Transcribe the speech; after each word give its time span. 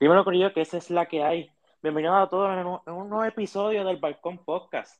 Dímelo, 0.00 0.24
Corillo, 0.24 0.54
que 0.54 0.62
esa 0.62 0.78
es 0.78 0.88
la 0.88 1.04
que 1.04 1.22
hay. 1.22 1.52
Bienvenidos 1.82 2.16
a 2.16 2.26
todos 2.26 2.50
en 2.56 2.66
un, 2.66 2.80
en 2.86 2.92
un 2.94 3.10
nuevo 3.10 3.22
episodio 3.22 3.84
del 3.84 3.98
Balcón 3.98 4.38
Podcast. 4.38 4.98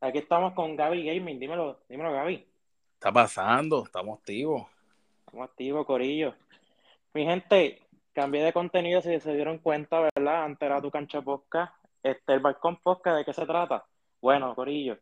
Aquí 0.00 0.18
estamos 0.18 0.52
con 0.52 0.76
Gaby 0.76 1.04
Gaming. 1.04 1.40
Dímelo, 1.40 1.80
dímelo, 1.88 2.12
Gaby. 2.12 2.46
está 2.94 3.10
pasando? 3.10 3.82
Estamos 3.82 4.20
activos. 4.20 4.68
Estamos 5.26 5.50
activos, 5.50 5.84
Corillo. 5.84 6.32
Mi 7.12 7.24
gente, 7.24 7.82
cambié 8.12 8.44
de 8.44 8.52
contenido 8.52 9.02
si 9.02 9.18
se 9.18 9.34
dieron 9.34 9.58
cuenta, 9.58 9.98
¿verdad? 10.14 10.44
Antes 10.44 10.64
era 10.64 10.80
tu 10.80 10.92
cancha 10.92 11.20
podcast. 11.22 11.74
Este, 12.00 12.32
el 12.32 12.38
Balcón 12.38 12.76
Podcast, 12.76 13.16
¿de 13.16 13.24
qué 13.24 13.32
se 13.32 13.44
trata? 13.44 13.84
Bueno, 14.22 14.54
Corillo, 14.54 14.96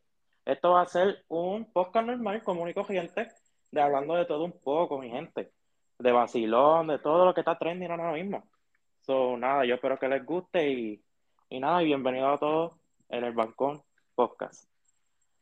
esto 0.46 0.70
va 0.70 0.80
a 0.80 0.86
ser 0.86 1.26
un 1.28 1.70
podcast 1.70 2.06
normal, 2.06 2.42
común 2.42 2.70
y 2.70 2.72
corriente, 2.72 3.28
de 3.72 3.82
hablando 3.82 4.14
de 4.14 4.24
todo 4.24 4.44
un 4.44 4.58
poco, 4.58 4.98
mi 4.98 5.10
gente. 5.10 5.52
De 5.98 6.12
vacilón, 6.12 6.86
de 6.86 6.98
todo 6.98 7.26
lo 7.26 7.34
que 7.34 7.42
está 7.42 7.58
trending 7.58 7.90
ahora 7.90 8.12
mismo. 8.12 8.42
So, 9.08 9.38
nada, 9.38 9.64
yo 9.64 9.76
espero 9.76 9.98
que 9.98 10.06
les 10.06 10.22
guste 10.22 10.68
y, 10.68 11.02
y 11.48 11.60
nada, 11.60 11.82
y 11.82 11.86
bienvenido 11.86 12.28
a 12.28 12.38
todos 12.38 12.72
en 13.08 13.24
el 13.24 13.32
Balcón 13.32 13.82
Podcast. 14.14 14.68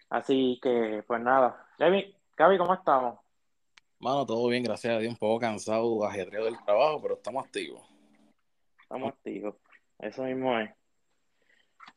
Así 0.08 0.60
que, 0.62 1.02
pues 1.04 1.20
nada. 1.20 1.66
Gaby, 1.76 2.16
Gaby, 2.36 2.58
¿cómo 2.58 2.74
estamos? 2.74 3.18
Mano, 3.98 4.24
todo 4.24 4.46
bien, 4.46 4.62
gracias 4.62 4.94
a 4.94 4.98
Dios. 5.00 5.10
Un 5.10 5.18
poco 5.18 5.40
cansado, 5.40 6.04
ajedreo 6.04 6.44
del 6.44 6.64
trabajo, 6.64 7.02
pero 7.02 7.14
estamos 7.14 7.44
activos. 7.44 7.82
Estamos 8.82 9.08
activos. 9.08 9.56
Eso 9.98 10.22
mismo 10.22 10.56
es. 10.60 10.70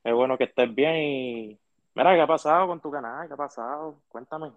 Es 0.03 0.13
bueno 0.15 0.39
que 0.39 0.45
estés 0.45 0.73
bien 0.73 0.95
y... 0.95 1.59
Mira, 1.93 2.15
¿qué 2.15 2.21
ha 2.21 2.27
pasado 2.27 2.65
con 2.65 2.81
tu 2.81 2.89
canal? 2.89 3.27
¿Qué 3.27 3.35
ha 3.35 3.37
pasado? 3.37 4.01
Cuéntame. 4.07 4.51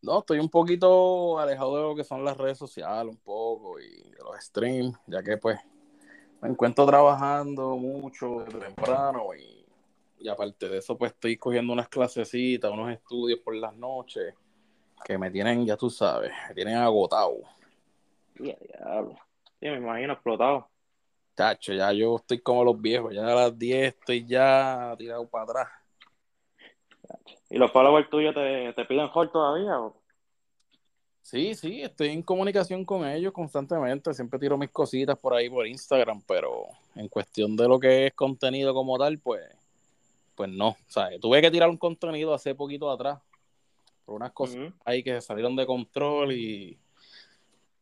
No, 0.00 0.20
estoy 0.20 0.38
un 0.38 0.48
poquito 0.48 1.40
alejado 1.40 1.76
de 1.76 1.82
lo 1.82 1.96
que 1.96 2.04
son 2.04 2.24
las 2.24 2.36
redes 2.36 2.56
sociales, 2.56 3.12
un 3.12 3.20
poco, 3.20 3.80
y 3.80 4.12
de 4.12 4.22
los 4.22 4.36
streams, 4.38 4.96
ya 5.08 5.24
que 5.24 5.38
pues 5.38 5.58
me 6.40 6.48
encuentro 6.48 6.86
trabajando 6.86 7.76
mucho 7.76 8.44
desde 8.44 8.60
temprano 8.60 9.34
y, 9.34 9.66
y 10.18 10.28
aparte 10.28 10.68
de 10.68 10.78
eso 10.78 10.96
pues 10.96 11.12
estoy 11.12 11.36
cogiendo 11.36 11.72
unas 11.72 11.88
clasecitas, 11.88 12.70
unos 12.70 12.90
estudios 12.92 13.40
por 13.40 13.54
las 13.54 13.74
noches 13.76 14.34
que 15.04 15.18
me 15.18 15.30
tienen, 15.30 15.64
ya 15.66 15.76
tú 15.76 15.90
sabes, 15.90 16.32
me 16.48 16.54
tienen 16.54 16.76
agotado. 16.76 17.36
Ya, 18.38 18.56
diablo. 18.60 19.16
Sí, 19.60 19.68
me 19.68 19.76
imagino 19.76 20.12
explotado. 20.12 20.68
Tacho, 21.34 21.74
ya 21.74 21.92
yo 21.92 22.16
estoy 22.16 22.40
como 22.40 22.64
los 22.64 22.80
viejos, 22.80 23.14
ya 23.14 23.22
a 23.26 23.34
las 23.34 23.58
10 23.58 23.94
estoy 23.94 24.26
ya 24.26 24.94
tirado 24.96 25.28
para 25.28 25.44
atrás. 25.44 25.68
¿Y 27.50 27.58
los 27.58 27.70
followers 27.70 28.10
tuyos 28.10 28.34
te, 28.34 28.72
te 28.72 28.84
piden 28.84 29.08
hold 29.12 29.30
todavía? 29.30 29.80
O? 29.80 29.94
Sí, 31.26 31.56
sí, 31.56 31.82
estoy 31.82 32.10
en 32.10 32.22
comunicación 32.22 32.84
con 32.84 33.04
ellos 33.04 33.32
constantemente, 33.32 34.14
siempre 34.14 34.38
tiro 34.38 34.56
mis 34.56 34.70
cositas 34.70 35.18
por 35.18 35.34
ahí 35.34 35.50
por 35.50 35.66
Instagram, 35.66 36.22
pero 36.22 36.66
en 36.94 37.08
cuestión 37.08 37.56
de 37.56 37.66
lo 37.66 37.80
que 37.80 38.06
es 38.06 38.14
contenido 38.14 38.72
como 38.72 38.96
tal, 38.96 39.18
pues, 39.18 39.42
pues 40.36 40.48
no. 40.48 40.68
O 40.68 40.76
sea, 40.86 41.08
tuve 41.20 41.42
que 41.42 41.50
tirar 41.50 41.68
un 41.68 41.78
contenido 41.78 42.32
hace 42.32 42.54
poquito 42.54 42.88
atrás, 42.88 43.18
por 44.04 44.14
unas 44.14 44.30
cosas 44.30 44.72
ahí 44.84 45.02
que 45.02 45.14
se 45.14 45.20
salieron 45.20 45.56
de 45.56 45.66
control 45.66 46.30
y, 46.30 46.78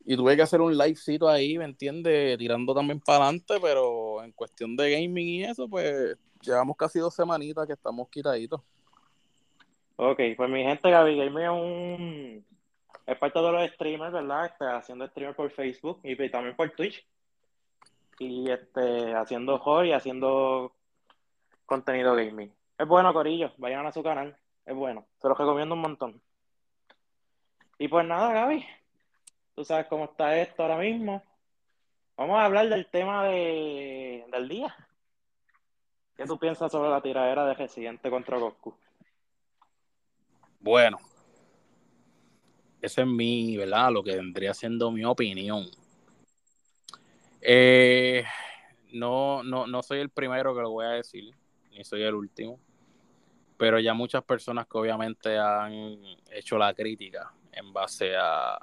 y 0.07 0.17
tuve 0.17 0.37
que 0.37 0.43
hacer 0.43 0.63
un 0.63 0.75
livecito 0.75 1.29
ahí, 1.29 1.59
¿me 1.59 1.67
entiendes? 1.67 2.39
Tirando 2.39 2.73
también 2.73 2.99
para 2.99 3.25
adelante, 3.25 3.57
pero 3.61 4.25
en 4.25 4.33
cuestión 4.33 4.75
de 4.75 4.91
gaming 4.91 5.29
y 5.29 5.45
eso, 5.45 5.69
pues 5.69 6.17
llevamos 6.41 6.79
casi 6.79 6.99
dos 6.99 7.15
semanitas 7.15 7.67
que 7.67 7.75
estamos 7.75 8.09
quitaditos. 8.09 8.63
Ok, 9.97 10.21
pues 10.35 10.49
mi 10.49 10.63
gente, 10.63 10.91
Gaby 10.91 11.17
Gaming 11.19 11.45
es 11.45 11.51
un... 11.51 12.54
Es 13.07 13.19
parte 13.19 13.39
de 13.39 13.53
los 13.53 13.71
streamers, 13.73 14.13
¿verdad? 14.13 14.47
Este, 14.47 14.67
haciendo 14.67 15.07
streamer 15.09 15.37
por 15.37 15.51
Facebook 15.51 16.01
y 16.03 16.17
también 16.31 16.57
por 16.57 16.71
Twitch. 16.71 17.07
Y 18.19 18.51
este, 18.51 19.15
haciendo 19.15 19.57
horror 19.57 19.87
y 19.87 19.93
haciendo 19.93 20.73
contenido 21.67 22.15
gaming. 22.15 22.53
Es 22.79 22.87
bueno, 22.87 23.13
Corillo. 23.13 23.53
Vayan 23.59 23.87
a 23.87 23.93
su 23.93 24.03
canal. 24.03 24.37
Es 24.65 24.75
bueno. 24.75 25.07
Se 25.21 25.29
los 25.29 25.37
recomiendo 25.37 25.75
un 25.75 25.83
montón. 25.83 26.21
Y 27.79 27.89
pues 27.89 28.07
nada, 28.07 28.33
Gaby. 28.33 28.65
Tú 29.55 29.65
sabes 29.65 29.87
cómo 29.87 30.05
está 30.05 30.37
esto 30.37 30.63
ahora 30.63 30.79
mismo. 30.79 31.23
Vamos 32.17 32.39
a 32.39 32.45
hablar 32.45 32.69
del 32.69 32.87
tema 32.87 33.25
de, 33.25 34.25
del 34.31 34.49
día. 34.49 34.75
¿Qué 36.17 36.25
tú 36.27 36.39
piensas 36.39 36.71
sobre 36.71 36.91
la 36.91 37.01
tiradera 37.01 37.45
de 37.45 37.55
Residente 37.55 38.09
contra 38.09 38.39
Goku? 38.39 38.75
Bueno, 40.61 40.99
esa 42.85 43.03
es 43.03 43.07
mi, 43.07 43.57
¿verdad? 43.57 43.91
Lo 43.93 44.03
que 44.03 44.15
vendría 44.15 44.53
siendo 44.53 44.91
mi 44.91 45.05
opinión. 45.05 45.67
Eh, 47.41 48.25
no, 48.93 49.43
no, 49.43 49.67
no 49.67 49.83
soy 49.83 50.01
el 50.01 50.11
primero 50.11 50.55
que 50.55 50.61
lo 50.61 50.71
voy 50.71 50.87
a 50.87 50.91
decir, 50.91 51.35
ni 51.73 51.85
soy 51.85 52.03
el 52.03 52.15
último, 52.15 52.59
pero 53.57 53.79
ya 53.81 53.95
muchas 53.95 54.23
personas 54.25 54.67
que 54.67 54.79
obviamente 54.79 55.39
han 55.39 55.99
hecho 56.31 56.59
la 56.59 56.75
crítica 56.75 57.33
en 57.53 57.73
base 57.73 58.15
a, 58.17 58.59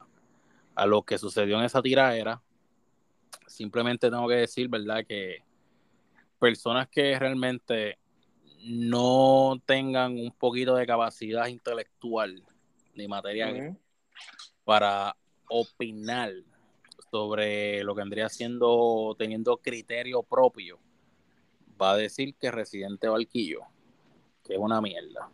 a 0.76 0.86
lo 0.86 1.04
que 1.04 1.18
sucedió 1.18 1.58
en 1.58 1.66
esa 1.66 1.82
tiradera. 1.82 2.42
Simplemente 3.48 4.10
tengo 4.10 4.28
que 4.28 4.36
decir, 4.36 4.68
¿verdad? 4.68 5.06
Que 5.06 5.44
personas 6.40 6.88
que 6.90 7.18
realmente 7.18 7.98
no 8.64 9.60
tengan 9.66 10.14
un 10.14 10.32
poquito 10.32 10.76
de 10.76 10.86
capacidad 10.86 11.48
intelectual 11.48 12.44
ni 12.94 13.08
material. 13.08 13.78
Para 14.72 15.18
opinar 15.50 16.32
sobre 17.12 17.84
lo 17.84 17.94
que 17.94 18.00
vendría 18.00 18.30
siendo 18.30 19.14
teniendo 19.20 19.58
criterio 19.58 20.24
propio, 20.24 20.80
va 21.80 21.92
a 21.92 21.98
decir 21.98 22.36
que 22.36 22.50
Residente 22.52 23.10
Barquillo, 23.10 23.64
que 24.46 24.54
es 24.54 24.60
una 24.60 24.80
mierda. 24.80 25.30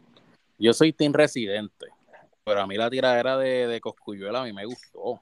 Yo 0.58 0.74
soy 0.74 0.92
Team 0.92 1.14
Residente, 1.14 1.86
pero 2.44 2.62
a 2.62 2.66
mí 2.66 2.78
la 2.78 2.90
tiradera 2.90 3.38
de, 3.38 3.68
de 3.68 3.80
Coscuyuela 3.80 4.42
a 4.42 4.46
mí 4.46 4.54
me 4.54 4.66
gustó. 4.66 5.22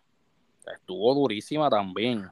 Estuvo 0.65 1.13
durísima 1.13 1.69
también. 1.69 2.29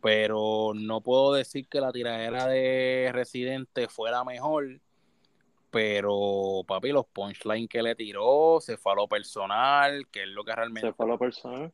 Pero 0.00 0.74
no 0.76 1.00
puedo 1.00 1.32
decir 1.32 1.66
que 1.66 1.80
la 1.80 1.90
tiradera 1.90 2.46
de 2.46 3.10
Residente 3.12 3.88
fuera 3.88 4.22
mejor. 4.22 4.80
Pero, 5.70 6.64
papi, 6.66 6.90
los 6.90 7.06
punchlines 7.06 7.68
que 7.68 7.82
le 7.82 7.94
tiró, 7.94 8.58
se 8.60 8.76
fue 8.76 8.92
a 8.92 8.96
lo 8.96 9.08
personal, 9.08 10.08
que 10.08 10.22
es 10.24 10.28
lo 10.28 10.44
que 10.44 10.54
realmente 10.54 10.88
Se 10.88 10.94
fue 10.94 11.06
a 11.06 11.08
lo 11.08 11.18
personal. 11.18 11.72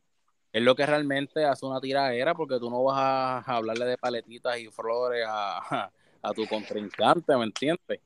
es 0.53 0.61
lo 0.61 0.75
que 0.75 0.85
realmente 0.85 1.43
hace 1.45 1.65
una 1.65 1.81
tiradera, 1.81 2.35
porque 2.35 2.59
tú 2.59 2.69
no 2.69 2.83
vas 2.83 2.97
a 3.47 3.55
hablarle 3.55 3.85
de 3.85 3.97
paletitas 3.97 4.59
y 4.59 4.67
flores 4.67 5.25
a, 5.27 5.91
a 6.21 6.33
tu 6.33 6.45
contrincante, 6.47 7.35
¿me 7.35 7.45
entiendes? 7.45 7.99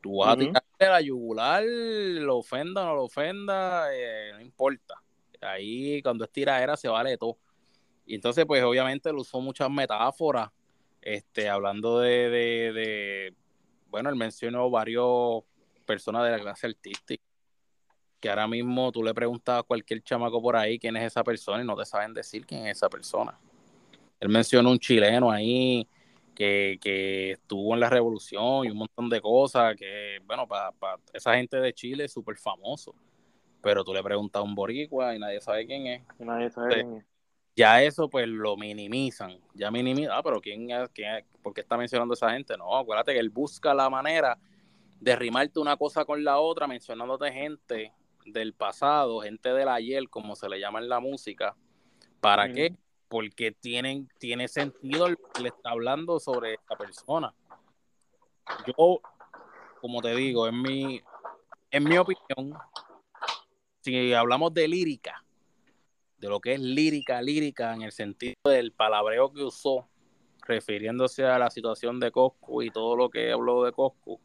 Tú 0.00 0.18
vas 0.18 0.36
a 0.54 0.62
a 0.86 0.90
la 0.90 1.00
yugular, 1.00 1.62
lo 1.64 2.38
ofenda 2.38 2.82
o 2.82 2.86
no 2.86 2.94
lo 2.94 3.04
ofenda, 3.04 3.86
eh, 3.94 4.32
no 4.34 4.40
importa. 4.40 4.94
Ahí 5.40 6.02
cuando 6.02 6.24
es 6.24 6.30
tiradera 6.30 6.76
se 6.76 6.88
vale 6.88 7.16
todo. 7.16 7.38
Y 8.06 8.16
entonces, 8.16 8.44
pues 8.46 8.62
obviamente 8.62 9.08
él 9.08 9.16
usó 9.16 9.40
muchas 9.40 9.70
metáforas, 9.70 10.50
este, 11.00 11.48
hablando 11.48 12.00
de, 12.00 12.28
de, 12.30 12.72
de- 12.72 13.34
bueno, 13.94 14.10
él 14.10 14.16
mencionó 14.16 14.68
varios 14.70 15.44
personas 15.86 16.24
de 16.24 16.32
la 16.32 16.40
clase 16.40 16.66
artística 16.66 17.22
que 18.18 18.28
ahora 18.28 18.48
mismo 18.48 18.90
tú 18.90 19.04
le 19.04 19.14
preguntas 19.14 19.60
a 19.60 19.62
cualquier 19.62 20.02
chamaco 20.02 20.42
por 20.42 20.56
ahí 20.56 20.80
quién 20.80 20.96
es 20.96 21.04
esa 21.04 21.22
persona 21.22 21.62
y 21.62 21.64
no 21.64 21.76
te 21.76 21.84
saben 21.84 22.12
decir 22.12 22.44
quién 22.44 22.66
es 22.66 22.78
esa 22.78 22.88
persona. 22.88 23.38
Él 24.18 24.30
mencionó 24.30 24.72
un 24.72 24.80
chileno 24.80 25.30
ahí 25.30 25.86
que, 26.34 26.76
que 26.80 27.30
estuvo 27.32 27.72
en 27.72 27.78
la 27.78 27.88
revolución 27.88 28.64
y 28.64 28.70
un 28.70 28.78
montón 28.78 29.08
de 29.08 29.20
cosas 29.20 29.76
que, 29.76 30.18
bueno, 30.26 30.48
para 30.48 30.72
esa 31.12 31.36
gente 31.36 31.58
de 31.58 31.72
Chile 31.72 32.06
es 32.06 32.12
súper 32.12 32.36
famoso. 32.36 32.96
Pero 33.62 33.84
tú 33.84 33.94
le 33.94 34.02
preguntas 34.02 34.40
a 34.40 34.42
un 34.42 34.56
boricua 34.56 35.14
y 35.14 35.20
nadie 35.20 35.40
sabe 35.40 35.66
quién 35.66 35.86
es. 35.86 36.02
Y 36.18 36.24
nadie 36.24 36.50
sabe 36.50 36.74
quién 36.74 36.94
es. 36.96 37.04
Ya 37.56 37.82
eso 37.82 38.08
pues 38.08 38.26
lo 38.26 38.56
minimizan. 38.56 39.38
Ya 39.54 39.70
minimizan, 39.70 40.12
ah, 40.16 40.22
pero 40.22 40.40
¿quién 40.40 40.70
es, 40.70 40.88
quién? 40.90 41.24
¿Por 41.42 41.54
qué 41.54 41.60
está 41.60 41.76
mencionando 41.76 42.12
a 42.12 42.16
esa 42.16 42.30
gente? 42.30 42.56
No, 42.56 42.76
acuérdate 42.76 43.12
que 43.12 43.20
él 43.20 43.30
busca 43.30 43.72
la 43.72 43.88
manera 43.88 44.38
de 45.00 45.16
rimarte 45.16 45.60
una 45.60 45.76
cosa 45.76 46.04
con 46.04 46.24
la 46.24 46.38
otra, 46.38 46.66
mencionándote 46.66 47.30
gente 47.30 47.92
del 48.26 48.54
pasado, 48.54 49.20
gente 49.20 49.52
del 49.52 49.68
ayer, 49.68 50.08
como 50.08 50.34
se 50.34 50.48
le 50.48 50.58
llama 50.58 50.80
en 50.80 50.88
la 50.88 50.98
música. 50.98 51.54
¿Para 52.20 52.50
qué? 52.50 52.74
Porque 53.08 53.52
tienen, 53.52 54.08
tiene 54.18 54.48
sentido 54.48 55.08
le 55.08 55.48
está 55.48 55.70
hablando 55.70 56.18
sobre 56.18 56.54
esta 56.54 56.74
persona. 56.76 57.34
Yo, 58.66 59.00
como 59.80 60.00
te 60.00 60.14
digo, 60.14 60.48
en 60.48 60.60
mi, 60.60 61.02
en 61.70 61.84
mi 61.84 61.98
opinión, 61.98 62.58
si 63.82 64.12
hablamos 64.14 64.52
de 64.54 64.66
lírica, 64.66 65.23
de 66.24 66.30
lo 66.30 66.40
que 66.40 66.54
es 66.54 66.60
lírica, 66.60 67.20
lírica, 67.20 67.74
en 67.74 67.82
el 67.82 67.92
sentido 67.92 68.34
del 68.46 68.72
palabreo 68.72 69.30
que 69.30 69.42
usó, 69.42 69.86
refiriéndose 70.46 71.26
a 71.26 71.38
la 71.38 71.50
situación 71.50 72.00
de 72.00 72.10
Coscu 72.10 72.62
y 72.62 72.70
todo 72.70 72.96
lo 72.96 73.10
que 73.10 73.30
habló 73.30 73.62
de 73.62 73.72
Coscu, 73.72 74.18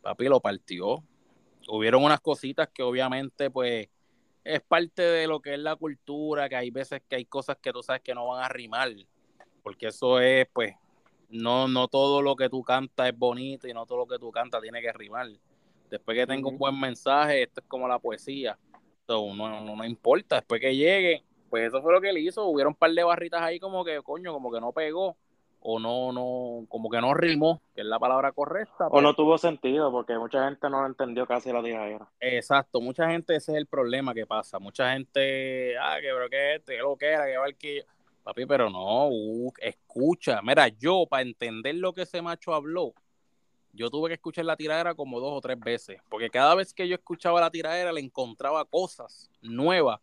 papi 0.00 0.28
lo 0.28 0.40
partió. 0.40 1.04
Hubieron 1.68 2.02
unas 2.02 2.20
cositas 2.20 2.70
que 2.72 2.82
obviamente, 2.82 3.50
pues, 3.50 3.86
es 4.44 4.62
parte 4.62 5.02
de 5.02 5.26
lo 5.26 5.40
que 5.40 5.52
es 5.52 5.58
la 5.58 5.76
cultura, 5.76 6.48
que 6.48 6.56
hay 6.56 6.70
veces 6.70 7.02
que 7.06 7.16
hay 7.16 7.26
cosas 7.26 7.58
que 7.60 7.70
tú 7.70 7.82
sabes 7.82 8.00
que 8.00 8.14
no 8.14 8.28
van 8.28 8.42
a 8.42 8.48
rimar, 8.48 8.88
porque 9.62 9.88
eso 9.88 10.18
es, 10.20 10.48
pues, 10.54 10.74
no, 11.28 11.68
no 11.68 11.86
todo 11.88 12.22
lo 12.22 12.34
que 12.34 12.48
tú 12.48 12.62
cantas 12.62 13.10
es 13.10 13.18
bonito 13.18 13.68
y 13.68 13.74
no 13.74 13.84
todo 13.84 13.98
lo 13.98 14.06
que 14.06 14.18
tú 14.18 14.30
cantas 14.30 14.62
tiene 14.62 14.80
que 14.80 14.92
rimar. 14.94 15.28
Después 15.90 16.16
que 16.16 16.26
tenga 16.26 16.48
un 16.48 16.56
buen 16.56 16.80
mensaje, 16.80 17.42
esto 17.42 17.60
es 17.60 17.66
como 17.66 17.86
la 17.86 17.98
poesía. 17.98 18.58
no, 19.06 19.34
no, 19.34 19.76
no 19.76 19.84
importa, 19.84 20.36
después 20.36 20.62
que 20.62 20.74
llegue, 20.74 21.25
pues 21.50 21.68
eso 21.68 21.82
fue 21.82 21.92
lo 21.92 22.00
que 22.00 22.10
él 22.10 22.18
hizo. 22.18 22.46
Hubieron 22.46 22.72
un 22.72 22.78
par 22.78 22.90
de 22.90 23.04
barritas 23.04 23.42
ahí 23.42 23.58
como 23.60 23.84
que, 23.84 24.02
coño, 24.02 24.32
como 24.32 24.52
que 24.52 24.60
no 24.60 24.72
pegó 24.72 25.16
o 25.68 25.80
no, 25.80 26.12
no, 26.12 26.66
como 26.68 26.88
que 26.88 27.00
no 27.00 27.12
rimó, 27.12 27.60
que 27.74 27.80
es 27.80 27.86
la 27.86 27.98
palabra 27.98 28.30
correcta. 28.30 28.86
O 28.88 29.00
no 29.00 29.14
tuvo 29.14 29.36
sentido, 29.36 29.90
porque 29.90 30.16
mucha 30.16 30.44
gente 30.44 30.70
no 30.70 30.86
entendió 30.86 31.26
casi 31.26 31.52
la 31.52 31.62
tiradera. 31.62 32.08
Exacto, 32.20 32.80
mucha 32.80 33.10
gente, 33.10 33.34
ese 33.34 33.52
es 33.52 33.58
el 33.58 33.66
problema 33.66 34.14
que 34.14 34.26
pasa. 34.26 34.60
Mucha 34.60 34.92
gente, 34.92 35.76
ah, 35.78 35.96
que 36.00 36.08
pero 36.12 36.30
que 36.30 36.54
este, 36.54 36.76
que 36.76 36.82
lo 36.82 36.96
que 36.96 37.06
era, 37.06 37.26
que 37.26 37.36
va 37.36 37.46
el 37.46 37.56
que. 37.56 37.84
Papi, 38.22 38.46
pero 38.46 38.70
no, 38.70 39.08
uh, 39.08 39.52
escucha. 39.58 40.40
Mira, 40.42 40.68
yo, 40.68 41.04
para 41.08 41.22
entender 41.22 41.74
lo 41.76 41.92
que 41.92 42.02
ese 42.02 42.22
macho 42.22 42.54
habló, 42.54 42.92
yo 43.72 43.90
tuve 43.90 44.08
que 44.08 44.14
escuchar 44.14 44.44
la 44.44 44.56
tiradera 44.56 44.94
como 44.94 45.20
dos 45.20 45.32
o 45.32 45.40
tres 45.40 45.58
veces, 45.58 46.00
porque 46.08 46.30
cada 46.30 46.54
vez 46.54 46.72
que 46.72 46.88
yo 46.88 46.94
escuchaba 46.94 47.40
la 47.40 47.50
tiradera 47.50 47.92
le 47.92 48.00
encontraba 48.00 48.64
cosas 48.64 49.30
nuevas 49.42 50.00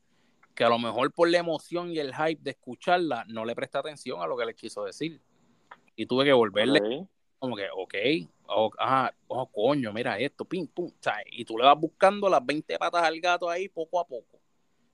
que 0.56 0.64
a 0.64 0.70
lo 0.70 0.78
mejor 0.80 1.12
por 1.12 1.30
la 1.30 1.40
emoción 1.40 1.92
y 1.92 2.00
el 2.00 2.14
hype 2.14 2.42
de 2.42 2.52
escucharla 2.52 3.26
no 3.28 3.46
le 3.46 3.56
presté 3.56 3.78
atención 3.78 4.22
a 4.22 4.28
lo 4.28 4.38
que 4.38 4.46
le 4.46 4.56
quiso 4.56 4.84
decir. 4.84 5.22
Y 5.96 6.06
tuve 6.06 6.26
que 6.26 6.34
volverle 6.34 7.08
como 7.40 7.56
que, 7.56 7.68
ok, 7.76 7.94
oh, 8.48 8.72
ajá, 8.78 9.14
oh, 9.28 9.46
coño, 9.52 9.92
mira 9.92 10.18
esto, 10.18 10.46
pim, 10.46 10.68
pum, 10.68 10.90
y 11.32 11.44
tú 11.44 11.58
le 11.58 11.66
vas 11.66 11.78
buscando 11.78 12.30
las 12.30 12.46
20 12.46 12.78
patas 12.78 13.04
al 13.04 13.20
gato 13.20 13.50
ahí 13.50 13.68
poco 13.68 14.00
a 14.00 14.08
poco. 14.08 14.40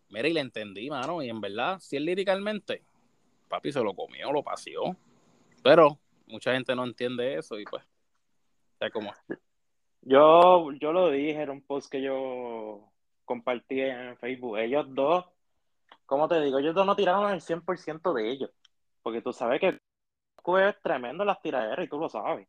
Mira, 0.10 0.28
y 0.28 0.34
le 0.34 0.40
entendí, 0.40 0.90
mano, 0.90 1.22
y 1.22 1.30
en 1.30 1.40
verdad, 1.40 1.80
si 1.80 1.98
es 1.98 2.02
líricamente, 2.02 2.82
papi 3.48 3.72
se 3.72 3.84
lo 3.84 3.94
comió, 3.94 4.32
lo 4.32 4.44
paseó. 4.44 4.96
Pero 5.62 6.00
mucha 6.26 6.54
gente 6.54 6.76
no 6.76 6.86
entiende 6.86 7.36
eso 7.36 7.60
y 7.60 7.66
pues, 7.66 7.84
o 8.82 8.90
como... 8.92 9.14
Yo, 10.02 10.72
yo 10.80 10.94
lo 10.94 11.12
dije, 11.12 11.42
en 11.42 11.50
un 11.50 11.62
post 11.62 11.92
que 11.92 12.02
yo 12.02 12.90
compartí 13.26 13.82
en 13.82 14.18
Facebook. 14.18 14.58
Ellos 14.58 14.88
dos 14.90 15.26
como 16.10 16.28
te 16.28 16.42
digo, 16.42 16.58
ellos 16.58 16.74
no 16.74 16.96
tiraron 16.96 17.32
el 17.32 17.40
100% 17.40 18.14
de 18.14 18.32
ellos. 18.32 18.50
Porque 19.04 19.22
tú 19.22 19.32
sabes 19.32 19.62
que 19.62 19.68
es 19.70 20.82
tremendo 20.82 21.24
las 21.24 21.40
tiraderas 21.40 21.86
y 21.86 21.88
tú 21.88 22.00
lo 22.00 22.10
sabes. 22.10 22.48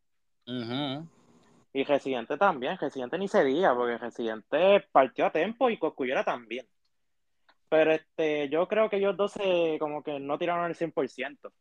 Y 1.73 1.83
Residente 1.83 2.37
también. 2.37 2.77
Residente 2.79 3.19
ni 3.19 3.27
se 3.27 3.43
diga, 3.43 3.75
porque 3.75 3.99
Residente 3.99 4.87
partió 4.91 5.27
a 5.27 5.31
tiempo 5.31 5.69
y 5.69 5.77
Coscuyera 5.77 6.23
también. 6.23 6.67
Pero 7.69 7.91
este, 7.91 8.49
yo 8.49 8.67
creo 8.67 8.89
que 8.89 8.97
ellos 8.97 9.15
dos 9.15 9.33
se, 9.33 9.77
como 9.79 10.01
que 10.01 10.19
no 10.19 10.39
tiraron 10.39 10.65
el 10.65 10.75
100%. 10.75 11.51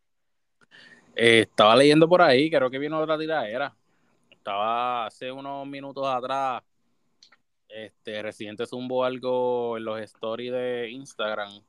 Eh, 1.14 1.40
estaba 1.40 1.76
leyendo 1.76 2.08
por 2.08 2.22
ahí, 2.22 2.50
creo 2.50 2.70
que 2.70 2.78
vino 2.78 2.98
otra 2.98 3.18
tiradera. 3.18 3.76
Estaba 4.30 5.04
hace 5.04 5.30
unos 5.30 5.66
minutos 5.66 6.06
atrás. 6.06 6.62
Este, 7.68 8.22
Residente 8.22 8.66
zumbó 8.66 9.04
algo 9.04 9.76
en 9.76 9.84
los 9.84 10.00
stories 10.00 10.50
de 10.50 10.90
Instagram 10.90 11.62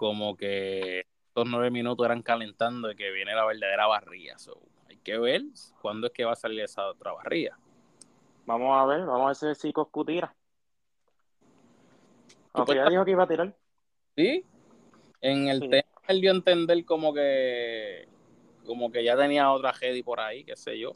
como 0.00 0.34
que 0.34 1.00
estos 1.26 1.46
nueve 1.46 1.70
minutos 1.70 2.06
eran 2.06 2.22
calentando 2.22 2.90
y 2.90 2.96
que 2.96 3.10
viene 3.10 3.34
la 3.34 3.44
verdadera 3.44 3.86
barría. 3.86 4.34
hay 4.88 4.96
que 4.96 5.18
ver 5.18 5.42
cuándo 5.82 6.06
es 6.06 6.14
que 6.14 6.24
va 6.24 6.32
a 6.32 6.36
salir 6.36 6.60
esa 6.60 6.86
otra 6.86 7.12
barría. 7.12 7.58
Vamos 8.46 8.78
a 8.78 8.86
ver, 8.86 9.04
vamos 9.04 9.42
a 9.42 9.46
ver 9.46 9.56
si 9.56 9.74
Coscu 9.74 10.06
tira. 10.06 10.34
Aunque 12.54 12.76
ya 12.76 12.88
dijo 12.88 13.04
que 13.04 13.10
iba 13.10 13.24
a 13.24 13.28
tirar. 13.28 13.54
Sí. 14.16 14.42
En 15.20 15.48
el 15.48 15.68
tema 15.68 15.84
él 16.08 16.22
dio 16.22 16.30
a 16.30 16.34
entender 16.34 16.82
como 16.86 17.12
que 17.12 18.08
como 18.64 18.90
que 18.90 19.04
ya 19.04 19.18
tenía 19.18 19.52
otra 19.52 19.74
Jedi 19.74 20.02
por 20.02 20.18
ahí, 20.18 20.44
qué 20.44 20.56
sé 20.56 20.78
yo. 20.78 20.92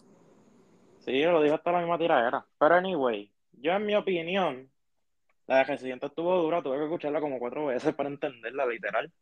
Sí, 1.01 1.23
lo 1.25 1.43
dijo 1.43 1.57
hasta 1.57 1.73
la 1.73 1.81
misma 1.81 1.99
tiradera. 1.99 2.47
Pero 2.59 2.75
anyway, 2.75 3.31
yo 3.53 3.73
en 3.73 3.85
mi 3.85 3.97
opinión, 3.97 4.71
la 5.47 5.59
de 5.59 5.65
Residente 5.65 6.07
estuvo 6.07 6.37
dura, 6.41 6.63
tuve 6.63 6.79
que 6.79 6.85
escucharla 6.85 7.21
como 7.21 7.39
cuatro 7.39 7.67
veces 7.67 7.95
para 7.95 8.09
entenderla, 8.09 8.67
literal. 8.67 9.13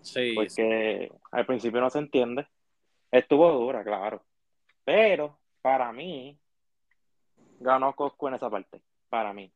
Sí. 0.00 0.32
Porque 0.34 1.10
al 1.32 1.46
principio 1.46 1.80
no 1.80 1.90
se 1.90 1.98
entiende. 1.98 2.46
Estuvo 3.10 3.50
dura, 3.52 3.82
claro. 3.82 4.24
Pero, 4.84 5.38
para 5.62 5.92
mí, 5.92 6.38
ganó 7.60 7.94
Coscu 7.94 8.28
en 8.28 8.34
esa 8.34 8.50
parte. 8.50 8.82
Para 9.08 9.32
mí. 9.32 9.52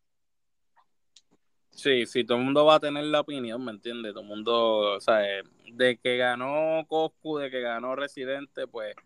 Sí, 1.70 2.06
sí, 2.06 2.24
todo 2.24 2.38
el 2.38 2.44
mundo 2.44 2.64
va 2.64 2.76
a 2.76 2.80
tener 2.80 3.04
la 3.04 3.20
opinión, 3.20 3.64
¿me 3.64 3.70
entiendes? 3.70 4.12
Todo 4.12 4.22
el 4.22 4.28
mundo, 4.28 4.96
o 4.96 5.00
sea, 5.00 5.18
de 5.18 5.98
que 5.98 6.16
ganó 6.16 6.84
Coscu, 6.88 7.38
de 7.38 7.50
que 7.50 7.60
ganó 7.60 7.94
Residente, 7.94 8.66
pues 8.66 8.96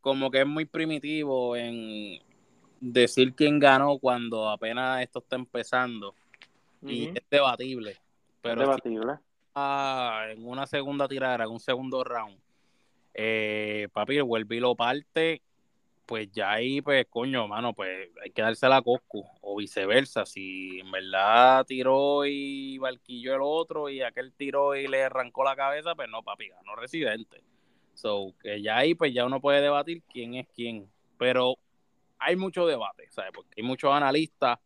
como 0.00 0.30
que 0.30 0.40
es 0.40 0.46
muy 0.46 0.64
primitivo 0.64 1.54
en, 1.54 2.18
decir 2.82 3.34
quién 3.34 3.60
ganó 3.60 3.98
cuando 3.98 4.50
apenas 4.50 5.02
esto 5.02 5.20
está 5.20 5.36
empezando. 5.36 6.14
Y 6.82 7.06
es 7.16 7.22
debatible. 7.30 7.96
Pero 8.42 8.62
debatible. 8.62 9.18
en 9.54 10.46
una 10.46 10.66
segunda 10.66 11.06
tirada, 11.06 11.44
en 11.44 11.50
un 11.50 11.60
segundo 11.60 12.02
round, 12.02 12.36
eh, 13.14 13.88
papi, 13.92 14.20
vuelve 14.20 14.56
y 14.56 14.60
lo 14.60 14.74
parte, 14.74 15.42
pues 16.06 16.32
ya 16.32 16.50
ahí, 16.50 16.80
pues, 16.80 17.06
coño, 17.08 17.46
mano, 17.46 17.72
pues 17.72 18.10
hay 18.20 18.30
que 18.30 18.42
darse 18.42 18.68
la 18.68 18.82
Coscu, 18.82 19.24
o 19.42 19.56
viceversa. 19.56 20.26
Si 20.26 20.80
en 20.80 20.90
verdad 20.90 21.64
tiró 21.64 22.26
y 22.26 22.78
barquilló 22.78 23.36
el 23.36 23.42
otro 23.44 23.88
y 23.88 24.02
aquel 24.02 24.32
tiró 24.32 24.74
y 24.74 24.88
le 24.88 25.04
arrancó 25.04 25.44
la 25.44 25.54
cabeza, 25.54 25.94
pues 25.94 26.08
no, 26.08 26.24
papi, 26.24 26.48
ganó 26.48 26.74
Residente. 26.74 27.44
So, 27.94 28.34
que 28.42 28.60
ya 28.60 28.78
ahí, 28.78 28.96
pues 28.96 29.14
ya 29.14 29.24
uno 29.24 29.40
puede 29.40 29.60
debatir 29.60 30.02
quién 30.12 30.34
es 30.34 30.48
quién. 30.48 30.90
Pero 31.16 31.58
hay 32.22 32.36
mucho 32.36 32.66
debate, 32.66 33.08
¿sabes? 33.10 33.32
Porque 33.34 33.54
hay 33.56 33.62
muchos 33.62 33.92
analistas 33.92 34.58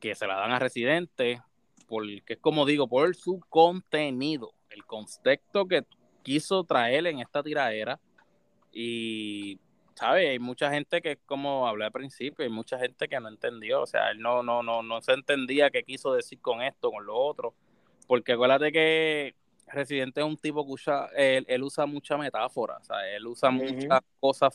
que 0.00 0.14
se 0.14 0.26
la 0.26 0.36
dan 0.36 0.52
a 0.52 0.58
residentes, 0.58 1.40
porque 1.86 2.34
es 2.34 2.38
como 2.38 2.66
digo, 2.66 2.88
por 2.88 3.14
su 3.14 3.40
contenido, 3.48 4.52
el 4.70 4.84
contexto 4.84 5.66
que 5.66 5.84
quiso 6.22 6.64
traer 6.64 7.06
en 7.06 7.20
esta 7.20 7.42
tiradera. 7.42 8.00
Y, 8.72 9.60
¿sabes? 9.94 10.30
Hay 10.30 10.38
mucha 10.38 10.70
gente 10.70 11.02
que, 11.02 11.18
como 11.18 11.68
hablé 11.68 11.84
al 11.84 11.92
principio, 11.92 12.44
hay 12.44 12.50
mucha 12.50 12.78
gente 12.78 13.06
que 13.06 13.20
no 13.20 13.28
entendió, 13.28 13.82
o 13.82 13.86
sea, 13.86 14.10
él 14.10 14.20
no, 14.20 14.42
no, 14.42 14.62
no, 14.62 14.82
no 14.82 15.02
se 15.02 15.12
entendía 15.12 15.70
qué 15.70 15.82
quiso 15.84 16.14
decir 16.14 16.40
con 16.40 16.62
esto, 16.62 16.90
con 16.90 17.04
lo 17.04 17.16
otro. 17.16 17.54
Porque 18.06 18.32
acuérdate 18.32 18.72
que 18.72 19.34
Residente 19.66 20.20
es 20.20 20.26
un 20.26 20.36
tipo 20.36 20.64
que 20.66 20.72
usa, 20.72 21.08
él, 21.16 21.62
usa 21.62 21.86
mucha 21.86 22.16
metáfora, 22.16 22.78
o 22.78 22.84
sea, 22.84 23.08
él 23.08 23.26
usa 23.26 23.50
muchas 23.50 24.00
cosas 24.20 24.54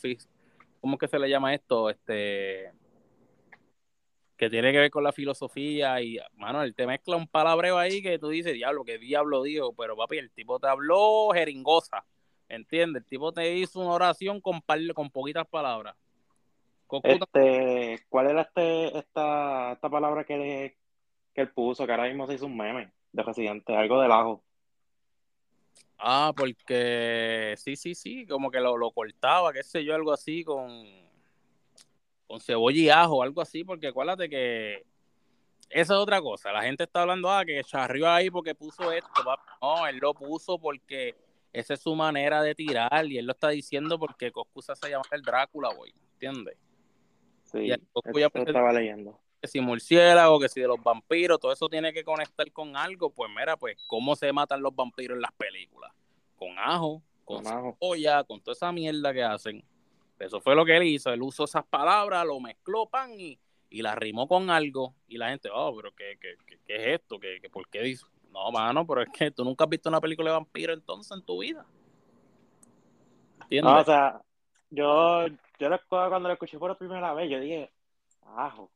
¿cómo 0.80 0.98
que 0.98 1.08
se 1.08 1.20
le 1.20 1.30
llama 1.30 1.54
esto? 1.54 1.90
Este 1.90 2.72
que 4.38 4.50
tiene 4.52 4.72
que 4.72 4.78
ver 4.78 4.92
con 4.92 5.04
la 5.04 5.12
filosofía 5.12 6.00
y, 6.00 6.20
mano, 6.36 6.62
él 6.62 6.76
te 6.76 6.86
mezcla 6.86 7.16
un 7.16 7.28
palabreo 7.28 7.78
ahí 7.78 8.04
que 8.04 8.20
tú 8.20 8.30
dices, 8.30 8.54
diablo, 8.54 8.86
qué 8.86 9.00
diablo 9.00 9.42
dijo, 9.42 9.74
pero 9.74 9.98
papi, 9.98 10.20
el 10.20 10.32
tipo 10.32 10.60
te 10.60 10.68
habló 10.68 11.30
jeringosa, 11.34 12.06
¿entiendes? 12.48 13.02
El 13.02 13.10
tipo 13.10 13.32
te 13.32 13.56
hizo 13.56 13.80
una 13.80 13.94
oración 13.94 14.40
con, 14.40 14.62
con 14.94 15.10
poquitas 15.10 15.48
palabras. 15.48 15.96
Este, 17.04 18.06
¿Cuál 18.08 18.30
era 18.30 18.42
este, 18.44 18.98
esta, 18.98 19.74
esta 19.74 19.90
palabra 19.90 20.24
que, 20.24 20.78
que 21.34 21.42
él 21.42 21.50
puso, 21.50 21.86
que 21.86 21.92
ahora 21.92 22.08
mismo 22.08 22.28
se 22.28 22.36
hizo 22.36 22.46
un 22.46 22.56
meme 22.56 22.92
de 23.12 23.24
residente, 23.24 23.76
algo 23.76 24.00
del 24.00 24.12
ajo? 24.12 24.44
Ah, 25.98 26.32
porque 26.36 27.56
sí, 27.58 27.76
sí, 27.76 27.96
sí, 27.96 28.26
como 28.28 28.52
que 28.52 28.60
lo, 28.60 28.78
lo 28.78 28.92
cortaba, 28.92 29.52
qué 29.52 29.64
sé 29.64 29.84
yo, 29.84 29.96
algo 29.96 30.14
así 30.14 30.44
con, 30.44 30.86
con 32.28 32.40
cebolla 32.40 32.80
y 32.80 32.90
ajo, 32.90 33.24
algo 33.24 33.42
así, 33.42 33.64
porque 33.64 33.88
acuérdate 33.88 34.30
que 34.30 34.86
esa 35.70 35.94
es 35.96 36.00
otra 36.00 36.22
cosa. 36.22 36.52
La 36.52 36.62
gente 36.62 36.84
está 36.84 37.02
hablando, 37.02 37.32
ah, 37.32 37.44
que 37.46 37.64
charrió 37.64 38.10
ahí 38.10 38.30
porque 38.30 38.54
puso 38.54 38.92
esto. 38.92 39.10
No, 39.62 39.88
él 39.88 39.98
lo 39.98 40.14
puso 40.14 40.60
porque 40.60 41.16
esa 41.52 41.74
es 41.74 41.82
su 41.82 41.96
manera 41.96 42.42
de 42.42 42.54
tirar 42.54 43.06
y 43.08 43.18
él 43.18 43.26
lo 43.26 43.34
está 43.34 43.50
diciendo 43.50 43.98
porque 43.98 44.32
Coscu 44.32 44.62
se 44.62 44.74
hace 44.74 44.90
llamar 44.90 45.08
el 45.12 45.24
Drácula, 45.24 45.74
güey, 45.74 45.94
¿entiendes? 46.14 46.58
Sí, 47.44 47.72
estaba 47.72 48.74
leyendo 48.74 49.20
que 49.48 49.52
si 49.52 49.62
murciélago, 49.62 50.40
que 50.40 50.50
si 50.50 50.60
de 50.60 50.68
los 50.68 50.82
vampiros, 50.84 51.40
todo 51.40 51.52
eso 51.52 51.70
tiene 51.70 51.94
que 51.94 52.04
conectar 52.04 52.52
con 52.52 52.76
algo, 52.76 53.10
pues 53.10 53.32
mira, 53.36 53.56
pues 53.56 53.78
cómo 53.88 54.16
se 54.16 54.32
matan 54.34 54.62
los 54.62 54.76
vampiros 54.76 55.16
en 55.16 55.22
las 55.22 55.32
películas. 55.34 55.92
Con 56.36 56.58
ajo, 56.60 57.02
con, 57.24 57.44
olla, 57.80 58.24
con 58.24 58.42
toda 58.42 58.54
esa 58.54 58.72
mierda 58.72 59.14
que 59.14 59.24
hacen. 59.24 59.64
Eso 60.20 60.42
fue 60.42 60.56
lo 60.56 60.66
que 60.66 60.76
él 60.76 60.84
hizo, 60.84 61.12
él 61.12 61.22
usó 61.22 61.46
esas 61.46 61.66
palabras, 61.66 62.26
lo 62.26 62.40
mezcló, 62.40 62.88
pan, 62.88 63.12
y, 63.20 63.40
y 63.70 63.82
la 63.82 63.96
rimó 63.96 64.28
con 64.28 64.50
algo. 64.50 64.94
Y 65.08 65.18
la 65.18 65.30
gente, 65.30 65.50
oh, 65.54 65.76
pero 65.76 65.94
¿qué, 65.96 66.18
qué, 66.20 66.36
qué, 66.46 66.76
es 66.76 67.02
esto? 67.02 67.20
¿Qué, 67.20 67.40
qué, 67.42 67.50
¿Por 67.50 67.68
qué 67.70 67.82
dice? 67.82 68.06
No, 68.32 68.52
mano, 68.52 68.86
pero 68.86 69.02
es 69.02 69.10
que 69.10 69.32
tú 69.32 69.44
nunca 69.44 69.64
has 69.64 69.70
visto 69.70 69.90
una 69.90 70.02
película 70.02 70.30
de 70.30 70.38
vampiro 70.38 70.74
entonces 70.74 71.12
en 71.18 71.24
tu 71.24 71.40
vida. 71.40 71.66
¿Entiendes? 73.42 73.74
No, 73.74 73.80
o 73.80 73.84
sea, 73.84 74.22
yo, 74.70 75.28
yo 75.60 75.70
cuando 75.88 76.28
lo 76.28 76.34
escuché 76.34 76.60
por 76.60 76.78
primera 76.78 77.14
vez, 77.14 77.30
yo 77.30 77.40
dije, 77.40 77.72
ajo, 78.36 78.70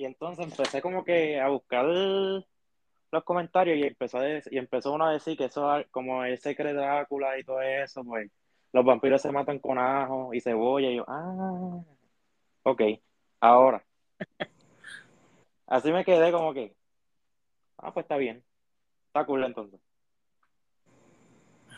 y 0.00 0.06
entonces 0.06 0.46
empecé 0.46 0.80
como 0.80 1.04
que 1.04 1.38
a 1.38 1.48
buscar 1.48 1.84
los 1.84 3.22
comentarios 3.22 3.76
y 3.76 3.82
empezó, 3.82 4.18
y 4.26 4.56
empezó 4.56 4.94
uno 4.94 5.04
a 5.04 5.12
decir 5.12 5.36
que 5.36 5.44
eso, 5.44 5.70
como 5.90 6.24
ese 6.24 6.56
cree 6.56 6.72
Drácula 6.72 7.38
y 7.38 7.44
todo 7.44 7.60
eso, 7.60 8.02
pues 8.02 8.30
los 8.72 8.82
vampiros 8.82 9.20
se 9.20 9.30
matan 9.30 9.58
con 9.58 9.76
ajo 9.78 10.32
y 10.32 10.40
cebolla. 10.40 10.88
Y 10.88 10.96
yo, 10.96 11.04
ah, 11.06 11.82
ok, 12.62 12.82
ahora. 13.40 13.84
Así 15.66 15.92
me 15.92 16.02
quedé 16.02 16.32
como 16.32 16.54
que, 16.54 16.74
ah, 17.76 17.92
pues 17.92 18.04
está 18.04 18.16
bien. 18.16 18.42
Está 19.08 19.26
cool 19.26 19.44
entonces. 19.44 19.80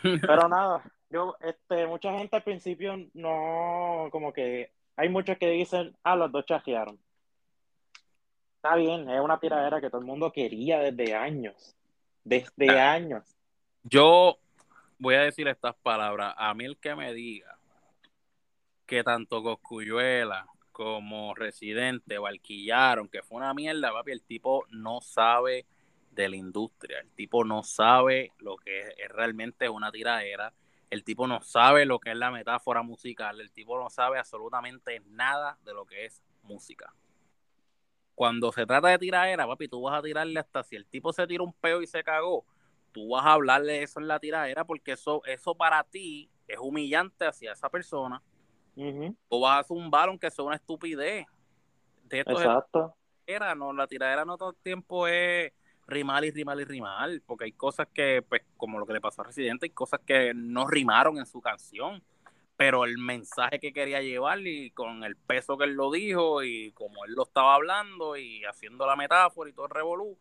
Pero 0.00 0.48
nada, 0.48 0.84
yo, 1.10 1.34
este, 1.40 1.88
mucha 1.88 2.16
gente 2.16 2.36
al 2.36 2.44
principio 2.44 2.96
no, 3.14 4.10
como 4.12 4.32
que, 4.32 4.70
hay 4.94 5.08
muchos 5.08 5.38
que 5.38 5.48
dicen, 5.48 5.96
ah, 6.04 6.14
los 6.14 6.30
dos 6.30 6.46
chajearon. 6.46 7.00
Está 8.62 8.76
bien, 8.76 9.11
es 9.11 9.21
una 9.21 9.40
tiradera 9.40 9.81
que 9.81 9.90
todo 9.90 10.00
el 10.00 10.07
mundo 10.07 10.31
quería 10.31 10.78
desde 10.78 11.16
años. 11.16 11.75
Desde 12.23 12.78
años. 12.78 13.25
Yo 13.83 14.38
voy 14.99 15.16
a 15.16 15.23
decir 15.23 15.49
estas 15.49 15.75
palabras. 15.75 16.33
A 16.38 16.54
mí 16.54 16.64
el 16.64 16.78
que 16.78 16.95
me 16.95 17.12
diga 17.12 17.59
que 18.87 19.02
tanto 19.02 19.42
Coscuyuela 19.42 20.47
como 20.71 21.35
Residente 21.35 22.19
barquillaron, 22.19 23.09
que 23.09 23.25
fue 23.25 23.38
una 23.38 23.52
mierda, 23.52 23.92
papi, 23.92 24.12
el 24.12 24.23
tipo 24.23 24.64
no 24.71 25.00
sabe 25.00 25.66
de 26.12 26.28
la 26.28 26.37
industria. 26.37 27.00
El 27.00 27.11
tipo 27.11 27.42
no 27.42 27.64
sabe 27.64 28.31
lo 28.38 28.57
que 28.59 28.83
es, 28.83 28.95
es 28.97 29.09
realmente 29.09 29.69
una 29.69 29.90
tiradera. 29.90 30.54
El 30.88 31.02
tipo 31.02 31.26
no 31.26 31.40
sabe 31.40 31.85
lo 31.85 31.99
que 31.99 32.12
es 32.12 32.16
la 32.16 32.31
metáfora 32.31 32.85
musical. 32.85 33.40
El 33.40 33.50
tipo 33.50 33.76
no 33.76 33.90
sabe 33.90 34.21
absolutamente 34.21 35.02
nada 35.07 35.59
de 35.64 35.75
lo 35.75 35.85
que 35.85 36.04
es 36.04 36.23
música. 36.45 36.95
Cuando 38.22 38.52
se 38.52 38.64
trata 38.66 38.86
de 38.86 39.00
tiradera, 39.00 39.48
papi, 39.48 39.66
tú 39.66 39.82
vas 39.82 39.98
a 39.98 40.00
tirarle 40.00 40.38
hasta 40.38 40.62
si 40.62 40.76
el 40.76 40.86
tipo 40.86 41.12
se 41.12 41.26
tira 41.26 41.42
un 41.42 41.52
peo 41.52 41.82
y 41.82 41.88
se 41.88 42.04
cagó, 42.04 42.44
tú 42.92 43.08
vas 43.08 43.26
a 43.26 43.32
hablarle 43.32 43.82
eso 43.82 43.98
en 43.98 44.06
la 44.06 44.20
tiradera 44.20 44.64
porque 44.64 44.92
eso, 44.92 45.24
eso 45.24 45.56
para 45.56 45.82
ti 45.82 46.30
es 46.46 46.56
humillante 46.56 47.26
hacia 47.26 47.50
esa 47.50 47.68
persona. 47.68 48.22
Ujú, 48.76 49.16
O 49.28 49.40
vas 49.40 49.64
a 49.64 49.64
zumbar 49.64 50.08
aunque 50.08 50.30
sea 50.30 50.44
una 50.44 50.54
estupidez. 50.54 51.26
De 52.04 52.20
esto 52.20 52.38
es 52.38 52.44
Exacto. 52.46 52.94
tiradera, 53.24 53.56
no, 53.56 53.72
la 53.72 53.88
tiradera 53.88 54.24
no 54.24 54.38
todo 54.38 54.50
el 54.50 54.56
tiempo 54.62 55.08
es 55.08 55.52
rimar 55.88 56.24
y 56.24 56.30
rimar 56.30 56.60
y 56.60 56.64
rimar, 56.64 57.10
porque 57.26 57.46
hay 57.46 57.52
cosas 57.52 57.88
que, 57.92 58.22
pues, 58.22 58.42
como 58.56 58.78
lo 58.78 58.86
que 58.86 58.92
le 58.92 59.00
pasó 59.00 59.22
a 59.22 59.24
Residente, 59.24 59.66
hay 59.66 59.70
cosas 59.70 59.98
que 60.06 60.32
no 60.32 60.68
rimaron 60.68 61.18
en 61.18 61.26
su 61.26 61.40
canción, 61.40 62.00
pero 62.62 62.85
el 62.85 62.97
mensaje 62.97 63.59
que 63.59 63.73
quería 63.73 64.00
llevar 64.02 64.38
y 64.38 64.71
con 64.71 65.02
el 65.02 65.16
peso 65.16 65.59
que 65.59 65.64
él 65.64 65.73
lo 65.73 65.90
dijo 65.90 66.45
y 66.45 66.71
como 66.71 67.04
él 67.04 67.12
lo 67.12 67.25
estaba 67.25 67.57
hablando 67.57 68.16
y 68.16 68.45
haciendo 68.45 68.87
la 68.87 68.95
metáfora 68.95 69.50
y 69.50 69.52
todo 69.52 69.66
el 69.66 69.73
revolú, 69.73 70.16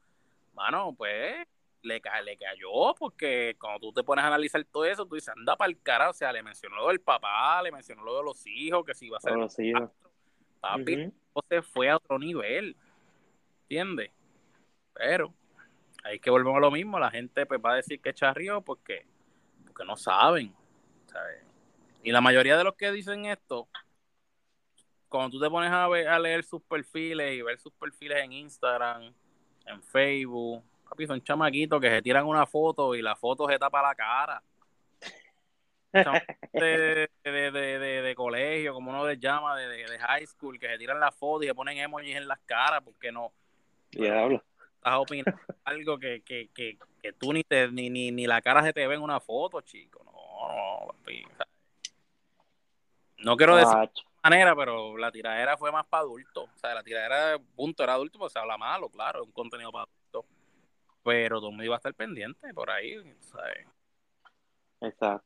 mano, 0.56 0.92
pues 0.98 1.48
le, 1.84 2.02
ca 2.02 2.20
le 2.24 2.38
cayó, 2.38 2.96
porque 2.98 3.56
cuando 3.60 3.80
tú 3.80 3.94
te 3.94 4.04
pones 4.04 4.26
a 4.26 4.30
analizar 4.30 4.64
todo 4.64 4.86
eso, 4.86 5.06
tú 5.06 5.14
dices, 5.14 5.36
anda 5.38 5.56
para 5.56 5.70
el 5.70 5.80
cara, 5.84 6.10
o 6.10 6.14
sea, 6.14 6.34
le 6.34 6.42
mencionó 6.42 6.78
lo 6.78 6.88
del 6.88 7.00
papá, 7.00 7.62
le 7.62 7.72
mencionó 7.72 8.02
lo 8.04 8.18
de 8.18 8.24
los 8.24 8.48
hijos, 8.48 8.84
que 8.88 8.96
si 8.96 9.06
iba 9.06 9.18
a 9.18 9.22
ser 9.22 9.34
los 9.34 9.60
hijos. 9.60 9.92
papi, 10.60 11.14
se 11.48 11.62
fue 11.62 11.92
a 11.92 11.98
otro 11.98 12.18
nivel, 12.18 12.76
¿entiendes? 13.62 14.10
Pero 14.96 15.32
hay 16.04 16.20
que 16.20 16.32
volver 16.32 16.56
a 16.56 16.60
lo 16.60 16.72
mismo, 16.72 16.98
la 16.98 17.12
gente 17.12 17.46
pues 17.46 17.62
va 17.64 17.74
a 17.74 17.76
decir 17.76 18.02
que 18.02 18.16
charrió 18.16 18.62
porque, 18.62 19.06
porque 19.64 19.86
no 19.86 19.96
saben, 19.96 20.56
¿sabes? 21.06 21.51
Y 22.04 22.12
la 22.12 22.22
mayoría 22.22 22.58
de 22.58 22.64
los 22.64 22.76
que 22.76 22.92
dicen 22.92 23.26
esto, 23.26 23.68
cuando 25.10 25.30
tú 25.32 25.40
te 25.40 25.50
pones 25.50 25.72
a, 25.72 25.88
ver, 25.88 26.08
a 26.08 26.20
leer 26.20 26.44
sus 26.44 26.62
perfiles 26.64 27.34
y 27.34 27.42
ver 27.42 27.60
sus 27.60 27.74
perfiles 27.74 28.24
en 28.24 28.32
Instagram, 28.34 29.14
en 29.66 29.84
Facebook, 29.84 30.64
papi, 30.90 31.06
son 31.08 31.22
chamaquitos 31.22 31.80
que 31.82 31.90
se 31.90 32.02
tiran 32.02 32.26
una 32.26 32.46
foto 32.46 32.96
y 32.96 33.02
la 33.02 33.16
foto 33.16 33.48
se 33.48 33.60
tapa 33.60 33.82
la 33.82 33.96
cara. 33.96 34.44
Chamaquitos 36.02 36.30
de, 36.54 37.10
de, 37.24 37.52
de, 37.52 37.80
de, 37.80 38.02
de 38.02 38.16
colegio, 38.16 38.74
como 38.74 38.90
uno 38.92 39.08
les 39.08 39.20
llama, 39.20 39.58
de, 39.58 39.68
de, 39.68 39.86
de 39.88 40.00
high 40.00 40.26
school, 40.28 40.60
que 40.60 40.68
se 40.68 40.78
tiran 40.78 41.00
la 41.00 41.12
foto 41.12 41.44
y 41.44 41.48
se 41.48 41.56
ponen 41.56 41.78
emojis 41.78 42.16
en 42.16 42.28
las 42.28 42.40
caras 42.42 42.82
porque 42.84 43.12
no 43.12 43.34
Diablo. 43.92 44.44
estás 44.78 44.96
opinando 44.98 45.32
algo 45.64 46.00
que, 46.00 46.22
que, 46.24 46.50
que, 46.54 46.78
que 47.02 47.14
tú 47.14 47.34
ni, 47.34 47.44
te, 47.44 47.72
ni, 47.72 47.90
ni, 47.90 48.12
ni 48.12 48.28
la 48.28 48.42
cara 48.42 48.64
se 48.64 48.74
te 48.74 48.88
ve 48.88 48.96
en 48.96 49.02
una 49.02 49.20
foto, 49.20 49.62
chico. 49.62 50.04
No, 50.06 50.12
no, 50.12 50.88
papi. 50.88 51.24
o 51.26 51.36
sea, 51.36 51.48
No 53.24 53.38
quiero 53.38 53.56
decir 53.56 53.76
de 53.76 54.30
manera, 54.30 54.56
pero 54.56 54.98
la 54.98 55.12
tiradera 55.12 55.58
fue 55.58 55.72
más 55.72 55.86
para 55.86 56.02
adultos. 56.02 56.50
O 56.54 56.58
sea, 56.58 56.74
la 56.74 56.84
tiradera, 56.84 57.40
punto, 57.56 57.84
era 57.84 57.94
adulto, 57.94 58.20
pues 58.20 58.34
se 58.34 58.40
habla 58.40 58.58
malo, 58.58 58.90
claro, 58.90 59.22
es 59.22 59.28
un 59.28 59.32
contenido 59.32 59.72
para 59.72 59.86
adultos. 59.86 60.26
Pero 61.04 61.38
todo 61.38 61.48
el 61.48 61.52
mundo 61.54 61.64
iba 61.64 61.76
a 61.76 61.78
estar 61.78 61.94
pendiente 61.96 62.54
por 62.54 62.70
ahí, 62.70 62.96
¿sabes? 63.20 63.66
Exacto. 64.82 65.26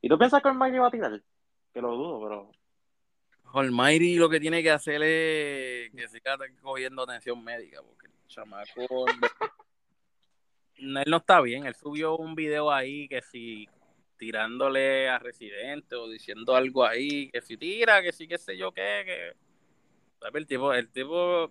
¿Y 0.00 0.08
tú 0.08 0.18
piensas 0.18 0.42
que 0.42 0.48
el 0.48 0.54
Mike 0.54 0.76
iba 0.76 0.86
a 0.86 0.90
tirar? 0.90 1.22
Que 1.72 1.80
lo 1.80 1.92
dudo, 1.92 2.20
pero. 2.22 2.50
Almighty 3.52 4.16
lo 4.16 4.28
que 4.28 4.40
tiene 4.40 4.62
que 4.62 4.70
hacer 4.70 5.00
es 5.02 5.90
que 5.94 6.08
siga 6.08 6.36
cogiendo 6.60 7.02
atención 7.02 7.42
médica, 7.42 7.80
porque 7.82 8.06
el 8.06 8.26
chamaco. 8.26 9.06
él 10.76 11.04
no 11.06 11.16
está 11.18 11.40
bien. 11.40 11.66
Él 11.66 11.74
subió 11.74 12.16
un 12.16 12.34
video 12.34 12.70
ahí 12.70 13.08
que 13.08 13.22
si 13.22 13.68
tirándole 14.16 15.08
a 15.08 15.18
Residente 15.18 15.94
o 15.96 16.08
diciendo 16.08 16.54
algo 16.54 16.84
ahí, 16.84 17.30
que 17.30 17.40
si 17.40 17.56
tira, 17.56 18.02
que 18.02 18.12
sí, 18.12 18.28
qué 18.28 18.38
sé 18.38 18.56
yo 18.56 18.72
qué, 18.72 19.02
que. 19.04 20.36
El 20.36 20.46
tipo, 20.46 20.72
el 20.72 20.88
tipo 20.90 21.50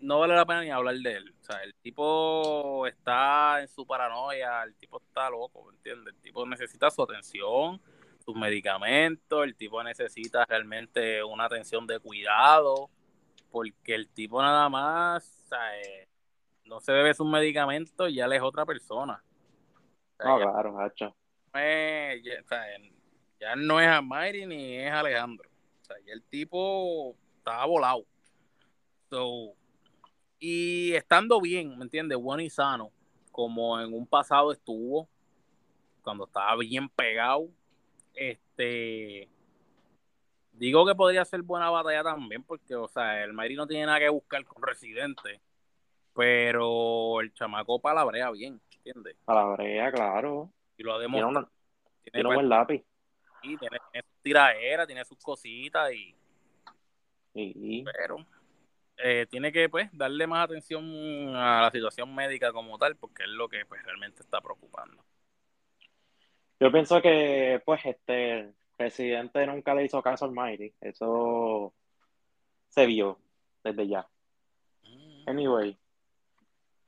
no 0.00 0.20
vale 0.20 0.34
la 0.34 0.44
pena 0.44 0.62
ni 0.62 0.70
hablar 0.70 0.94
de 0.96 1.12
él. 1.14 1.34
O 1.40 1.44
sea, 1.44 1.62
el 1.62 1.74
tipo 1.76 2.86
está 2.86 3.60
en 3.60 3.68
su 3.68 3.86
paranoia, 3.86 4.62
el 4.62 4.74
tipo 4.76 5.00
está 5.00 5.30
loco, 5.30 5.64
¿me 5.64 5.72
entiendes? 5.76 6.14
El 6.14 6.20
tipo 6.20 6.46
necesita 6.46 6.90
su 6.90 7.02
atención, 7.02 7.80
sus 8.24 8.36
medicamentos, 8.36 9.44
el 9.44 9.56
tipo 9.56 9.82
necesita 9.82 10.44
realmente 10.44 11.24
una 11.24 11.46
atención 11.46 11.86
de 11.86 11.98
cuidado, 11.98 12.90
porque 13.50 13.94
el 13.94 14.08
tipo 14.08 14.40
nada 14.40 14.68
más, 14.68 15.42
o 15.44 15.48
sea, 15.48 15.80
eh, 15.80 16.08
no 16.66 16.80
se 16.80 16.92
bebe 16.92 17.14
sus 17.14 17.26
medicamentos 17.26 18.10
y 18.10 18.14
ya 18.14 18.26
él 18.26 18.34
es 18.34 18.42
otra 18.42 18.64
persona. 18.64 19.22
O 19.24 20.16
sea, 20.16 20.26
No, 20.26 20.38
ya 20.38 20.50
claro, 20.50 20.80
hacho. 20.80 21.16
Es, 21.54 22.22
ya, 23.40 23.56
no 23.56 23.80
es 23.80 23.88
Amari 23.88 24.46
ni 24.46 24.76
es 24.76 24.92
Alejandro. 24.92 25.48
O 25.82 25.84
sea, 25.84 25.96
ya 26.06 26.12
el 26.12 26.22
tipo 26.22 27.16
estaba 27.38 27.64
volado. 27.66 28.04
So, 29.10 29.54
y 30.38 30.92
estando 30.94 31.40
bien, 31.40 31.76
¿me 31.78 31.84
entiendes? 31.84 32.18
Bueno 32.18 32.42
y 32.42 32.50
sano, 32.50 32.90
como 33.30 33.80
en 33.80 33.92
un 33.92 34.06
pasado 34.06 34.52
estuvo, 34.52 35.08
cuando 36.02 36.24
estaba 36.24 36.56
bien 36.56 36.88
pegado, 36.88 37.48
este, 38.14 39.28
digo 40.52 40.86
que 40.86 40.94
podría 40.94 41.24
ser 41.24 41.42
buena 41.42 41.70
batalla 41.70 42.02
también, 42.02 42.42
porque, 42.42 42.74
o 42.74 42.88
sea, 42.88 43.24
el 43.24 43.32
Mayri 43.32 43.56
no 43.56 43.66
tiene 43.66 43.86
nada 43.86 43.98
que 43.98 44.08
buscar 44.08 44.44
con 44.44 44.62
Residente, 44.62 45.40
pero 46.14 47.20
el 47.20 47.32
chamaco 47.32 47.80
palabrea 47.80 48.30
bien, 48.30 48.60
¿entiendes? 48.76 49.16
Palabrea, 49.24 49.90
claro. 49.92 50.50
Y 50.76 50.82
lo 50.82 50.94
ha 50.94 50.98
Tiene, 50.98 51.02
demostrado. 51.16 51.30
una- 51.30 51.50
Tiene, 52.02 52.12
tiene 52.12 52.20
un 52.20 52.26
pues, 52.26 52.36
buen 52.36 52.48
lápiz. 52.48 52.84
sí, 53.42 53.56
tiene, 53.58 53.78
tiene 53.92 54.06
sus 54.08 54.22
tiraderas, 54.22 54.86
tiene 54.86 55.04
sus 55.04 55.18
cositas, 55.18 55.92
y, 55.92 56.14
Y, 57.34 57.82
pero 57.84 58.16
eh, 58.96 59.26
tiene 59.28 59.50
que 59.50 59.68
pues 59.68 59.88
darle 59.92 60.26
más 60.26 60.44
atención 60.44 61.34
a 61.34 61.62
la 61.62 61.70
situación 61.70 62.14
médica 62.14 62.52
como 62.52 62.78
tal, 62.78 62.96
porque 62.96 63.24
es 63.24 63.28
lo 63.30 63.48
que 63.48 63.64
pues 63.66 63.82
realmente 63.82 64.22
está 64.22 64.40
preocupando. 64.40 65.04
yo 66.60 66.70
pienso 66.72 67.02
que, 67.02 67.60
pues, 67.66 67.84
este, 67.84 68.38
el 68.40 68.54
presidente 68.76 69.46
nunca 69.46 69.74
le 69.74 69.84
hizo 69.84 70.00
caso 70.02 70.24
al 70.24 70.30
Mighty. 70.32 70.72
Eso 70.80 71.74
se 72.70 72.86
vio 72.86 73.18
desde 73.62 73.86
ya. 73.88 74.06
Mm. 74.84 75.28
Anyway. 75.28 75.76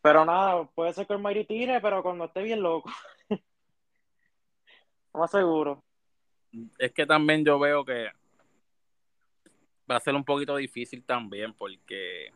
Pero 0.03 0.25
nada, 0.25 0.65
puede 0.75 0.93
ser 0.93 1.07
que 1.07 1.13
el 1.15 1.19
Mighty 1.19 1.45
tire, 1.45 1.81
pero 1.81 2.03
cuando 2.03 2.27
esté 2.27 2.43
bien 2.43 2.63
loco. 2.63 2.89
Más 5.17 5.31
seguro. 5.31 5.83
Es 6.79 6.93
que 6.93 7.07
también 7.07 7.45
yo 7.45 7.59
veo 7.59 7.85
que 7.85 8.11
va 9.91 9.97
a 9.97 10.01
ser 10.01 10.15
un 10.15 10.25
poquito 10.25 10.57
difícil 10.57 11.05
también 11.05 11.55
porque 11.55 12.33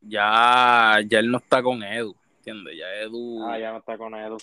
ya, 0.00 0.98
ya 1.06 1.18
él 1.18 1.30
no 1.30 1.38
está 1.38 1.62
con 1.62 1.82
Edu, 1.82 2.16
¿entiendes? 2.38 2.76
Ya 2.76 2.94
Edu 2.94 3.46
Ah, 3.46 3.58
ya 3.58 3.72
no 3.72 3.78
está 3.78 3.98
con 3.98 4.14
Edu. 4.14 4.38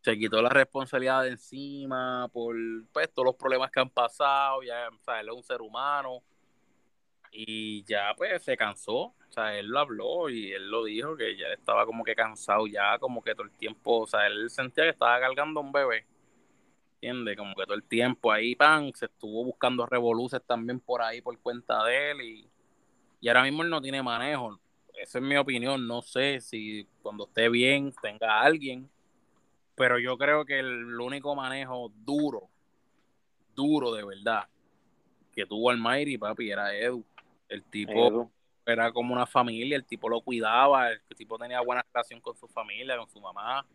se 0.00 0.18
quitó 0.18 0.40
la 0.40 0.48
responsabilidad 0.48 1.22
de 1.22 1.30
encima 1.30 2.28
por 2.32 2.56
pues, 2.92 3.12
todos 3.12 3.26
los 3.26 3.36
problemas 3.36 3.70
que 3.70 3.80
han 3.80 3.90
pasado, 3.90 4.62
ya 4.62 4.88
o 4.88 5.04
sea, 5.04 5.20
él 5.20 5.28
es 5.28 5.34
un 5.34 5.42
ser 5.42 5.60
humano 5.60 6.22
y 7.30 7.84
ya 7.84 8.14
pues 8.16 8.42
se 8.42 8.56
cansó, 8.56 8.96
o 8.96 9.14
sea, 9.28 9.58
él 9.58 9.66
lo 9.66 9.80
habló 9.80 10.30
y 10.30 10.52
él 10.52 10.70
lo 10.70 10.84
dijo 10.84 11.16
que 11.16 11.36
ya 11.36 11.48
estaba 11.48 11.84
como 11.84 12.04
que 12.04 12.14
cansado 12.14 12.66
ya 12.66 12.98
como 12.98 13.22
que 13.22 13.34
todo 13.34 13.44
el 13.44 13.52
tiempo, 13.52 14.00
o 14.00 14.06
sea, 14.06 14.26
él 14.26 14.48
sentía 14.50 14.84
que 14.84 14.90
estaba 14.90 15.18
cargando 15.20 15.60
un 15.60 15.72
bebé, 15.72 16.06
¿entiendes? 17.04 17.36
Como 17.36 17.54
que 17.54 17.64
todo 17.64 17.74
el 17.74 17.84
tiempo 17.84 18.32
ahí, 18.32 18.54
pan, 18.54 18.92
se 18.94 19.06
estuvo 19.06 19.44
buscando 19.44 19.86
revoluciones 19.86 20.46
también 20.46 20.80
por 20.80 21.02
ahí 21.02 21.20
por 21.20 21.38
cuenta 21.38 21.84
de 21.84 22.10
él 22.10 22.20
y, 22.22 22.48
y 23.20 23.28
ahora 23.28 23.42
mismo 23.42 23.62
él 23.62 23.70
no 23.70 23.80
tiene 23.80 24.02
manejo, 24.02 24.58
esa 24.94 25.18
es 25.18 25.24
mi 25.24 25.36
opinión, 25.36 25.86
no 25.86 26.02
sé 26.02 26.40
si 26.40 26.86
cuando 27.02 27.26
esté 27.26 27.48
bien 27.48 27.92
tenga 28.00 28.40
a 28.40 28.42
alguien 28.42 28.88
pero 29.74 29.98
yo 29.98 30.16
creo 30.16 30.44
que 30.44 30.60
el 30.60 31.00
único 31.00 31.34
manejo 31.34 31.90
duro 31.96 32.48
duro 33.54 33.92
de 33.92 34.04
verdad 34.04 34.44
que 35.34 35.46
tuvo 35.46 35.70
Almighty, 35.70 36.16
papi, 36.16 36.50
era 36.50 36.76
Edu. 36.76 37.04
El 37.48 37.64
tipo 37.64 38.30
era 38.64 38.92
como 38.92 39.12
una 39.12 39.26
familia, 39.26 39.76
el 39.76 39.84
tipo 39.84 40.08
lo 40.08 40.20
cuidaba, 40.20 40.90
el 40.90 41.00
tipo 41.16 41.36
tenía 41.36 41.60
buena 41.60 41.84
relación 41.92 42.20
con 42.20 42.36
su 42.36 42.46
familia, 42.46 42.96
con 42.96 43.08
su 43.08 43.20
mamá, 43.20 43.66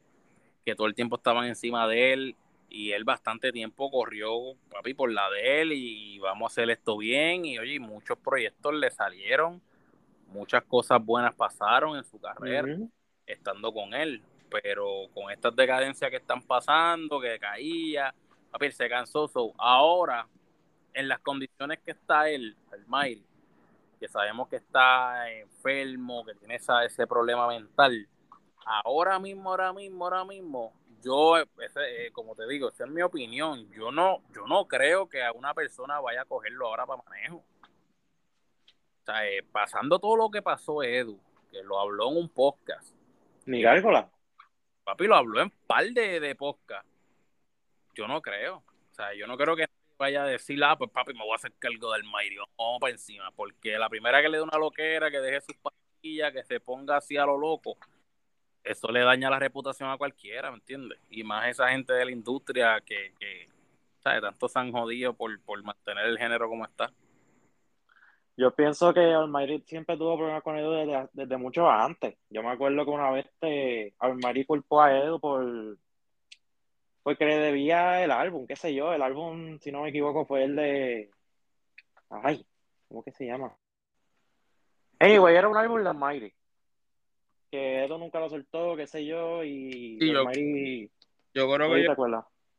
que 0.66 0.74
todo 0.74 0.88
el 0.88 0.96
tiempo 0.96 1.18
estaban 1.18 1.46
encima 1.46 1.86
de 1.86 2.14
él 2.14 2.36
y 2.70 2.92
él 2.92 3.04
bastante 3.04 3.52
tiempo 3.52 3.90
corrió, 3.90 4.56
papi, 4.70 4.94
por 4.94 5.12
la 5.12 5.30
de 5.32 5.62
él 5.62 5.72
y 5.74 6.20
vamos 6.20 6.52
a 6.52 6.54
hacer 6.54 6.70
esto 6.70 6.98
bien. 6.98 7.46
Y 7.46 7.58
oye, 7.58 7.80
muchos 7.80 8.18
proyectos 8.18 8.74
le 8.74 8.92
salieron, 8.92 9.62
muchas 10.28 10.64
cosas 10.64 11.04
buenas 11.04 11.34
pasaron 11.34 11.98
en 11.98 12.04
su 12.04 12.20
carrera 12.20 12.78
estando 13.26 13.74
con 13.74 13.94
él, 13.94 14.22
pero 14.50 15.08
con 15.14 15.32
estas 15.32 15.56
decadencias 15.56 16.10
que 16.10 16.18
están 16.18 16.42
pasando, 16.42 17.20
que 17.20 17.40
caía, 17.40 18.14
papi, 18.52 18.72
se 18.72 18.88
cansó, 18.90 19.30
ahora 19.58 20.28
en 20.94 21.08
las 21.08 21.20
condiciones 21.20 21.80
que 21.80 21.92
está 21.92 22.30
él, 22.30 22.56
el 22.74 22.86
Mayri, 22.88 23.24
que 24.00 24.08
sabemos 24.08 24.48
que 24.48 24.58
está 24.58 25.30
enfermo, 25.32 26.26
que 26.26 26.34
tiene 26.36 26.56
ese 26.56 27.08
problema 27.08 27.48
mental, 27.48 28.08
ahora 28.66 29.20
mismo, 29.20 29.50
ahora 29.50 29.74
mismo, 29.74 30.06
ahora 30.06 30.26
mismo, 30.26 30.74
yo, 31.02 31.38
eh, 31.38 32.12
como 32.12 32.36
te 32.36 32.48
digo, 32.48 32.70
esa 32.70 32.86
es 32.86 32.90
mi 32.90 33.02
opinión. 33.02 33.70
Yo 33.72 33.92
no, 33.92 34.22
yo 34.34 34.46
no 34.48 34.68
creo 34.68 35.08
que 35.08 35.24
a 35.24 35.32
una 35.32 35.54
persona 35.54 36.00
vaya 36.00 36.22
a 36.22 36.26
cogerlo 36.26 36.68
ahora 36.68 36.86
para 36.86 37.02
manejo. 37.04 37.38
O 37.38 39.06
sea, 39.06 39.28
eh, 39.28 39.44
pasando 39.44 40.00
todo 40.00 40.16
lo 40.16 40.30
que 40.30 40.42
pasó 40.42 40.84
Edu, 40.84 41.20
que 41.52 41.64
lo 41.64 41.80
habló 41.80 42.10
en 42.10 42.18
un 42.18 42.30
podcast. 42.30 42.94
Ni 43.46 43.62
gárgola. 43.62 44.10
Papi 44.84 45.08
lo 45.08 45.16
habló 45.16 45.42
en 45.42 45.50
par 45.68 45.86
de, 45.86 46.20
de 46.20 46.36
podcast. 46.36 46.88
Yo 47.96 48.08
no 48.08 48.22
creo. 48.22 48.58
O 48.58 48.94
sea, 48.94 49.14
yo 49.14 49.28
no 49.28 49.38
creo 49.38 49.56
que 49.56 49.66
vaya 49.98 50.24
a 50.24 50.28
decir, 50.28 50.64
ah, 50.64 50.78
pues 50.78 50.90
papi, 50.92 51.14
me 51.14 51.20
voy 51.20 51.34
a 51.34 51.36
hacer 51.36 51.54
cargo 51.60 51.94
del 51.94 52.04
Mayrio. 52.04 52.46
Vamos 52.58 52.80
para 52.80 52.94
encima. 52.94 53.32
Porque 53.32 53.78
la 53.78 53.90
primera 53.90 54.22
que 54.22 54.30
le 54.30 54.38
dé 54.38 54.44
una 54.44 54.58
loquera, 54.58 55.12
que 55.12 55.20
deje 55.20 55.42
sus 55.42 55.58
pastillas, 55.58 56.34
que 56.34 56.44
se 56.44 56.60
ponga 56.60 56.98
así 56.98 57.18
a 57.18 57.26
lo 57.26 57.38
loco, 57.38 57.78
eso 58.64 58.92
le 58.92 59.02
daña 59.02 59.30
la 59.30 59.40
reputación 59.40 59.90
a 59.90 59.98
cualquiera, 59.98 60.52
¿me 60.52 60.58
entiendes? 60.58 61.00
Y 61.10 61.24
más 61.24 61.48
esa 61.48 61.70
gente 61.70 61.94
de 61.94 62.06
la 62.06 62.12
industria 62.12 62.82
que, 62.82 63.14
que 63.20 63.50
¿sabes? 64.00 64.22
Tanto 64.22 64.48
se 64.48 64.60
han 64.60 64.72
jodido 64.72 65.14
por, 65.14 65.40
por 65.42 65.62
mantener 65.64 66.06
el 66.06 66.18
género 66.18 66.50
como 66.50 66.66
está. 66.66 66.92
Yo 68.38 68.56
pienso 68.56 68.94
que 68.94 69.02
Almighty 69.02 69.62
siempre 69.68 69.98
tuvo 69.98 70.16
problemas 70.16 70.44
con 70.44 70.58
Edu 70.58 70.72
desde, 70.72 71.10
desde, 71.12 71.38
mucho 71.38 71.70
antes. 71.70 72.16
Yo 72.30 72.42
me 72.42 72.52
acuerdo 72.52 72.86
que 72.86 72.92
una 72.92 73.12
vez 73.12 73.30
te, 73.40 73.94
culpó 74.48 74.82
a 74.82 74.98
Edu 74.98 75.20
por 75.20 75.78
porque 77.04 77.26
le 77.26 77.38
debía 77.38 78.04
el 78.04 78.12
álbum, 78.12 78.46
qué 78.46 78.56
sé 78.56 78.74
yo, 78.74 78.94
el 78.94 79.02
álbum, 79.02 79.58
si 79.60 79.72
no 79.72 79.82
me 79.82 79.90
equivoco, 79.90 80.26
fue 80.26 80.44
el 80.44 80.56
de 80.56 81.10
ay, 82.10 82.46
¿cómo 82.88 83.04
que 83.04 83.12
se 83.12 83.26
llama? 83.26 83.56
Anyway, 85.00 85.36
era 85.36 85.48
un 85.48 85.58
álbum 85.58 85.82
de 85.82 85.90
Almighty 85.90 86.34
que 87.50 87.84
Edo 87.84 87.98
nunca 87.98 88.20
lo 88.20 88.30
soltó, 88.30 88.76
qué 88.76 88.88
sé 88.88 89.06
yo, 89.06 89.44
y 89.44 89.98
yo, 90.00 90.24
yo, 91.34 91.52
creo 91.52 91.74
que 91.74 91.84
yo, 91.84 91.96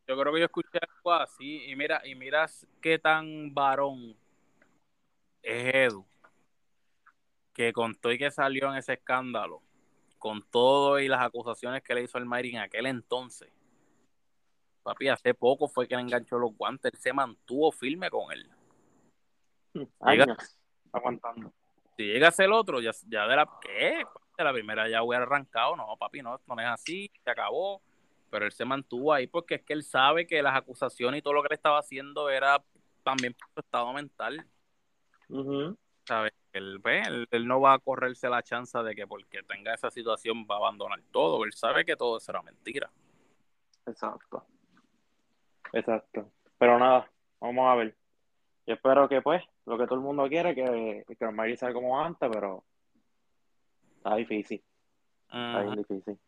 yo, 0.06 0.20
creo 0.20 0.32
que 0.32 0.40
yo 0.40 0.44
escuché 0.44 0.78
algo 0.80 1.12
así, 1.12 1.64
y 1.70 1.76
mira, 1.76 2.00
y 2.04 2.14
miras 2.14 2.66
qué 2.80 2.98
tan 2.98 3.54
varón 3.54 4.16
es 5.42 5.74
Edu, 5.74 6.04
que 7.52 7.72
contó 7.72 8.10
y 8.12 8.18
que 8.18 8.30
salió 8.30 8.70
en 8.70 8.78
ese 8.78 8.94
escándalo, 8.94 9.62
con 10.18 10.42
todo 10.50 10.98
y 11.00 11.08
las 11.08 11.22
acusaciones 11.22 11.82
que 11.82 11.94
le 11.94 12.02
hizo 12.02 12.18
el 12.18 12.26
Mayri 12.26 12.50
en 12.50 12.58
aquel 12.58 12.86
entonces. 12.86 13.50
Papi, 14.82 15.08
hace 15.08 15.34
poco 15.34 15.68
fue 15.68 15.86
que 15.86 15.94
le 15.94 16.02
enganchó 16.02 16.38
los 16.38 16.56
guantes, 16.56 16.92
él 16.92 16.98
se 16.98 17.12
mantuvo 17.12 17.70
firme 17.70 18.10
con 18.10 18.32
él. 18.32 18.48
Años, 20.00 20.58
aguantando. 20.92 21.52
Si 21.96 22.04
llega 22.04 22.28
a 22.28 22.32
ser 22.32 22.46
el 22.46 22.52
otro, 22.52 22.80
ya, 22.80 22.92
ya 23.06 23.26
de 23.26 23.36
la... 23.36 23.48
¿Qué? 23.60 24.04
La 24.44 24.52
primera 24.52 24.88
ya 24.88 25.02
hubiera 25.02 25.24
arrancado, 25.24 25.76
no, 25.76 25.96
papi, 25.96 26.22
no, 26.22 26.40
no 26.46 26.60
es 26.60 26.66
así, 26.66 27.10
se 27.22 27.30
acabó, 27.30 27.82
pero 28.30 28.46
él 28.46 28.52
se 28.52 28.64
mantuvo 28.64 29.12
ahí 29.12 29.26
porque 29.26 29.56
es 29.56 29.62
que 29.62 29.72
él 29.72 29.82
sabe 29.82 30.26
que 30.26 30.42
las 30.42 30.56
acusaciones 30.56 31.18
y 31.18 31.22
todo 31.22 31.34
lo 31.34 31.42
que 31.42 31.50
le 31.50 31.54
estaba 31.56 31.78
haciendo 31.78 32.30
era 32.30 32.62
también 33.02 33.34
por 33.34 33.48
su 33.52 33.60
estado 33.60 33.92
mental. 33.92 34.46
¿Sabes? 36.04 36.32
Pues, 36.82 37.06
él, 37.06 37.28
él, 37.30 37.46
no 37.46 37.60
va 37.60 37.74
a 37.74 37.78
correrse 37.78 38.28
la 38.28 38.42
chance 38.42 38.76
de 38.78 38.94
que 38.94 39.06
porque 39.06 39.42
tenga 39.44 39.72
esa 39.72 39.90
situación 39.90 40.46
va 40.50 40.56
a 40.56 40.58
abandonar 40.58 41.00
todo, 41.12 41.44
él 41.44 41.52
sabe 41.52 41.84
que 41.84 41.96
todo 41.96 42.18
será 42.18 42.42
mentira. 42.42 42.90
Exacto. 43.86 44.44
Exacto. 45.72 46.30
Pero 46.58 46.78
nada, 46.78 47.10
vamos 47.40 47.66
a 47.68 47.76
ver. 47.76 47.96
Yo 48.66 48.74
espero 48.74 49.08
que 49.08 49.22
pues, 49.22 49.42
lo 49.66 49.78
que 49.78 49.84
todo 49.84 49.94
el 49.96 50.00
mundo 50.00 50.28
quiere, 50.28 50.54
que, 50.54 51.04
que 51.06 51.24
el 51.24 51.58
sea 51.58 51.72
como 51.72 52.00
antes, 52.00 52.28
pero 52.32 52.64
Está 54.00 54.16
difícil. 54.16 54.64
Está 55.26 55.62
bien 55.62 55.76
difícil. 55.76 56.18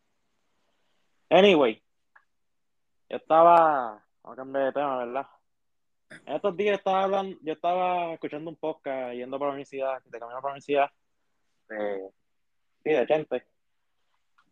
Anyway, 1.31 1.81
yo 3.09 3.17
estaba. 3.17 4.05
Vamos 4.21 4.37
a 4.37 4.41
cambiar 4.41 4.65
de 4.65 4.71
tema, 4.73 4.97
¿verdad? 4.97 5.27
En 6.27 6.35
estos 6.35 6.55
días 6.55 6.77
estaba 6.77 7.05
hablando, 7.05 7.35
yo 7.41 7.53
estaba 7.53 8.13
escuchando 8.13 8.51
un 8.51 8.57
podcast 8.57 9.15
yendo 9.15 9.39
para 9.39 9.49
la 9.49 9.53
universidad, 9.55 10.03
de 10.03 10.19
camino 10.19 10.39
para 10.39 10.49
la 10.49 10.53
universidad, 10.53 10.91
de, 12.83 12.99
de 12.99 13.07
gente, 13.07 13.43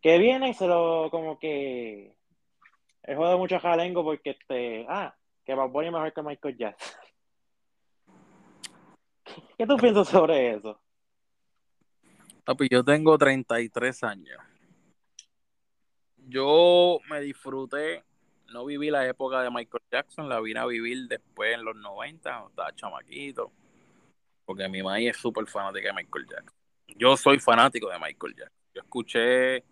que 0.02 0.18
viene 0.18 0.50
y 0.50 0.54
se 0.56 0.66
lo 0.66 1.10
como 1.12 1.38
que 1.38 2.18
he 3.04 3.16
jugado 3.16 3.38
mucho 3.38 3.60
jalengo 3.60 4.04
porque 4.04 4.32
este, 4.32 4.88
ah, 4.90 5.16
que 5.46 5.54
Bad 5.54 5.70
Bunny 5.70 5.88
es 5.88 5.94
mejor 5.94 6.14
que 6.14 6.24
Michael 6.24 6.58
Jackson. 6.58 6.98
¿Qué 9.60 9.68
tú 9.68 9.78
piensas 9.78 10.08
sobre 10.08 10.56
eso? 10.56 10.82
Papi, 12.44 12.68
yo 12.70 12.84
tengo 12.84 13.18
33 13.18 14.04
años. 14.04 14.40
Yo 16.18 17.00
me 17.10 17.22
disfruté, 17.22 18.04
no 18.52 18.66
viví 18.66 18.90
la 18.90 19.08
época 19.08 19.42
de 19.42 19.50
Michael 19.50 19.84
Jackson, 19.92 20.30
la 20.30 20.40
vine 20.40 20.60
a 20.60 20.66
vivir 20.66 21.08
después 21.08 21.54
en 21.54 21.66
los 21.66 21.76
90, 21.76 22.30
cuando 22.30 22.50
estaba 22.50 22.76
chamaquito, 22.76 23.52
porque 24.46 24.68
mi 24.70 24.82
madre 24.82 25.10
es 25.10 25.18
súper 25.18 25.46
fanática 25.48 25.90
de 25.90 25.94
Michael 25.94 26.28
Jackson. 26.28 26.58
Yo 26.96 27.16
soy 27.16 27.40
fanático 27.40 27.90
de 27.90 28.00
Michael 28.00 28.36
Jackson. 28.36 28.58
Yo 28.74 28.82
escuché 28.82 29.64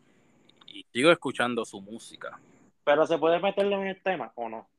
y 0.68 0.86
sigo 0.92 1.12
escuchando 1.12 1.66
su 1.66 1.82
música. 1.82 2.40
¿Pero 2.84 3.06
se 3.08 3.18
puede 3.18 3.40
meterle 3.40 3.76
en 3.76 3.88
el 3.88 4.02
tema 4.02 4.32
o 4.36 4.50
no? 4.50 4.70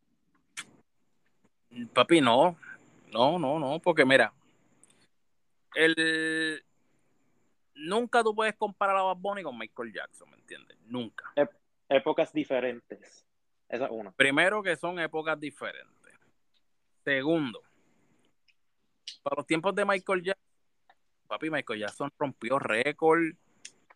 Papi, 1.93 2.21
no. 2.21 2.57
No, 3.13 3.39
no, 3.39 3.59
no, 3.59 3.81
porque 3.81 4.05
mira, 4.05 4.33
el, 5.75 6.63
nunca 7.81 8.23
tú 8.23 8.35
puedes 8.35 8.55
comparar 8.57 8.97
a 8.97 9.03
Bad 9.03 9.17
Bunny 9.17 9.43
con 9.43 9.59
Michael 9.59 9.93
Jackson, 9.93 10.31
¿me 10.31 10.37
entiendes? 10.37 10.79
Nunca. 10.87 11.33
épocas 11.89 12.33
diferentes. 12.33 13.27
Esa 13.69 13.85
es 13.87 13.91
una. 13.91 14.11
Primero 14.13 14.63
que 14.63 14.77
son 14.77 14.99
épocas 14.99 15.39
diferentes. 15.39 16.15
Segundo, 17.05 17.63
para 19.23 19.37
los 19.37 19.47
tiempos 19.47 19.75
de 19.75 19.85
Michael 19.85 20.23
Jackson, 20.23 20.45
papi, 21.27 21.51
Michael 21.51 21.81
Jackson 21.81 22.11
rompió 22.19 22.59
récord 22.59 23.23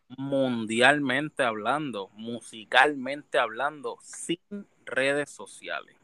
mundialmente 0.09 1.43
hablando, 1.43 2.09
musicalmente 2.15 3.39
hablando, 3.39 3.99
sin 4.03 4.39
redes 4.85 5.31
sociales, 5.31 5.97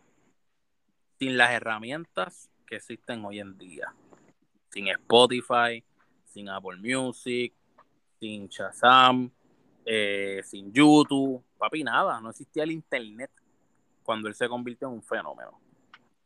sin 1.18 1.36
las 1.36 1.52
herramientas 1.52 2.50
que 2.66 2.76
existen 2.76 3.24
hoy 3.24 3.40
en 3.40 3.56
día, 3.58 3.94
sin 4.70 4.88
Spotify, 4.88 5.84
sin 6.24 6.48
Apple 6.48 6.78
Music, 6.78 7.54
sin 8.20 8.48
Shazam, 8.48 9.30
eh, 9.84 10.42
sin 10.44 10.72
YouTube, 10.72 11.42
papi, 11.56 11.82
nada, 11.82 12.20
no 12.20 12.30
existía 12.30 12.64
el 12.64 12.70
Internet 12.70 13.30
cuando 14.02 14.28
él 14.28 14.34
se 14.34 14.48
convirtió 14.48 14.88
en 14.88 14.94
un 14.94 15.02
fenómeno. 15.02 15.58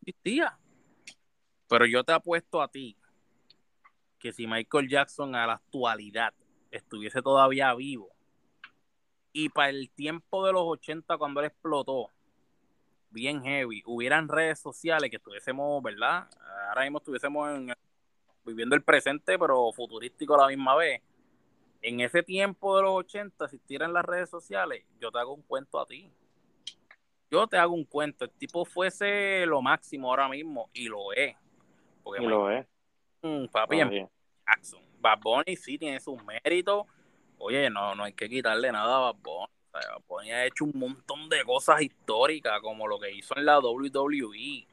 Existía. 0.02 0.58
Pero 1.68 1.86
yo 1.86 2.02
te 2.04 2.12
apuesto 2.12 2.60
a 2.60 2.68
ti 2.68 2.96
que 4.18 4.32
si 4.32 4.46
Michael 4.46 4.88
Jackson 4.88 5.34
a 5.34 5.46
la 5.46 5.52
actualidad 5.54 6.34
estuviese 6.70 7.22
todavía 7.22 7.72
vivo 7.74 8.10
y 9.32 9.48
para 9.48 9.68
el 9.68 9.90
tiempo 9.90 10.44
de 10.46 10.52
los 10.52 10.62
80 10.64 11.16
cuando 11.16 11.40
él 11.40 11.46
explotó, 11.46 12.08
bien 13.10 13.42
heavy, 13.42 13.82
hubieran 13.86 14.28
redes 14.28 14.58
sociales 14.58 15.08
que 15.10 15.16
estuviésemos, 15.16 15.82
¿verdad? 15.82 16.28
Ahora 16.68 16.82
mismo 16.82 16.98
estuviésemos 16.98 17.48
viviendo 18.44 18.74
el 18.74 18.82
presente, 18.82 19.38
pero 19.38 19.72
futurístico 19.72 20.34
a 20.34 20.42
la 20.42 20.48
misma 20.48 20.74
vez 20.74 21.00
en 21.84 22.00
ese 22.00 22.22
tiempo 22.22 22.76
de 22.76 22.82
los 22.82 22.92
80, 22.92 23.46
si 23.46 23.58
tiran 23.58 23.92
las 23.92 24.06
redes 24.06 24.30
sociales, 24.30 24.86
yo 24.98 25.12
te 25.12 25.18
hago 25.18 25.34
un 25.34 25.42
cuento 25.42 25.78
a 25.78 25.84
ti. 25.84 26.10
Yo 27.30 27.46
te 27.46 27.58
hago 27.58 27.74
un 27.74 27.84
cuento. 27.84 28.24
El 28.24 28.30
tipo 28.30 28.64
fuese 28.64 29.44
lo 29.44 29.60
máximo 29.60 30.08
ahora 30.08 30.26
mismo 30.30 30.70
y 30.72 30.88
lo 30.88 31.12
es. 31.12 31.36
y 32.18 32.24
lo 32.24 32.50
es. 32.50 32.66
papi, 33.52 33.80
Jackson. 34.46 34.80
Bad 34.98 35.18
Bunny 35.20 35.56
sí 35.56 35.76
tiene 35.76 36.00
sus 36.00 36.24
méritos. 36.24 36.86
Oye, 37.36 37.68
no, 37.68 37.94
no 37.94 38.04
hay 38.04 38.14
que 38.14 38.30
quitarle 38.30 38.72
nada 38.72 38.96
a 38.96 39.12
Bad 39.12 39.16
Bunny. 39.22 39.52
Bad 39.70 40.02
Bunny 40.08 40.32
ha 40.32 40.46
hecho 40.46 40.64
un 40.64 40.72
montón 40.74 41.28
de 41.28 41.44
cosas 41.44 41.82
históricas, 41.82 42.60
como 42.62 42.88
lo 42.88 42.98
que 42.98 43.10
hizo 43.10 43.36
en 43.36 43.44
la 43.44 43.58
WWE. 43.58 44.66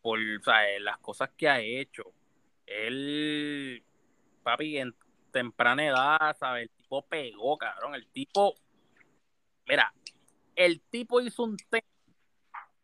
por 0.00 0.20
o 0.20 0.44
sea, 0.44 0.78
las 0.78 0.98
cosas 0.98 1.30
que 1.36 1.48
ha 1.48 1.58
hecho. 1.58 2.04
Él, 2.66 3.82
papi, 4.44 4.78
en 4.78 4.94
temprana 5.36 5.84
edad, 5.84 6.36
¿sabes? 6.38 6.62
El 6.62 6.70
tipo 6.70 7.02
pegó, 7.02 7.58
cabrón. 7.58 7.94
El 7.94 8.06
tipo, 8.06 8.54
mira, 9.66 9.92
el 10.54 10.80
tipo 10.80 11.20
hizo 11.20 11.42
un 11.42 11.56
tema 11.58 11.86